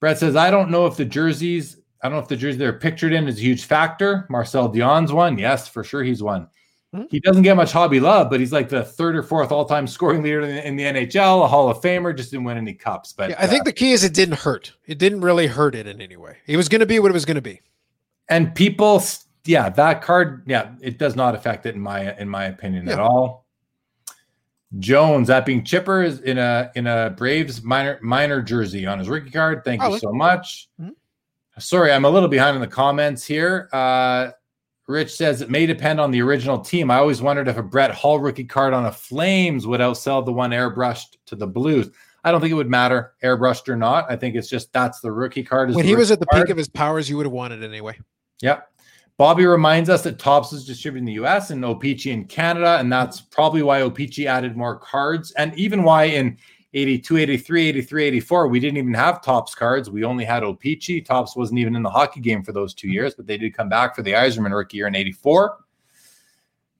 [0.00, 2.78] Brett says, I don't know if the jerseys, I don't know if the jersey they're
[2.78, 4.26] pictured in is a huge factor.
[4.28, 5.38] Marcel Dionne's one.
[5.38, 6.48] Yes, for sure he's one.
[6.94, 7.04] Hmm?
[7.10, 10.22] He doesn't get much hobby love, but he's like the third or fourth all-time scoring
[10.22, 12.16] leader in the, in the NHL, a Hall of Famer.
[12.16, 13.12] Just didn't win any cups.
[13.12, 14.74] But yeah, I think uh, the key is it didn't hurt.
[14.86, 16.38] It didn't really hurt it in any way.
[16.46, 17.60] It was going to be what it was going to be.
[18.28, 19.02] And people,
[19.44, 22.94] yeah, that card, yeah, it does not affect it in my in my opinion yeah.
[22.94, 23.46] at all.
[24.78, 29.08] Jones, that being Chipper, is in a in a Braves minor minor jersey on his
[29.08, 29.62] rookie card.
[29.64, 30.68] Thank oh, you so much.
[30.80, 30.90] Mm-hmm.
[31.58, 33.68] Sorry, I'm a little behind in the comments here.
[33.72, 34.30] Uh,
[34.86, 36.90] Rich says it may depend on the original team.
[36.90, 40.32] I always wondered if a Brett Hull rookie card on a Flames would outsell the
[40.32, 41.90] one airbrushed to the Blues.
[42.22, 44.10] I don't think it would matter, airbrushed or not.
[44.10, 45.72] I think it's just that's the rookie card.
[45.72, 46.44] When he was at the card.
[46.44, 47.98] peak of his powers, you would have wanted anyway.
[48.42, 48.70] Yep.
[49.18, 52.92] Bobby reminds us that Topps is distributed in the US and O-Pee-Chee in Canada, and
[52.92, 56.36] that's probably why O-Pee-Chee added more cards, and even why in
[56.74, 58.48] 82, 83, 83, 84.
[58.48, 59.88] We didn't even have Topps cards.
[59.88, 61.06] We only had O-Pee-Chee.
[61.08, 63.96] Wasn't even in the hockey game for those two years, but they did come back
[63.96, 65.56] for the Yzerman rookie year in 84.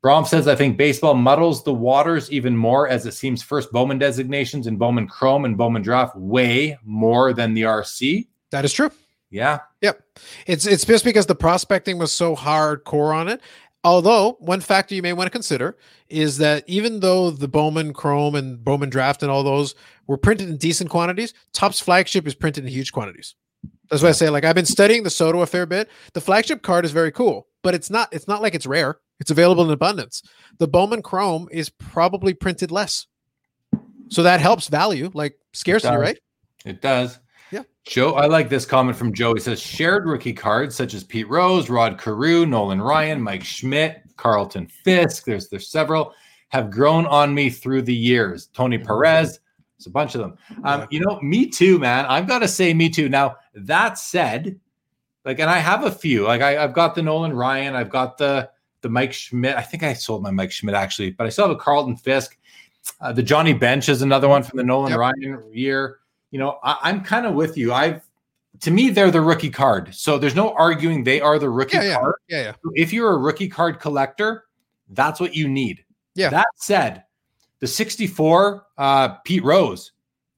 [0.02, 3.98] Brom says, I think baseball muddles the waters even more as it seems first Bowman
[3.98, 8.26] designations and Bowman Chrome and Bowman Draft way more than the RC.
[8.50, 8.90] That is true.
[9.36, 9.60] Yeah.
[9.82, 10.02] Yep.
[10.46, 13.40] It's it's just because the prospecting was so hardcore on it
[13.86, 15.76] Although one factor you may want to consider
[16.08, 19.76] is that even though the Bowman Chrome and Bowman Draft and all those
[20.08, 23.36] were printed in decent quantities, Topps flagship is printed in huge quantities.
[23.88, 25.88] That's why I say like I've been studying the Soto a fair bit.
[26.14, 28.98] The flagship card is very cool, but it's not it's not like it's rare.
[29.20, 30.20] It's available in abundance.
[30.58, 33.06] The Bowman Chrome is probably printed less.
[34.08, 36.00] So that helps value, like scarcity, does.
[36.00, 36.18] right?
[36.64, 37.20] It does.
[37.56, 37.62] Yeah.
[37.84, 39.32] Joe, I like this comment from Joe.
[39.34, 44.02] He says shared rookie cards such as Pete Rose, Rod Carew, Nolan Ryan, Mike Schmidt,
[44.16, 45.24] Carlton Fisk.
[45.24, 46.12] There's there's several
[46.48, 48.48] have grown on me through the years.
[48.52, 49.40] Tony Perez,
[49.78, 50.36] there's a bunch of them.
[50.64, 52.06] Um, you know, me too, man.
[52.06, 53.08] I've got to say, me too.
[53.08, 54.58] Now that said,
[55.24, 56.24] like, and I have a few.
[56.24, 57.74] Like, I, I've got the Nolan Ryan.
[57.74, 58.50] I've got the
[58.82, 59.56] the Mike Schmidt.
[59.56, 62.36] I think I sold my Mike Schmidt actually, but I still have a Carlton Fisk.
[63.00, 64.98] Uh, the Johnny Bench is another one from the Nolan Yep.
[64.98, 65.98] Ryan year.
[66.36, 67.72] You know, I, I'm kind of with you.
[67.72, 68.06] I've
[68.60, 69.94] to me, they're the rookie card.
[69.94, 72.16] So there's no arguing they are the rookie Yeah, card.
[72.28, 72.52] Yeah, yeah.
[72.74, 74.44] If you're a rookie card collector,
[74.90, 75.82] that's what you need.
[76.14, 76.28] Yeah.
[76.28, 77.04] That said,
[77.60, 79.92] the 64 uh, Pete Rose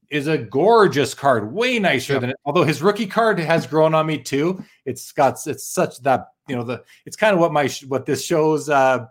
[0.09, 2.37] is a gorgeous card, way nicer than it.
[2.45, 4.63] Although his rookie card has grown on me too.
[4.85, 8.25] It's got it's such that you know the it's kind of what my what this
[8.25, 9.07] shows uh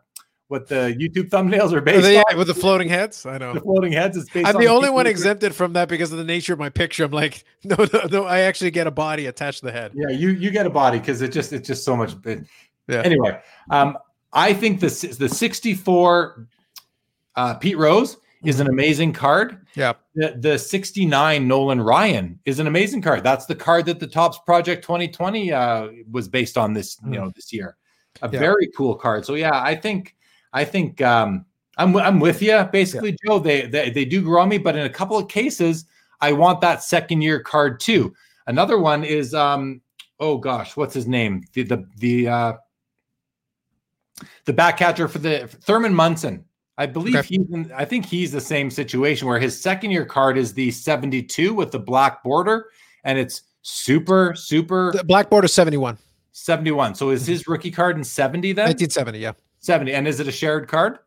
[0.50, 2.38] what the YouTube thumbnails are based Yeah, on.
[2.38, 3.26] with the floating heads.
[3.26, 3.54] I know.
[3.54, 6.18] The floating heads is based I'm on the only one exempted from that because of
[6.18, 7.04] the nature of my picture.
[7.04, 8.24] I'm like, no, no, no.
[8.26, 9.92] I actually get a body attached to the head.
[9.94, 12.14] Yeah, you you get a body because it just it's just so much.
[12.26, 12.46] It,
[12.88, 13.02] Yeah.
[13.04, 13.38] Anyway,
[13.70, 13.98] um,
[14.32, 16.48] I think the s- the 64
[17.36, 19.66] uh, Pete Rose is an amazing card.
[19.76, 19.94] Yeah.
[20.16, 23.24] The the 69 Nolan Ryan is an amazing card.
[23.24, 27.14] That's the card that the Topps Project 2020 uh, was based on this you Mm.
[27.16, 27.76] know this year.
[28.22, 28.40] A Yeah.
[28.40, 29.26] very cool card.
[29.26, 30.16] So yeah, I think
[30.54, 31.46] I think um,
[31.78, 33.40] I'm I'm with you basically, Joe.
[33.40, 35.86] They, they they do grow on me, but in a couple of cases,
[36.22, 38.14] I want that second year card too.
[38.48, 39.82] Another one is um
[40.20, 41.44] oh gosh, what's his name?
[41.54, 42.54] The the the uh
[44.46, 46.44] the back catcher for the Thurman Munson.
[46.80, 47.28] I believe Okay.
[47.28, 50.70] he's in, I think he's the same situation where his second year card is the
[50.70, 52.70] 72 with the black border
[53.04, 55.98] and it's super super The blackboard is 71,
[56.32, 56.96] 71.
[56.96, 58.68] So is his rookie card in 70 then?
[58.68, 59.20] 1970.
[59.20, 59.32] Yeah.
[59.68, 59.94] 70.
[59.94, 60.98] And is it a shared card?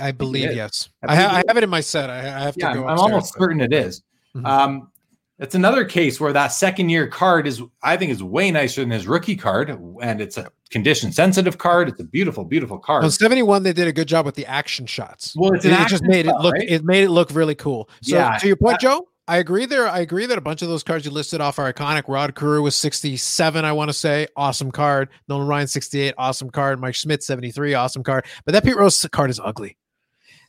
[0.00, 0.88] I believe yes.
[1.02, 2.08] I I, ha- I have it in my set.
[2.10, 2.86] I, I have to Yeah, go.
[2.86, 4.02] I'm almost but- certain it is.
[4.36, 4.46] Mhm.
[4.46, 4.92] Um,
[5.40, 8.90] it's another case where that second year card is, I think, is way nicer than
[8.90, 9.70] his rookie card,
[10.02, 11.88] and it's a condition sensitive card.
[11.88, 13.04] It's a beautiful, beautiful card.
[13.04, 15.34] On 71, they did a good job with the action shots.
[15.36, 16.54] Well, it's it, just made it look.
[16.54, 16.68] right?
[16.68, 17.88] It made it look really cool.
[18.02, 19.86] So Yeah, to your point, that- Joe, I agree there.
[19.86, 22.04] I agree that a bunch of those cards you listed off are iconic.
[22.08, 25.10] Rod Carew was 67, I want to say, awesome card.
[25.28, 26.80] Nolan Ryan 68, awesome card.
[26.80, 28.24] Mike Schmidt 73, awesome card.
[28.46, 29.76] But that Pete Rose card is ugly.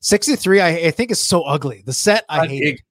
[0.01, 1.83] 63, I, I think is so ugly.
[1.85, 2.63] The set I hate.
[2.63, 2.81] it,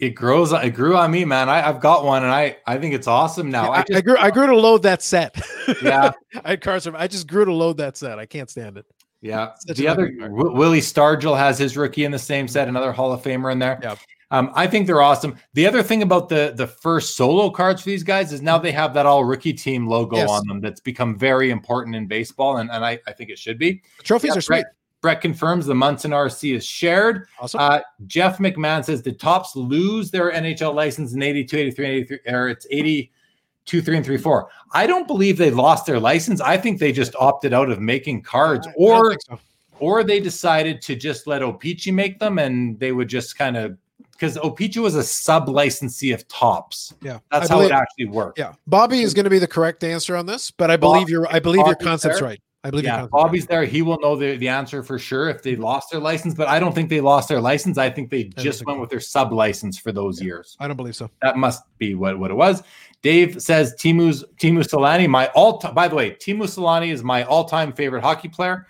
[0.00, 0.52] it grows.
[0.52, 1.48] It grew on me, man.
[1.48, 3.72] I, I've got one, and I I think it's awesome now.
[3.72, 4.16] I, I I just grew.
[4.18, 5.36] I grew to load that set.
[5.82, 6.12] Yeah.
[6.44, 6.94] I had cards from.
[6.94, 8.18] I just grew to load that set.
[8.18, 8.84] I can't stand it.
[9.22, 9.52] Yeah.
[9.66, 10.10] The other.
[10.10, 13.58] W- Willie Stargell has his rookie in the same set, another Hall of Famer in
[13.58, 13.80] there.
[13.82, 13.98] Yep.
[14.34, 15.36] Um, I think they're awesome.
[15.52, 18.72] The other thing about the the first solo cards for these guys is now they
[18.72, 20.28] have that all rookie team logo Yes.
[20.30, 20.60] on them.
[20.60, 23.82] That's become very important in baseball, and, and I, I think it should be.
[24.02, 24.56] Trophies Yeah, are sweet.
[24.62, 24.66] Brett,
[25.02, 27.28] Brett confirms the Munson RC is shared.
[27.38, 27.60] Awesome.
[27.60, 32.48] Uh, Jeff McMahon says the Topps lose their NHL license in 82, 83, 83, or
[32.48, 34.48] it's 82, 3, and 3, 4.
[34.72, 36.40] I don't believe they lost their license.
[36.40, 39.38] I think they just opted out of making cards, I- I don't or so.
[39.78, 43.76] or they decided to just let O-Pee-Chee make them and they would just kind of
[44.24, 46.94] because O-Pee-Chee was a sub licensee of Topps.
[47.02, 48.38] Yeah, That's how it actually worked.
[48.38, 51.26] Yeah, Bobby is going to be the correct answer on this, but I believe your
[51.32, 52.28] I believe your concept's there.
[52.28, 52.40] right.
[52.62, 53.22] I believe your Yeah, concept's right.
[53.22, 53.64] Bobby's there.
[53.66, 56.58] He will know the, the answer for sure if they lost their license, but I
[56.58, 57.76] don't think they lost their license.
[57.76, 58.80] I think they just think went so.
[58.80, 60.56] with their sub license for those years.
[60.58, 61.10] I don't believe so.
[61.20, 62.62] That must be what, what it was.
[63.02, 67.74] Dave says Teemu's Teemu Selanne, my all by the way, Teemu Selanne is my all-time
[67.74, 68.66] favorite hockey player.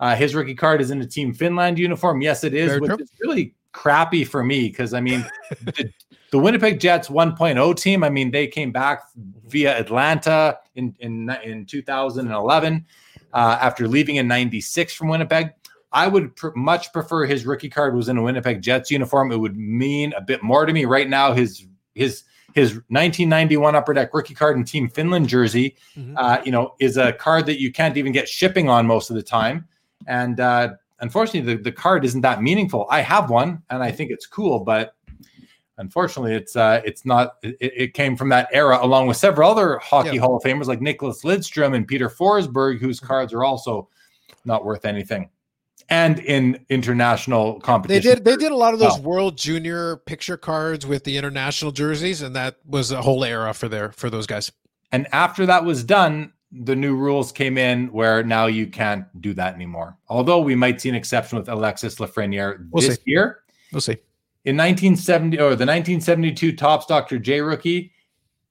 [0.00, 2.20] Uh, his rookie card is in a Team Finland uniform.
[2.20, 5.24] Yes, it is, which is really crappy for me because I mean
[5.64, 5.92] the,
[6.30, 9.02] the Winnipeg Jets 1.0 team, I mean, they came back
[9.48, 12.84] via Atlanta in in, in 2011
[13.32, 15.50] uh, after leaving in 96 from Winnipeg.
[15.92, 19.30] I would pr- much prefer his rookie card was in a Winnipeg Jets uniform.
[19.30, 21.32] It would mean a bit more to me right now.
[21.34, 22.24] His his
[22.54, 26.14] his 1991 Upper Deck rookie card and Team Finland jersey, Mhm.
[26.16, 29.16] uh, you know, is a card that you can't even get shipping on most of
[29.16, 29.68] the time.
[30.06, 32.86] And uh, unfortunately, the, the card isn't that meaningful.
[32.90, 34.94] I have one, and I think it's cool, but
[35.78, 37.36] unfortunately, it's uh, it's not.
[37.42, 40.20] It, it came from that era, along with several other hockey Yeah.
[40.20, 43.88] Hall of Famers like Nicklas Lidstrom and Peter Forsberg, whose cards are also
[44.44, 45.30] not worth anything.
[45.88, 48.08] And in international competition.
[48.08, 49.02] They did they did a lot of those Oh.
[49.02, 53.68] World Junior picture cards with the international jerseys, and that was a whole era for
[53.68, 54.50] their for those guys.
[54.90, 56.32] And after that was done,
[56.64, 59.96] the new rules came in where now you can't do that anymore.
[60.08, 63.02] Although we might see an exception with Alexis Lafreniere We'll this see.
[63.06, 63.40] year.
[63.72, 63.96] We'll see.
[64.44, 67.18] In 1970 or the 1972 Topps Dr.
[67.18, 67.92] J rookie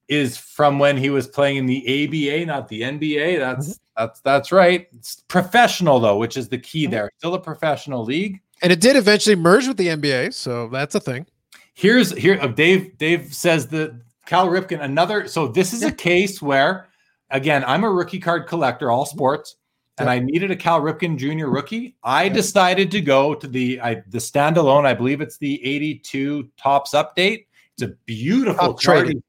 [0.08, 3.40] is from when he was playing in the ABA, not the NBA.
[3.40, 3.80] That's Mm-hmm.
[3.98, 4.88] that's that's right.
[4.94, 6.92] It's professional though, which is the key Mhm.
[6.92, 7.12] there.
[7.18, 8.40] Still a professional league.
[8.62, 11.26] And it did eventually merge with the NBA, so that's a thing.
[11.74, 16.42] Here's here uh, Dave Dave says that Cal Ripken another so this is a case
[16.42, 16.88] where
[17.32, 19.56] again I'm a rookie card collector all sports
[19.98, 20.10] and.
[20.10, 24.18] I needed a Cal Ripken junior rookie I decided to go to the I the
[24.18, 29.06] standalone I believe it's the 82 Topps update it's a beautiful card.
[29.06, 29.24] traded.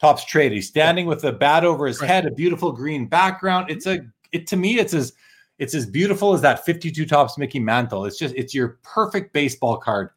[0.00, 2.08] Topps trade he's standing with the bat over his Right.
[2.08, 4.00] head a beautiful green background it's a
[4.32, 5.12] it to me it's as
[5.58, 9.76] it's as beautiful as that 52 Topps Mickey Mantle it's just it's your perfect baseball
[9.78, 10.10] card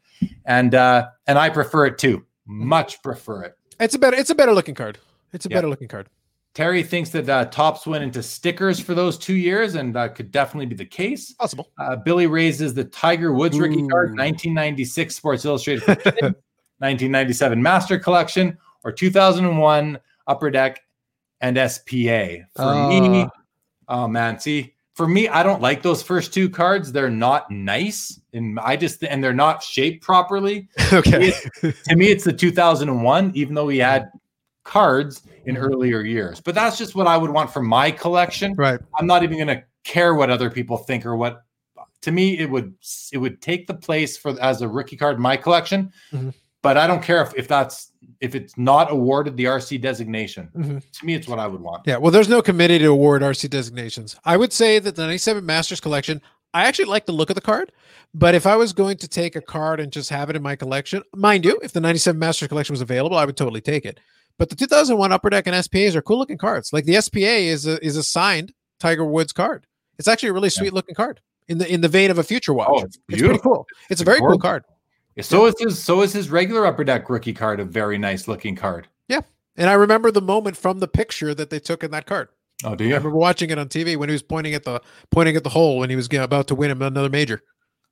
[0.45, 2.25] and uh and I prefer it too.
[2.45, 3.57] Much prefer it.
[3.79, 4.97] It's a better it's a better looking card.
[5.33, 5.57] It's a Yeah.
[5.57, 6.09] better looking card.
[6.59, 10.29] Terry thinks that uh, Topps went into stickers for those two years, and uh, could
[10.29, 11.31] definitely be the case.
[11.31, 11.69] Possible.
[11.77, 18.91] Uh, Billy raises the Tiger Woods rookie card, 1996 Sports Illustrated, 1997 Master Collection, or
[18.91, 20.81] 2001 Upper Deck
[21.39, 22.43] and SPA.
[22.57, 23.27] For me, Uh.
[23.87, 26.91] oh man, see, for me, I don't like those first two cards.
[26.91, 30.67] They're not nice, and I just and they're not shaped properly.
[30.91, 31.31] okay.
[31.61, 34.11] to me, it's the 2001, even though we had
[34.65, 35.61] cards in Mhm.
[35.63, 36.39] earlier years.
[36.39, 38.53] But that's just what I would want for my collection.
[38.55, 38.79] right.
[38.97, 41.43] I'm not even going to care what other people think or what.
[42.03, 42.73] To me, it would
[43.11, 45.91] it would take the place for as a rookie card in my collection.
[46.13, 46.33] Mhm.
[46.61, 47.91] But I don't care if, if that's
[48.21, 50.49] if it's not awarded the RC designation.
[50.57, 50.81] Mhm.
[50.99, 51.83] To me, it's what I would want.
[51.85, 54.15] Yeah, well, there's no committee to award RC designations.
[54.25, 56.21] I would say that the 97 Masters collection,
[56.53, 57.71] I actually like the look of the card,
[58.13, 60.55] but if I was going to take a card and just have it in my
[60.55, 63.99] collection, mind you, if the 97 Masters collection was available, I would totally take it.
[64.39, 66.71] But the 2001 Upper Deck and SPAs are cool looking cards.
[66.73, 69.67] Like the SPA is a is a signed Tiger Woods card.
[69.99, 72.53] It's actually a really sweet looking card in the in the vein of a future
[72.53, 72.69] watch.
[72.71, 73.51] Oh, it's it's pretty beautiful.
[73.51, 73.67] cool.
[73.89, 74.63] It's a very cool card.
[75.21, 78.55] So is his so is his regular upper deck rookie card a very nice looking
[78.55, 78.87] card.
[79.09, 79.21] Yeah.
[79.57, 82.29] And I remember the moment from the picture that they took in that card.
[82.63, 82.91] Oh, do you?
[82.91, 82.97] I you?
[82.97, 85.79] remember watching it on TV when he was pointing at the pointing at the hole
[85.79, 87.41] when he was about to win him another major.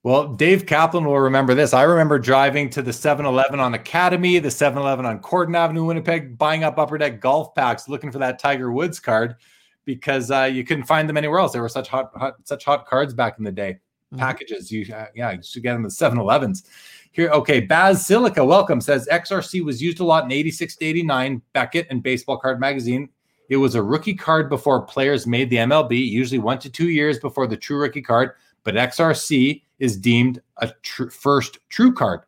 [0.07, 1.73] Well, Dave Kaplan will remember this.
[1.73, 5.84] I remember driving to the 7 Eleven on Academy, the 7 Eleven on Corydon Avenue,
[5.84, 9.35] Winnipeg, buying up Upper Deck golf packs, looking for that Tiger Woods card
[9.84, 11.51] because uh, you couldn't find them anywhere else.
[11.51, 13.79] They were such hot, hot such hot cards back in the day.
[14.13, 14.19] Mhm.
[14.19, 16.63] Packages, you uh, yeah, you should get them at 7 Elevens.
[17.11, 21.41] Here, okay, Baz Silica, welcome, says XRC was used a lot in 86 to 89,
[21.51, 23.09] Beckett and Baseball Card Magazine.
[23.49, 27.19] It was a rookie card before players made the MLB, usually one to two years
[27.19, 28.31] before the true rookie card,
[28.63, 32.21] but XRC is deemed a tr- first true card.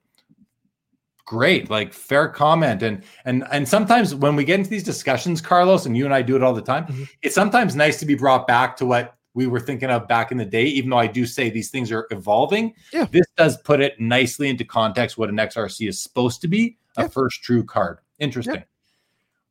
[1.25, 5.85] Great, like fair comment, and and and sometimes when we get into these discussions, Carlos,
[5.85, 7.07] and you and I do it all the time, Mhm.
[7.21, 10.39] it's sometimes nice to be brought back to what we were thinking of back in
[10.39, 10.65] the day.
[10.65, 13.05] Even though I do say these things are evolving, Yeah.
[13.11, 17.03] this does put it nicely into context what an XRC is supposed to be a
[17.03, 17.07] Yeah.
[17.09, 17.99] first true card.
[18.17, 18.63] Interesting.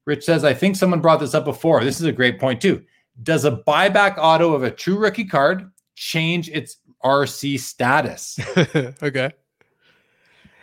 [0.04, 1.84] Rich says, I think someone brought this up before.
[1.84, 2.82] This is a great point, too.
[3.22, 8.38] Does a buyback auto of a true rookie card change its RC status?
[9.02, 9.30] okay,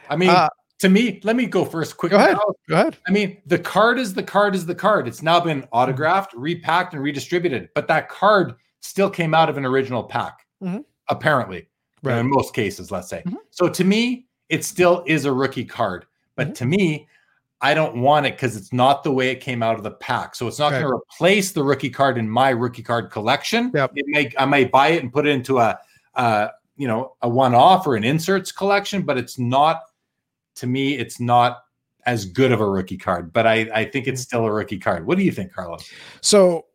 [0.10, 0.50] I mean, Uh,
[0.80, 2.12] to me, let me go first quick.
[2.12, 2.38] Go ahead.
[2.68, 2.98] go ahead.
[3.08, 5.08] I mean, the card is the card is the card.
[5.08, 7.70] It's now been autographed, repacked, and redistributed.
[7.74, 10.84] But that card still came out of an original pack, Mhm.
[11.10, 11.68] apparently,
[12.04, 12.20] Right.
[12.20, 13.24] in most cases, let's say.
[13.26, 13.38] Mhm.
[13.52, 16.06] So to me, it still is a rookie card.
[16.36, 16.56] But Mhm.
[16.56, 17.08] to me,
[17.62, 20.36] I don't want it because it's not the way it came out of the pack.
[20.36, 20.82] So it's not Right.
[20.82, 23.72] going to replace the rookie card in my rookie card collection.
[23.74, 23.92] Yep.
[23.96, 25.80] It may I may buy it and put it into a
[26.16, 29.82] uh, you know a one-off or an inserts collection, but it's not
[30.56, 31.64] to me, it's not
[32.06, 34.14] as good of a rookie card, but I, I think Mm-hmm.
[34.14, 35.06] it's still a rookie card.
[35.08, 35.90] What do you think, Carlos?
[36.22, 36.66] So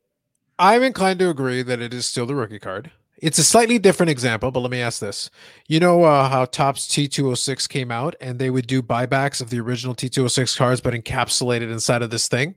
[0.58, 2.90] I'm inclined to agree that it is still the rookie card.
[3.18, 5.30] It's a slightly different example, but let me ask this.
[5.68, 9.60] You know uh, how Topps T206 came out and they would do buybacks of the
[9.60, 12.54] original T206 cards, but encapsulated inside of this thing?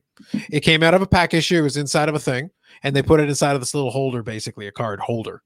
[0.49, 2.49] It came out of a pack issue, it was inside of a thing,
[2.81, 5.41] and they put it inside of this little holder, basically a card holder.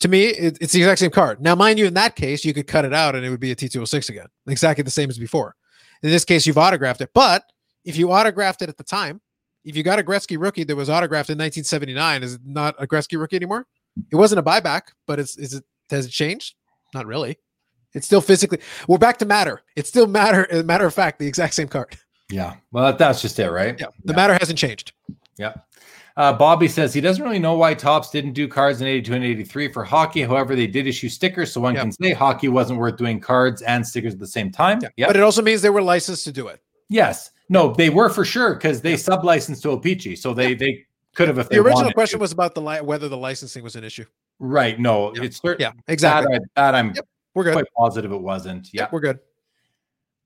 [0.00, 1.40] To me, it, it's the exact same card.
[1.40, 3.52] Now, mind you, in that case, you could cut it out and it would be
[3.52, 5.54] a T206 again, exactly the same as before.
[6.02, 7.44] In this case, you've autographed it, but
[7.84, 9.20] if you autographed it at the time,
[9.64, 12.86] if you got a Gretzky rookie that was autographed in 1979, is it not a
[12.86, 13.66] Gretzky rookie anymore?
[14.10, 16.54] It wasn't a buyback, but it's is it has it changed?
[16.92, 17.38] Not really.
[17.94, 18.58] It's still physically.
[18.88, 19.62] We're back to matter.
[19.76, 20.50] It's still matter.
[20.50, 21.96] As a matter of fact, the exact same card.
[22.28, 22.54] Yeah.
[22.72, 23.78] Well, that's just it, right?
[23.78, 24.16] Yeah, the Yeah.
[24.16, 24.92] matter hasn't changed.
[25.38, 25.54] Yeah.
[26.16, 29.24] Uh, Bobby says he doesn't really know why Topps didn't do cards in 82 and
[29.24, 30.22] 83 for hockey.
[30.22, 31.82] However, they did issue stickers, so one Yep.
[31.82, 34.80] can say hockey wasn't worth doing cards and stickers at the same time.
[34.96, 35.08] Yeah.
[35.08, 36.60] But it also means they were licensed to do it.
[36.88, 37.32] Yes.
[37.48, 40.16] No, they were for sure because they sub-licensed to O-Pee-Chee.
[40.16, 42.22] So they they Could have if the original question to.
[42.22, 44.04] was about the li- whether the licensing was an issue.
[44.38, 44.78] Right.
[44.78, 46.32] No, it's yeah, exactly.
[46.38, 47.06] That, I, that I'm yep.
[47.34, 47.52] we're good.
[47.54, 48.72] quite positive it wasn't.
[48.72, 49.18] Yeah, yep, we're good.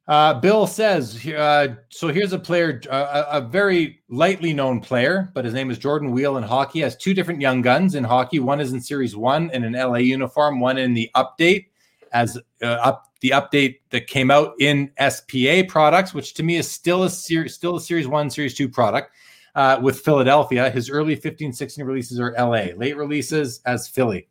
[0.09, 5.44] Uh, Bill says, uh, so here's a player, uh, a very lightly known player, but
[5.44, 6.80] his name is Jordan Weal in hockey.
[6.80, 8.39] Has two different young guns in hockey.
[8.39, 10.60] One is in Series One in an LA uniform.
[10.60, 11.66] One in the update
[12.12, 16.70] as uh, up the update that came out in SPA products, which to me is
[16.70, 19.12] still a series, still a Series One, Series Two product.
[19.55, 24.28] Uh, with Philadelphia, his early 15, 16 releases are LA, late releases as Philly.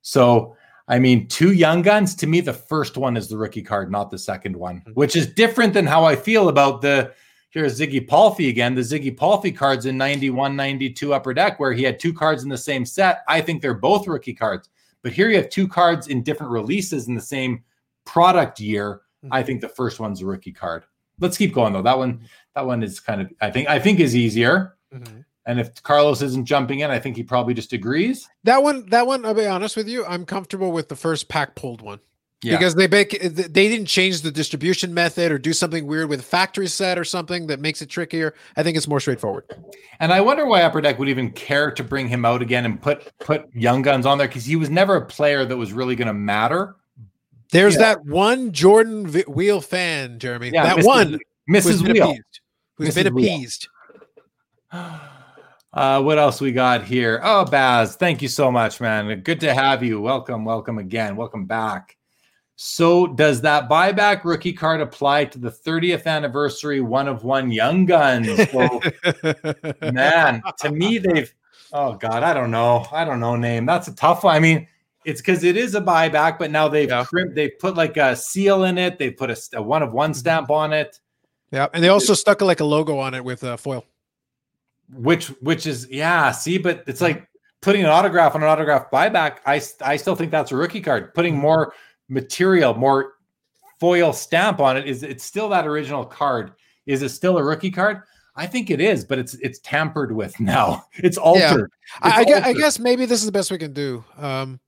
[0.00, 0.56] So
[0.86, 4.10] I mean, two young guns to me, the first one is the rookie card, not
[4.10, 4.92] the second one, mm-hmm.
[4.92, 7.12] which is different than how I feel about the
[7.50, 11.84] here's Ziggy Palffy again, the Ziggy Palffy cards in 91, 92 upper deck, where he
[11.84, 13.22] had two cards in the same set.
[13.28, 14.68] I think they're both rookie cards.
[15.02, 17.62] But here you have two cards in different releases in the same
[18.04, 19.02] product year.
[19.24, 19.32] Mm-hmm.
[19.32, 20.84] I think the first one's a rookie card.
[21.20, 21.82] Let's keep going though.
[21.82, 22.22] That one,
[22.54, 24.76] that one is kind of, I think, I think is easier.
[24.92, 25.20] Mm-hmm.
[25.46, 28.28] And if Carlos isn't jumping in, I think he probably just agrees.
[28.44, 31.54] That one, that one, I'll be honest with you, I'm comfortable with the first pack
[31.54, 32.00] pulled one.
[32.42, 32.58] Yeah.
[32.58, 36.66] Because they make they didn't change the distribution method or do something weird with factory
[36.66, 38.34] set or something that makes it trickier.
[38.54, 39.44] I think it's more straightforward.
[39.98, 42.80] And I wonder why Upper Deck would even care to bring him out again and
[42.80, 45.96] put put Young Guns on there because he was never a player that was really
[45.96, 46.76] going to matter.
[47.50, 47.80] There's yeah.
[47.80, 50.50] that one Jordan v- Weal fan, Jeremy.
[50.50, 50.84] Yeah, that Mrs.
[50.84, 51.18] one,
[51.48, 51.92] Mrs.
[51.92, 52.14] Weal,
[52.74, 52.94] who's Mrs.
[52.94, 53.68] been appeased.
[55.74, 57.20] Uh, what else we got here?
[57.24, 59.20] Oh, Baz, thank you so much, man.
[59.22, 60.00] Good to have you.
[60.00, 61.16] Welcome, welcome again.
[61.16, 61.96] Welcome back.
[62.54, 67.86] So, does that buyback rookie card apply to the 30th anniversary one of one Young
[67.86, 68.28] Guns?
[68.52, 68.80] So,
[69.92, 71.34] man, to me, they've,
[71.72, 72.86] oh God, I don't know.
[72.92, 73.66] I don't know, name.
[73.66, 74.36] That's a tough one.
[74.36, 74.68] I mean,
[75.04, 77.04] it's because it is a buyback, but now they've yeah.
[77.32, 80.18] they've put like a seal in it, they put a, a one of one mm-hmm.
[80.18, 81.00] stamp on it.
[81.50, 83.84] Yeah, and they also stuck like a logo on it with uh, foil
[84.92, 87.28] which which is yeah see but it's like
[87.62, 91.14] putting an autograph on an autograph buyback i i still think that's a rookie card.
[91.14, 91.72] Putting more
[92.08, 93.14] material more
[93.80, 96.52] foil stamp on it is it's still that original card.
[96.86, 98.02] Is it still a rookie card?
[98.36, 100.84] I think it is but it's it's tampered with now.
[100.94, 101.70] It's altered.
[102.02, 102.08] Yeah.
[102.08, 102.48] it's I, altered.
[102.48, 104.04] I, guess maybe this is the best we can do.
[104.18, 104.60] Um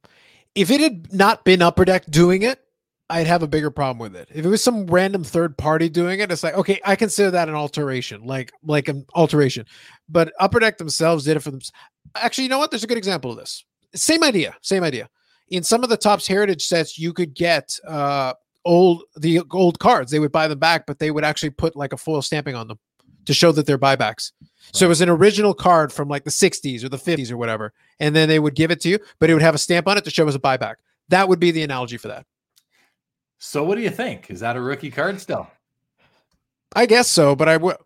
[0.55, 2.66] if it had not been upper deck doing it
[3.09, 4.29] I'd have a bigger problem with it.
[4.35, 7.49] If it was some random third party doing it, it's like, okay, I consider that
[7.49, 9.67] an alteration, like like an alteration.
[10.09, 11.61] But Upper Deck themselves did it for them.
[12.17, 12.71] Actually, you know what?
[12.71, 13.65] There's a good example of this.
[13.95, 15.09] Same idea, same idea.
[15.49, 18.35] In some of the Topps Heritage sets, you could get uh
[18.65, 20.11] old the old cards.
[20.11, 22.67] They would buy them back, but they would actually put like a foil stamping on
[22.67, 22.79] them
[23.27, 24.33] to show that they're buybacks.
[24.41, 24.51] Right.
[24.73, 27.73] So it was an original card from like the 60s or the 50s or whatever,
[28.01, 29.97] and then they would give it to you, but it would have a stamp on
[29.97, 30.77] it to show as a buyback.
[31.09, 32.27] That would be the analogy for that.
[33.39, 34.31] So what do you think?
[34.31, 35.49] Is that a rookie card still?
[36.75, 37.77] I guess so, but I would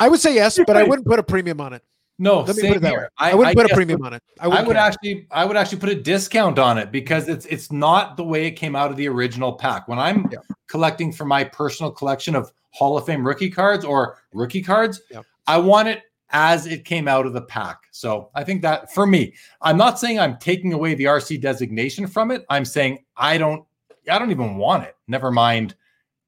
[0.00, 1.82] I would say yes, but I wouldn't put a premium on it.
[2.18, 3.06] No, Let me put it that way.
[3.18, 4.22] I, I wouldn't I put a premium on it.
[4.40, 4.76] I, I would care.
[4.76, 8.46] actually I would actually put a discount on it because it's it's not the way
[8.46, 9.86] it came out of the original pack.
[9.86, 10.38] When I'm yeah.
[10.66, 15.22] collecting for my personal collection of Hall of Fame rookie cards or rookie cards, yeah.
[15.46, 17.82] I want it as it came out of the pack.
[17.92, 22.06] So I think that for me, I'm not saying I'm taking away the RC designation
[22.06, 22.44] from it.
[22.48, 23.64] I'm saying I don't
[24.08, 24.96] I don't even want it.
[25.08, 25.74] Never mind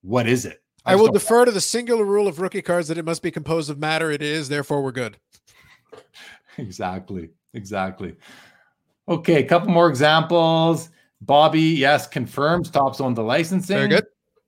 [0.03, 0.63] what is it.
[0.85, 3.31] I, I will defer to the singular rule of rookie cards that it must be
[3.31, 4.11] composed of matter.
[4.11, 5.19] It is, therefore we're good.
[6.59, 7.31] exactly.
[7.55, 8.15] Exactly.
[9.09, 10.91] Okay, a couple more examples.
[11.21, 13.77] Bobby, yes, confirms Topps on the licensing.
[13.77, 14.07] Very good.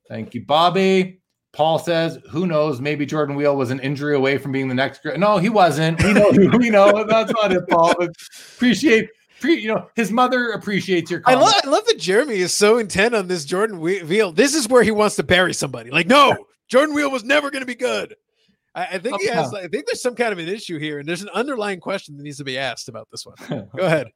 [0.09, 1.20] Thank you, Bobby.
[1.52, 2.81] Paul says, "Who knows?
[2.81, 6.02] Maybe Jordan Weal was an injury away from being the next." No, he wasn't.
[6.02, 6.31] We know.
[6.59, 7.94] we know that's not it, Paul.
[7.98, 8.11] But
[8.55, 9.09] appreciate
[9.45, 11.23] you know, his mother appreciates your.
[11.27, 14.33] I love, I love that Jeremy is so intent on this Jordan Weal.
[14.33, 15.91] This is where he wants to bury somebody.
[15.91, 18.15] Like, no, Jordan Weal was never going to be good.
[18.75, 19.53] I, I think he has.
[19.53, 22.23] I think there's some kind of an issue here, and there's an underlying question that
[22.23, 23.37] needs to be asked about this one.
[23.77, 24.09] Go ahead.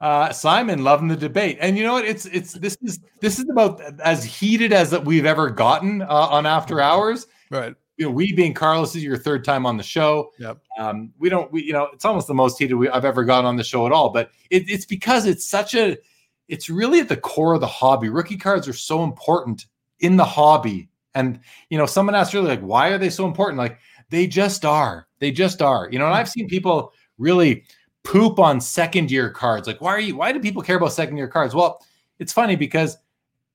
[0.00, 2.04] Uh, Simon loving the debate, and you know what?
[2.04, 6.06] It's it's this is this is about as heated as that we've ever gotten uh,
[6.06, 7.26] on After Hours.
[7.50, 10.30] Right you know, we being Carlos is your third time on the show.
[10.38, 10.58] Yep.
[10.78, 13.44] Um, we don't, we, you know, it's almost the most heated we, I've ever gotten
[13.44, 14.10] on the show at all.
[14.10, 15.98] But it, it's because it's such a,
[16.46, 18.08] it's really at the core of the hobby.
[18.08, 19.66] Rookie cards are so important
[19.98, 20.88] in the hobby.
[21.14, 23.58] And you know, someone asked really like, why are they so important?
[23.58, 23.78] Like
[24.10, 25.08] they just are.
[25.18, 25.88] They just are.
[25.90, 27.64] You know, and I've seen people really
[28.04, 29.66] poop on second year cards.
[29.66, 30.16] Like, why are you?
[30.16, 31.54] Why do people care about second year cards?
[31.54, 31.84] Well,
[32.20, 32.96] it's funny because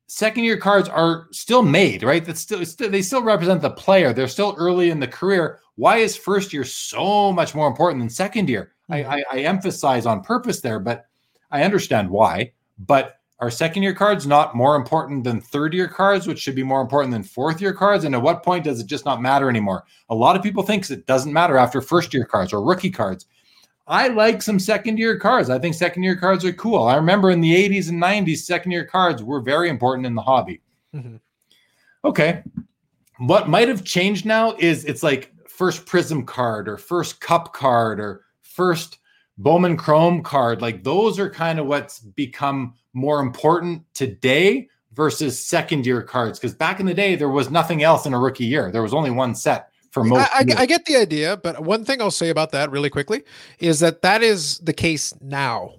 [0.07, 2.23] second year cards are still made, right?
[2.23, 4.13] That's still, still, they still represent the player.
[4.13, 5.59] They're still early in the career.
[5.75, 8.73] Why is first year so much more important than second year?
[8.89, 9.09] Mm-hmm.
[9.09, 11.05] I, I, I emphasize on purpose there, but
[11.51, 12.53] I understand why.
[12.77, 16.63] But are second year cards not more important than third year cards, which should be
[16.63, 18.05] more important than fourth year cards?
[18.05, 19.83] And at what point does it just not matter anymore?
[20.09, 23.25] A lot of people thinks it doesn't matter after first year cards or rookie cards.
[23.87, 25.49] I like some second year cards.
[25.49, 26.87] I think second year cards are cool.
[26.87, 30.21] I remember in the 80s and 90s, second year cards were very important in the
[30.21, 30.61] hobby.
[30.95, 31.19] Mhm.
[32.05, 32.43] Okay.
[33.17, 37.99] What might have changed now is it's like first Prism card or first Cup card
[37.99, 38.99] or first
[39.37, 40.61] Bowman Chrome card.
[40.61, 46.39] Like those are kind of what's become more important today versus second year cards.
[46.39, 48.71] Because back in the day, there was nothing else in a rookie year.
[48.71, 50.29] There was only one set for most.
[50.33, 50.61] I, I.
[50.63, 53.23] I get the idea, but one thing I'll say about that really quickly
[53.59, 55.75] is that that is the case now.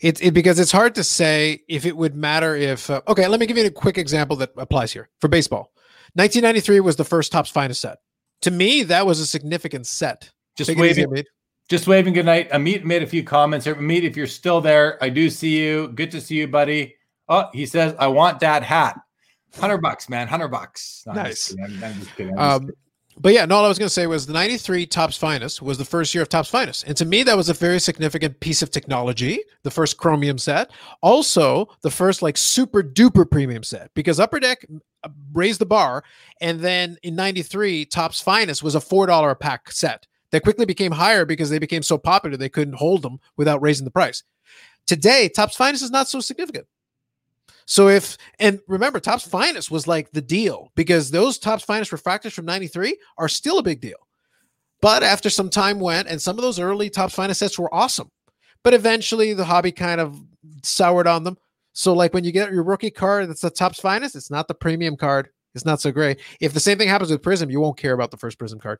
[0.00, 2.90] It's it, because it's hard to say if it would matter if.
[2.90, 5.72] Uh, okay, let me give you a quick example that applies here for baseball.
[6.14, 7.98] 1993 was the first Topps Finest set.
[8.42, 10.30] To me, that was a significant set.
[10.56, 11.26] just Take it easy, waving, Amit.
[11.70, 12.50] just waving good night.
[12.50, 13.74] Amit made a few comments here.
[13.74, 15.88] Amit, if you're still there, I do see you.
[15.88, 16.94] Good to see you, buddy.
[17.28, 18.98] Oh, he says, I want that hat.
[19.58, 20.28] Hundred bucks, man.
[20.28, 21.02] Hundred bucks.
[21.06, 21.54] No, Nice.
[21.64, 22.38] I'm, I'm just kidding.
[22.38, 22.70] I'm just Um,
[23.18, 25.78] but yeah, no, all I was going to say was the 93 Topps Finest was
[25.78, 26.84] the first year of Topps Finest.
[26.84, 30.70] And to me, that was a very significant piece of technology, the first Chromium set.
[31.00, 34.66] Also, the first like super duper premium set because Upper Deck
[35.02, 36.04] uh, raised the bar.
[36.42, 40.92] And then in 93, Topps Finest was a $4 a pack set that quickly became
[40.92, 44.24] higher because they became so popular they couldn't hold them without raising the price.
[44.86, 46.66] Today, Topps Finest is not so significant.
[47.66, 52.32] So if and remember, Topps Finest was like the deal because those Topps Finest refractors
[52.32, 54.06] from '93 are still a big deal.
[54.80, 58.10] But after some time went, and some of those early Topps Finest sets were awesome,
[58.62, 60.16] but eventually the hobby kind of
[60.62, 61.36] soured on them.
[61.72, 64.14] So like when you get your rookie card, that's the Topps Finest.
[64.14, 65.28] It's not the premium card.
[65.54, 66.20] It's not so great.
[66.40, 68.78] If the same thing happens with Prism, you won't care about the first Prism card.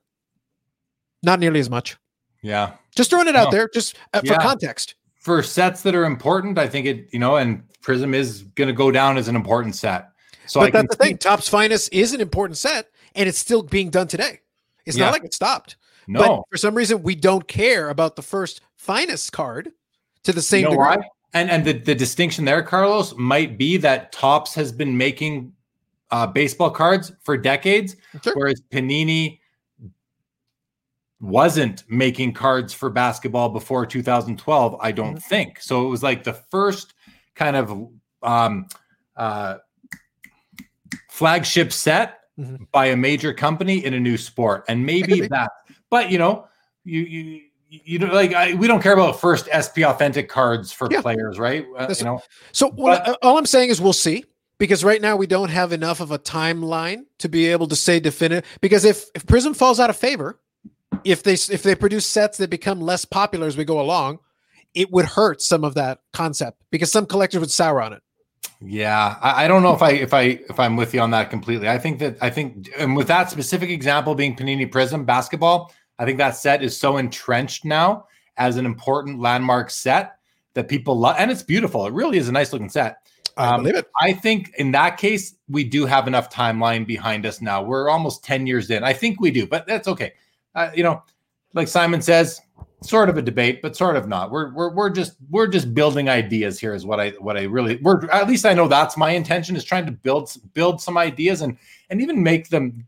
[1.23, 1.97] Not nearly as much.
[2.43, 2.75] yeah.
[2.95, 4.95] Just throwing it out there, just uh, for context.
[5.27, 8.73] For sets that are important, I think it, you know, and Prism is going to
[8.73, 10.11] go down as an important set.
[10.47, 11.19] So I but can that's the thing.
[11.19, 14.39] Topps Finest is an important set, and it's still being done today.
[14.85, 15.07] It's Yeah.
[15.07, 15.75] not like it stopped.
[16.07, 19.73] No, But for some reason, we don't care about the first finest card
[20.23, 20.87] to the same you know degree.
[21.03, 21.09] why?
[21.35, 25.53] And and the, the distinction there, Carlos, might be that Topps has been making
[26.13, 28.33] uh, baseball cards for decades, Sure.
[28.37, 29.41] whereas Panini
[31.21, 34.77] wasn't making cards for basketball before 2012.
[34.81, 35.23] I don't Mhm.
[35.23, 35.87] think so.
[35.87, 36.95] It was like the first
[37.35, 37.89] kind of
[38.23, 38.67] um,
[39.17, 39.57] uh,
[41.11, 42.67] flagship set Mhm.
[42.73, 45.51] by a major company in a new sport, and maybe that.
[45.91, 46.47] But you know,
[46.85, 50.89] you you you know, like I, we don't care about first SP authentic cards for
[50.91, 51.01] Yeah.
[51.03, 51.67] players, right?
[51.77, 52.23] Uh, you know,
[52.53, 54.25] So But- uh, all I'm saying is we'll see
[54.59, 57.99] because right now we don't have enough of a timeline to be able to say
[58.01, 58.45] definitive.
[58.61, 60.39] Because if if Prism falls out of favor,
[61.07, 64.19] if they if they produce sets that become less popular as we go along,
[64.75, 68.03] it would hurt some of that concept because some collectors would sour on it.
[68.61, 71.31] yeah, I, I don't know if I if I if I'm with you on that
[71.31, 71.69] completely.
[71.69, 76.05] I think that I think, and with that specific example being Panini Prism basketball, I
[76.05, 78.07] think that set is so entrenched now
[78.37, 80.17] as an important landmark set
[80.55, 81.87] that people love, and it's beautiful.
[81.87, 82.99] It really is a nice looking set.
[83.37, 83.87] I Um, believe it.
[84.01, 87.63] I think in that case, we do have enough timeline behind us now.
[87.63, 88.83] We're almost 10 years in.
[88.83, 90.13] I think we do, but that's okay.
[90.57, 91.03] Uh, you know,
[91.55, 92.41] like Simon says,
[92.83, 94.31] sort of a debate, but sort of not.
[94.31, 97.77] We're we're we're just we're just building ideas here is what I what I really
[97.77, 101.43] we're at least I know that's my intention is trying to build build some ideas
[101.43, 101.57] and
[101.91, 102.85] and even make them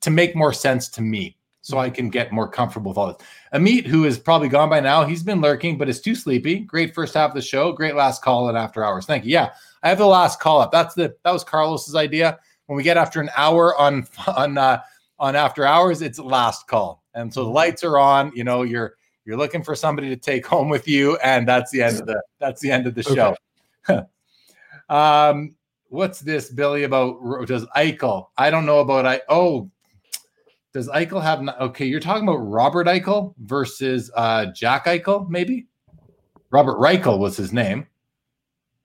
[0.00, 3.26] to make more sense to me so I can get more comfortable with all this.
[3.52, 6.60] Amit, who is probably gone by now, he's been lurking, but is too sleepy.
[6.60, 7.72] Great first half of the show.
[7.72, 9.06] Great last call at after hours.
[9.06, 9.30] Thank you.
[9.30, 9.50] Yeah,
[9.82, 10.72] I have the last call up.
[10.72, 12.38] That's the that was Carlos's idea.
[12.66, 14.80] When we get after an hour on on uh,
[15.18, 18.32] on after hours, it's last call, and so the lights are on.
[18.34, 21.82] You know, you're you're looking for somebody to take home with you, and that's the
[21.82, 23.36] end of the that's the end of the show.
[24.94, 25.54] um,
[25.88, 26.84] what's this, Billy?
[26.84, 28.28] About does Eichel?
[28.36, 29.20] I don't know about I.
[29.28, 29.70] Oh,
[30.72, 31.46] does Eichel have?
[31.60, 35.66] Okay, you're talking about Robert Eichel versus uh, Jack Eichel, maybe.
[36.50, 37.86] Robert Reichel was his name.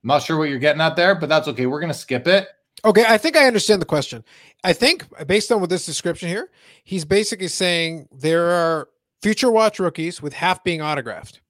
[0.04, 1.66] I'm not sure what you're getting at there, but that's okay.
[1.66, 2.48] We're gonna skip it.
[2.84, 4.24] Okay, I think I understand the question.
[4.62, 6.50] I think based on what this description here,
[6.84, 8.88] he's basically saying there are
[9.22, 11.40] future watch rookies with half being autographed.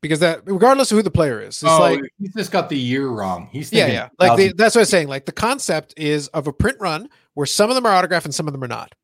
[0.00, 2.78] Because that regardless of who the player is, it's oh, like he's just got the
[2.78, 3.48] year wrong.
[3.50, 4.08] He's yeah, yeah.
[4.20, 5.08] Like the, that's what I'm saying.
[5.08, 8.32] Like the concept is of a print run where some of them are autographed and
[8.32, 8.94] some of them are not.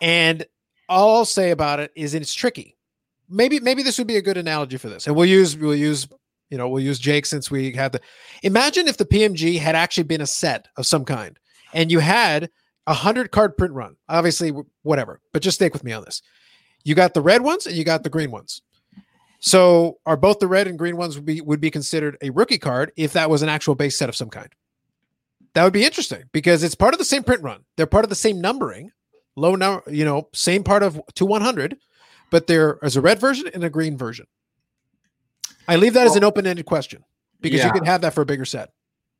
[0.00, 0.46] And
[0.88, 2.76] all I'll say about it is it's tricky.
[3.28, 5.08] Maybe maybe this would be a good analogy for this.
[5.08, 6.06] And we'll use we'll use
[6.50, 8.00] you know we'll use Jake since we had the.
[8.42, 11.38] Imagine if the PMG had actually been a set of some kind,
[11.72, 12.50] and you had
[12.86, 13.96] a hundred card print run.
[14.08, 14.52] Obviously,
[14.82, 16.22] whatever, but just stick with me on this.
[16.84, 18.62] You got the red ones and you got the green ones.
[19.40, 22.58] So are both the red and green ones would be would be considered a rookie
[22.58, 24.48] card if that was an actual base set of some kind?
[25.54, 27.64] That would be interesting because it's part of the same print run.
[27.76, 28.92] They're part of the same numbering,
[29.36, 31.76] low number, you know, same part of to 100,
[32.30, 34.26] but there is a red version and a green version.
[35.70, 37.04] I leave that as an open-ended question
[37.40, 37.66] because Yeah.
[37.66, 38.70] you can have that for a bigger set.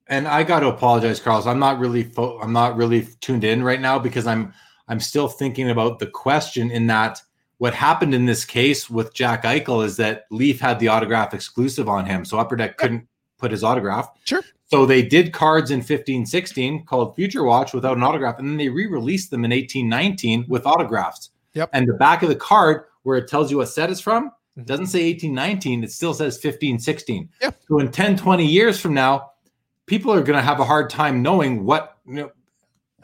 [0.09, 1.47] and I got to apologize, Carlos.
[1.47, 4.53] I'm not really fo- I'm not really tuned in right now because I'm
[4.89, 7.23] I'm still thinking about the question in that
[7.59, 11.89] what happened in this case with Jack Eichel is that Leaf had the autograph exclusive
[11.89, 13.07] on him, so Upper Deck couldn't
[13.39, 14.09] put his autograph.
[14.25, 14.43] Sure.
[14.67, 18.57] So they did cards in 15 16 called Future Watch without an autograph, and then
[18.57, 21.31] they re-released them in 18 19 with autographs.
[21.55, 21.71] Yep.
[21.73, 24.67] And the back of the card where it tells you what set it's from Mhm.
[24.67, 27.29] doesn't say 18 19, it still says 15 16.
[27.41, 27.51] Yeah.
[27.69, 29.31] So in 10 20 years from now,
[29.87, 32.31] people are going to have a hard time knowing what you know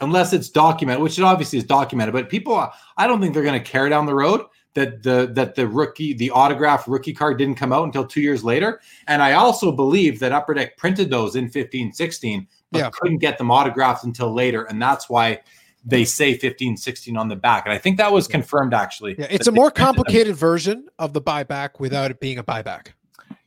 [0.01, 3.59] unless it's documented which it obviously is documented but people i don't think they're going
[3.59, 4.43] to care down the road
[4.75, 8.45] that the that the rookie the autograph rookie card didn't come out until two years
[8.45, 12.91] later and i also believe that upper deck printed those in 15 16 but Yeah.
[12.93, 15.41] couldn't get them autographed until later and that's why
[15.89, 19.29] they say 15 16 on the back and i think that was confirmed actually Yeah,
[19.31, 22.89] it's a more complicated version of the buyback without it being a buyback.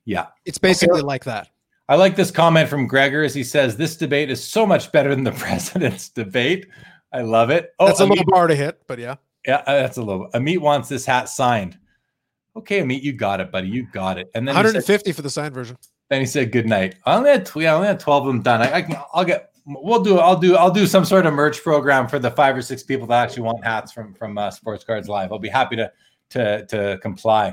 [0.05, 1.49] yeah It's basically like that.
[1.89, 5.13] I like this comment from Gregor as he says, This debate is so much better
[5.15, 6.67] than the president's debate.
[7.11, 7.73] I love it.
[7.79, 9.15] Oh, That's a little bar to hit, but yeah.
[9.47, 10.29] yeah, uh, that's a little.
[10.35, 11.79] Amit wants this hat signed.
[12.55, 13.69] Okay, Amit, you got it, buddy.
[13.69, 14.29] You got it.
[14.35, 15.77] And then he, said, 150 for the signed version.
[16.09, 18.43] then he said, "Good night." I only had, yeah, I only had twelve of them
[18.43, 18.61] done.
[18.61, 19.51] I, I can, I'll get.
[19.71, 20.17] We'll do.
[20.17, 20.55] I'll do.
[20.55, 23.43] I'll do some sort of merch program for the five or six people that actually
[23.43, 25.31] want hats from from uh, Sports Cards Live.
[25.31, 25.91] I'll be happy to
[26.31, 27.49] to to comply.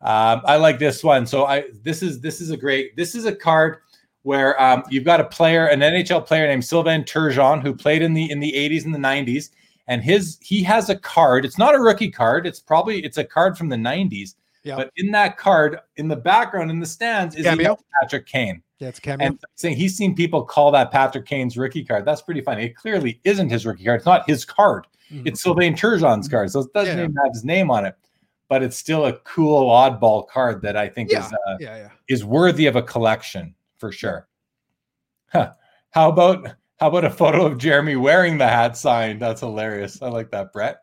[0.00, 1.26] Um, I like this one.
[1.26, 2.96] So I this is this is a great.
[2.96, 3.78] This is a card
[4.22, 8.14] where um, you've got a player, an NHL player named Sylvain Turgeon, who played in
[8.14, 9.50] the in the 80s and the 90s,
[9.86, 11.44] and his he has a card.
[11.44, 12.46] It's not a rookie card.
[12.46, 14.34] It's probably it's a card from the 90s.
[14.64, 14.76] Yeah.
[14.76, 17.46] But in that card, in the background, in the stands, is?
[18.00, 18.62] Patrick Kane.
[18.78, 19.26] Yeah, it's cameo.
[19.26, 22.04] And saying he's seen people call that Patrick Kane's rookie card.
[22.04, 22.64] That's pretty funny.
[22.64, 23.98] It clearly isn't his rookie card.
[23.98, 24.86] It's not his card.
[25.12, 25.28] Mhm.
[25.28, 26.50] It's Sylvain Turgeon's card.
[26.50, 27.04] So it doesn't Yeah.
[27.04, 27.94] even have his name on it.
[28.48, 31.88] But it's still a cool oddball card that I think yeah, is uh, yeah, yeah.
[32.08, 34.28] is worthy of a collection for sure.
[35.32, 35.52] Huh.
[35.90, 36.48] How about
[36.80, 39.20] how about a photo of Jeremy wearing the hat signed?
[39.20, 40.02] That's hilarious.
[40.02, 40.78] I like that, Brett.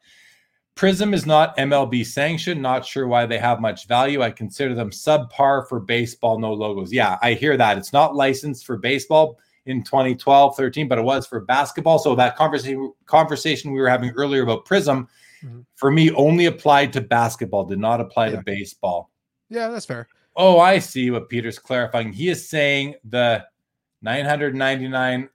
[0.76, 2.62] Prizm is not MLB sanctioned.
[2.62, 4.22] Not sure why they have much value.
[4.22, 6.92] I consider them subpar for baseball, no logos.
[6.94, 7.78] Yeah, I hear that.
[7.78, 12.00] It's not licensed for baseball in 2012, 13, but it was for basketball.
[12.00, 15.08] So that conversation conversation we were having earlier about Prizm
[15.44, 15.66] Mhm.
[15.76, 18.38] for me only applied to basketball, did not apply Yeah.
[18.38, 19.12] to baseball.
[19.50, 20.08] Yeah, that's fair.
[20.36, 22.14] Oh, I see what Peter's clarifying.
[22.14, 23.46] He is saying the
[24.02, 25.30] 999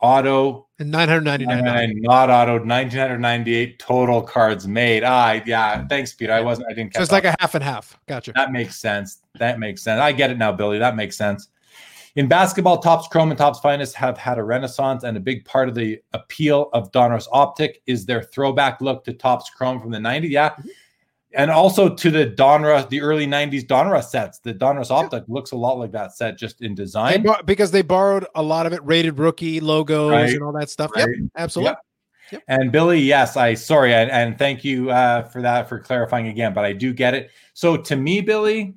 [0.00, 1.48] auto, And 999.
[1.48, 5.04] 999 not auto, 1998 total cards made.
[5.04, 5.86] Ah, yeah.
[5.86, 6.32] Thanks, Peter.
[6.32, 7.98] I wasn't, I didn't So it's like a half and half.
[8.06, 8.32] Gotcha.
[8.34, 9.22] that makes sense.
[9.38, 10.00] That makes sense.
[10.00, 10.78] I get it now, Billy.
[10.78, 11.48] That makes sense.
[12.16, 15.68] In basketball, Topps Chrome and Topps Finest have had a renaissance, and a big part
[15.68, 19.98] of the appeal of Donruss Optic is their throwback look to Topps Chrome from the
[19.98, 20.30] 90s.
[20.30, 20.56] Yeah.
[21.36, 24.38] And also to the Donruss, the early 90s Donruss sets.
[24.38, 27.22] The Donruss Optic looks a lot like that set just in They design.
[27.22, 30.70] bor- because they borrowed a lot of it, rated rookie logos Right, and all that
[30.70, 30.90] stuff.
[30.96, 31.06] right.
[31.08, 31.74] Yep, absolutely.
[32.32, 32.42] Yep.
[32.48, 36.52] And Billy, yes, I sorry, and, and thank you uh, for that for clarifying again,
[36.54, 37.30] but I do get it.
[37.54, 38.74] So to me, Billy,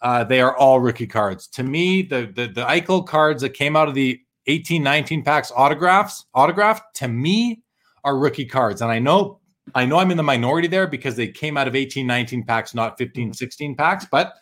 [0.00, 1.48] uh, they are all rookie cards.
[1.48, 5.50] To me, the the the Eichel cards that came out of the 18, 19 packs
[5.54, 7.62] autographs, autographed, to me
[8.04, 8.82] are rookie cards.
[8.82, 9.40] And I know
[9.74, 12.74] I know I'm in the minority there because they came out of 18, 19 packs,
[12.74, 14.34] not 15, 16 packs, but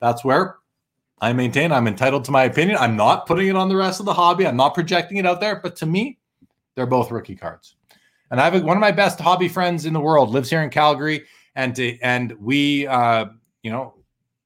[0.00, 0.56] that's where
[1.20, 2.78] I maintain I'm entitled to my opinion.
[2.78, 4.46] I'm not putting it on the rest of the hobby.
[4.46, 6.18] I'm not projecting it out there, but to me,
[6.74, 7.76] they're both rookie cards.
[8.30, 10.62] And I have a, one of my best hobby friends in the world lives here
[10.62, 11.26] in Calgary,
[11.56, 13.26] and to, and we, uh,
[13.62, 13.94] you know,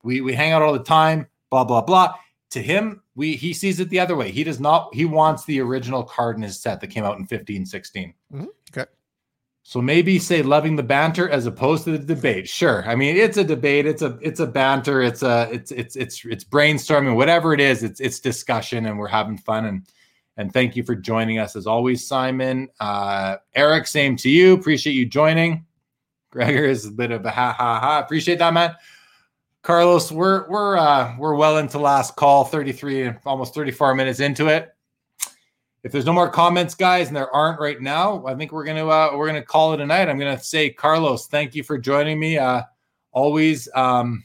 [0.03, 1.29] we we hang out all the time.
[1.51, 2.15] Blah blah blah.
[2.51, 4.31] To him, we he sees it the other way.
[4.31, 4.95] He does not.
[4.95, 8.15] He wants the original card in his set that came out in 15, 16.
[8.33, 8.49] Mhm.
[8.73, 8.91] Okay.
[9.67, 12.47] So maybe say loving the banter as opposed to the debate.
[12.47, 12.87] Sure.
[12.87, 13.87] I mean, it's a debate.
[13.87, 15.01] It's a it's a banter.
[15.01, 17.17] It's a it's it's it's it's brainstorming.
[17.17, 19.65] Whatever it is, it's it's discussion, and we're having fun.
[19.65, 19.87] And
[20.37, 22.69] and thank you for joining us as always, Simon.
[22.79, 24.53] Uh, Eric, same to you.
[24.53, 25.65] Appreciate you joining.
[26.31, 28.01] Gregor is a bit of a ha ha ha.
[28.01, 28.77] Appreciate that, man.
[29.63, 34.74] Carlos, we're we're uh, we're well into last call, 33, almost 34 minutes into it.
[35.85, 38.87] If there's no more comments, guys, and there aren't right now, I think we're gonna
[38.87, 40.09] uh, we're gonna call it a night.
[40.09, 42.39] I'm gonna say, Carlos, thank you for joining me.
[42.39, 42.63] Uh,
[43.13, 44.25] always, um,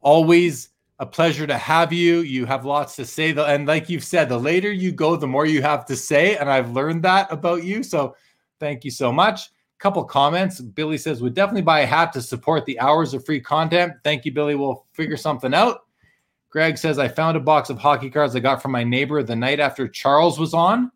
[0.00, 2.20] always a pleasure to have you.
[2.20, 5.28] You have lots to say, though, and like you've said, the later you go, the
[5.28, 7.84] more you have to say, and I've learned that about you.
[7.84, 8.16] So,
[8.58, 9.50] thank you so much.
[9.78, 10.60] Couple comments.
[10.60, 13.92] Billy says would definitely buy a hat to support the hours of free content.
[14.02, 14.56] Thank you, Billy.
[14.56, 15.85] We'll figure something out.
[16.56, 19.36] Greg says I found a box of hockey cards I got from my neighbor the
[19.36, 20.90] night after Charles was on.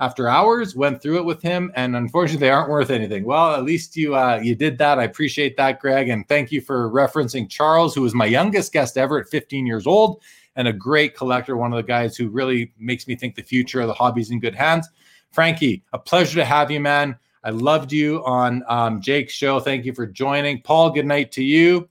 [0.00, 0.74] after hours.
[0.74, 3.26] Went through it with him, and unfortunately, they aren't worth anything.
[3.26, 4.98] Well, at least you uh, you did that.
[4.98, 8.96] I appreciate that, Greg, and thank you for referencing Charles, who was my youngest guest
[8.96, 10.22] ever at 15 years old
[10.56, 11.58] and a great collector.
[11.58, 14.40] One of the guys who really makes me think the future of the hobby's in
[14.40, 14.88] good hands.
[15.30, 17.18] Frankie, a pleasure to have you, man.
[17.44, 19.60] I loved you on um, Jake's show.
[19.60, 20.62] Thank you for joining.
[20.62, 21.90] Paul, good night to you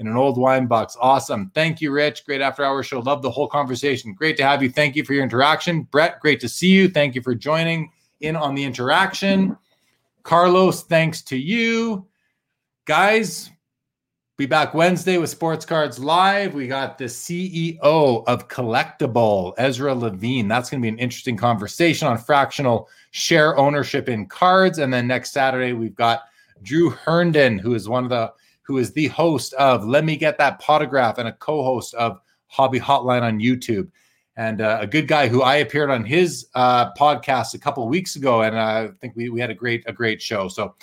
[0.00, 0.96] in an old wine box.
[0.98, 1.52] Awesome.
[1.54, 2.24] Thank you, Rich.
[2.24, 3.00] Great after hour show.
[3.00, 4.14] Love the whole conversation.
[4.14, 4.70] Great to have you.
[4.70, 5.82] Thank you for your interaction.
[5.82, 6.88] Brett, great to see you.
[6.88, 9.56] Thank you for joining in on the interaction.
[10.22, 12.06] Carlos, thanks to you.
[12.86, 13.50] Guys,
[14.38, 16.54] be back Wednesday with Sports Cards Live.
[16.54, 17.78] We got the CEO
[18.26, 20.48] of Collectable, Ezra Levine.
[20.48, 24.78] That's going to be an interesting conversation on fractional share ownership in cards.
[24.78, 26.22] And then next Saturday, we've got
[26.62, 28.32] Drew Herndon, who is one of the
[28.70, 32.78] who is the host of Let Me Get That Potograph and a co-host of Hobby
[32.78, 33.90] Hotline on YouTube.
[34.36, 38.14] And uh, a good guy who I appeared on his uh, podcast a couple weeks
[38.14, 40.46] ago, and I think we, we had a great a great show.
[40.46, 40.76] So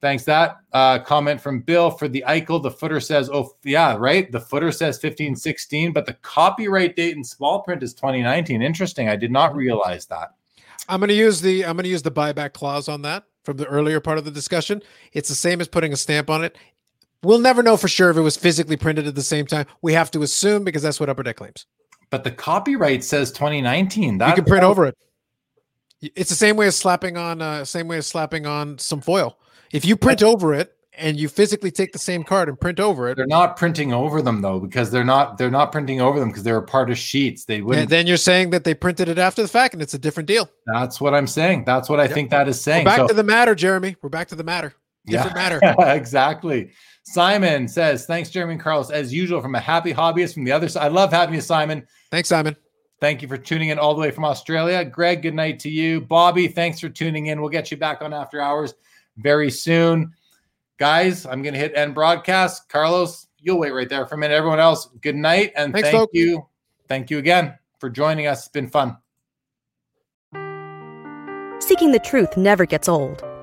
[0.00, 0.24] Thanks.
[0.24, 2.62] That uh, comment from Bill for the Eichel.
[2.62, 4.30] The footer says, oh, yeah, right.
[4.30, 8.62] The footer says 15, 16, but the copyright date in small print is 2019.
[8.62, 9.08] Interesting.
[9.08, 10.34] I did not realize that.
[10.88, 13.56] I'm going to use the I'm going to use the buyback clause on that from
[13.56, 14.82] the earlier part of the discussion.
[15.12, 16.56] It's the same as putting a stamp on it.
[17.22, 19.66] We'll never know for sure if it was physically printed at the same time.
[19.82, 21.66] We have to assume because that's what Upper Deck claims.
[22.10, 24.18] But the copyright says 2019.
[24.18, 24.96] That you can print over it.
[26.00, 29.38] It's the same way as slapping on uh, same way as slapping on some foil.
[29.72, 33.08] If you print over it and you physically take the same card and print over
[33.08, 36.28] it, they're not printing over them though because they're not they're not printing over them
[36.28, 37.46] because they're a part of sheets.
[37.46, 37.78] They would.
[37.78, 40.28] And then you're saying that they printed it after the fact and it's a different
[40.28, 40.48] deal.
[40.66, 41.64] That's what I'm saying.
[41.64, 42.12] That's what I yep.
[42.12, 42.84] think that is saying.
[42.84, 43.96] We're back so, to the matter, Jeremy.
[44.02, 44.74] We're back to the matter.
[45.06, 45.94] Different yeah, matter.
[45.94, 46.70] exactly.
[47.04, 50.68] Simon says, "Thanks, Jeremy and Carlos, as usual, from a happy hobbyist from the other
[50.68, 50.84] side.
[50.84, 51.86] I love having you, Simon.
[52.10, 52.56] Thanks, Simon."
[52.98, 54.82] Thank you for tuning in all the way from Australia.
[54.84, 56.00] Greg, good night to you.
[56.00, 57.40] Bobby, thanks for tuning in.
[57.40, 58.74] We'll get you back on after hours
[59.18, 60.14] very soon.
[60.78, 62.70] Guys, I'm going to hit end broadcast.
[62.70, 64.34] Carlos, you'll wait right there for a minute.
[64.34, 65.52] Everyone else, good night.
[65.56, 66.10] And Thanks, thank folks.
[66.14, 66.46] you.
[66.88, 68.40] Thank you again for joining us.
[68.40, 68.96] It's been fun.
[71.60, 73.25] Seeking the truth never gets old.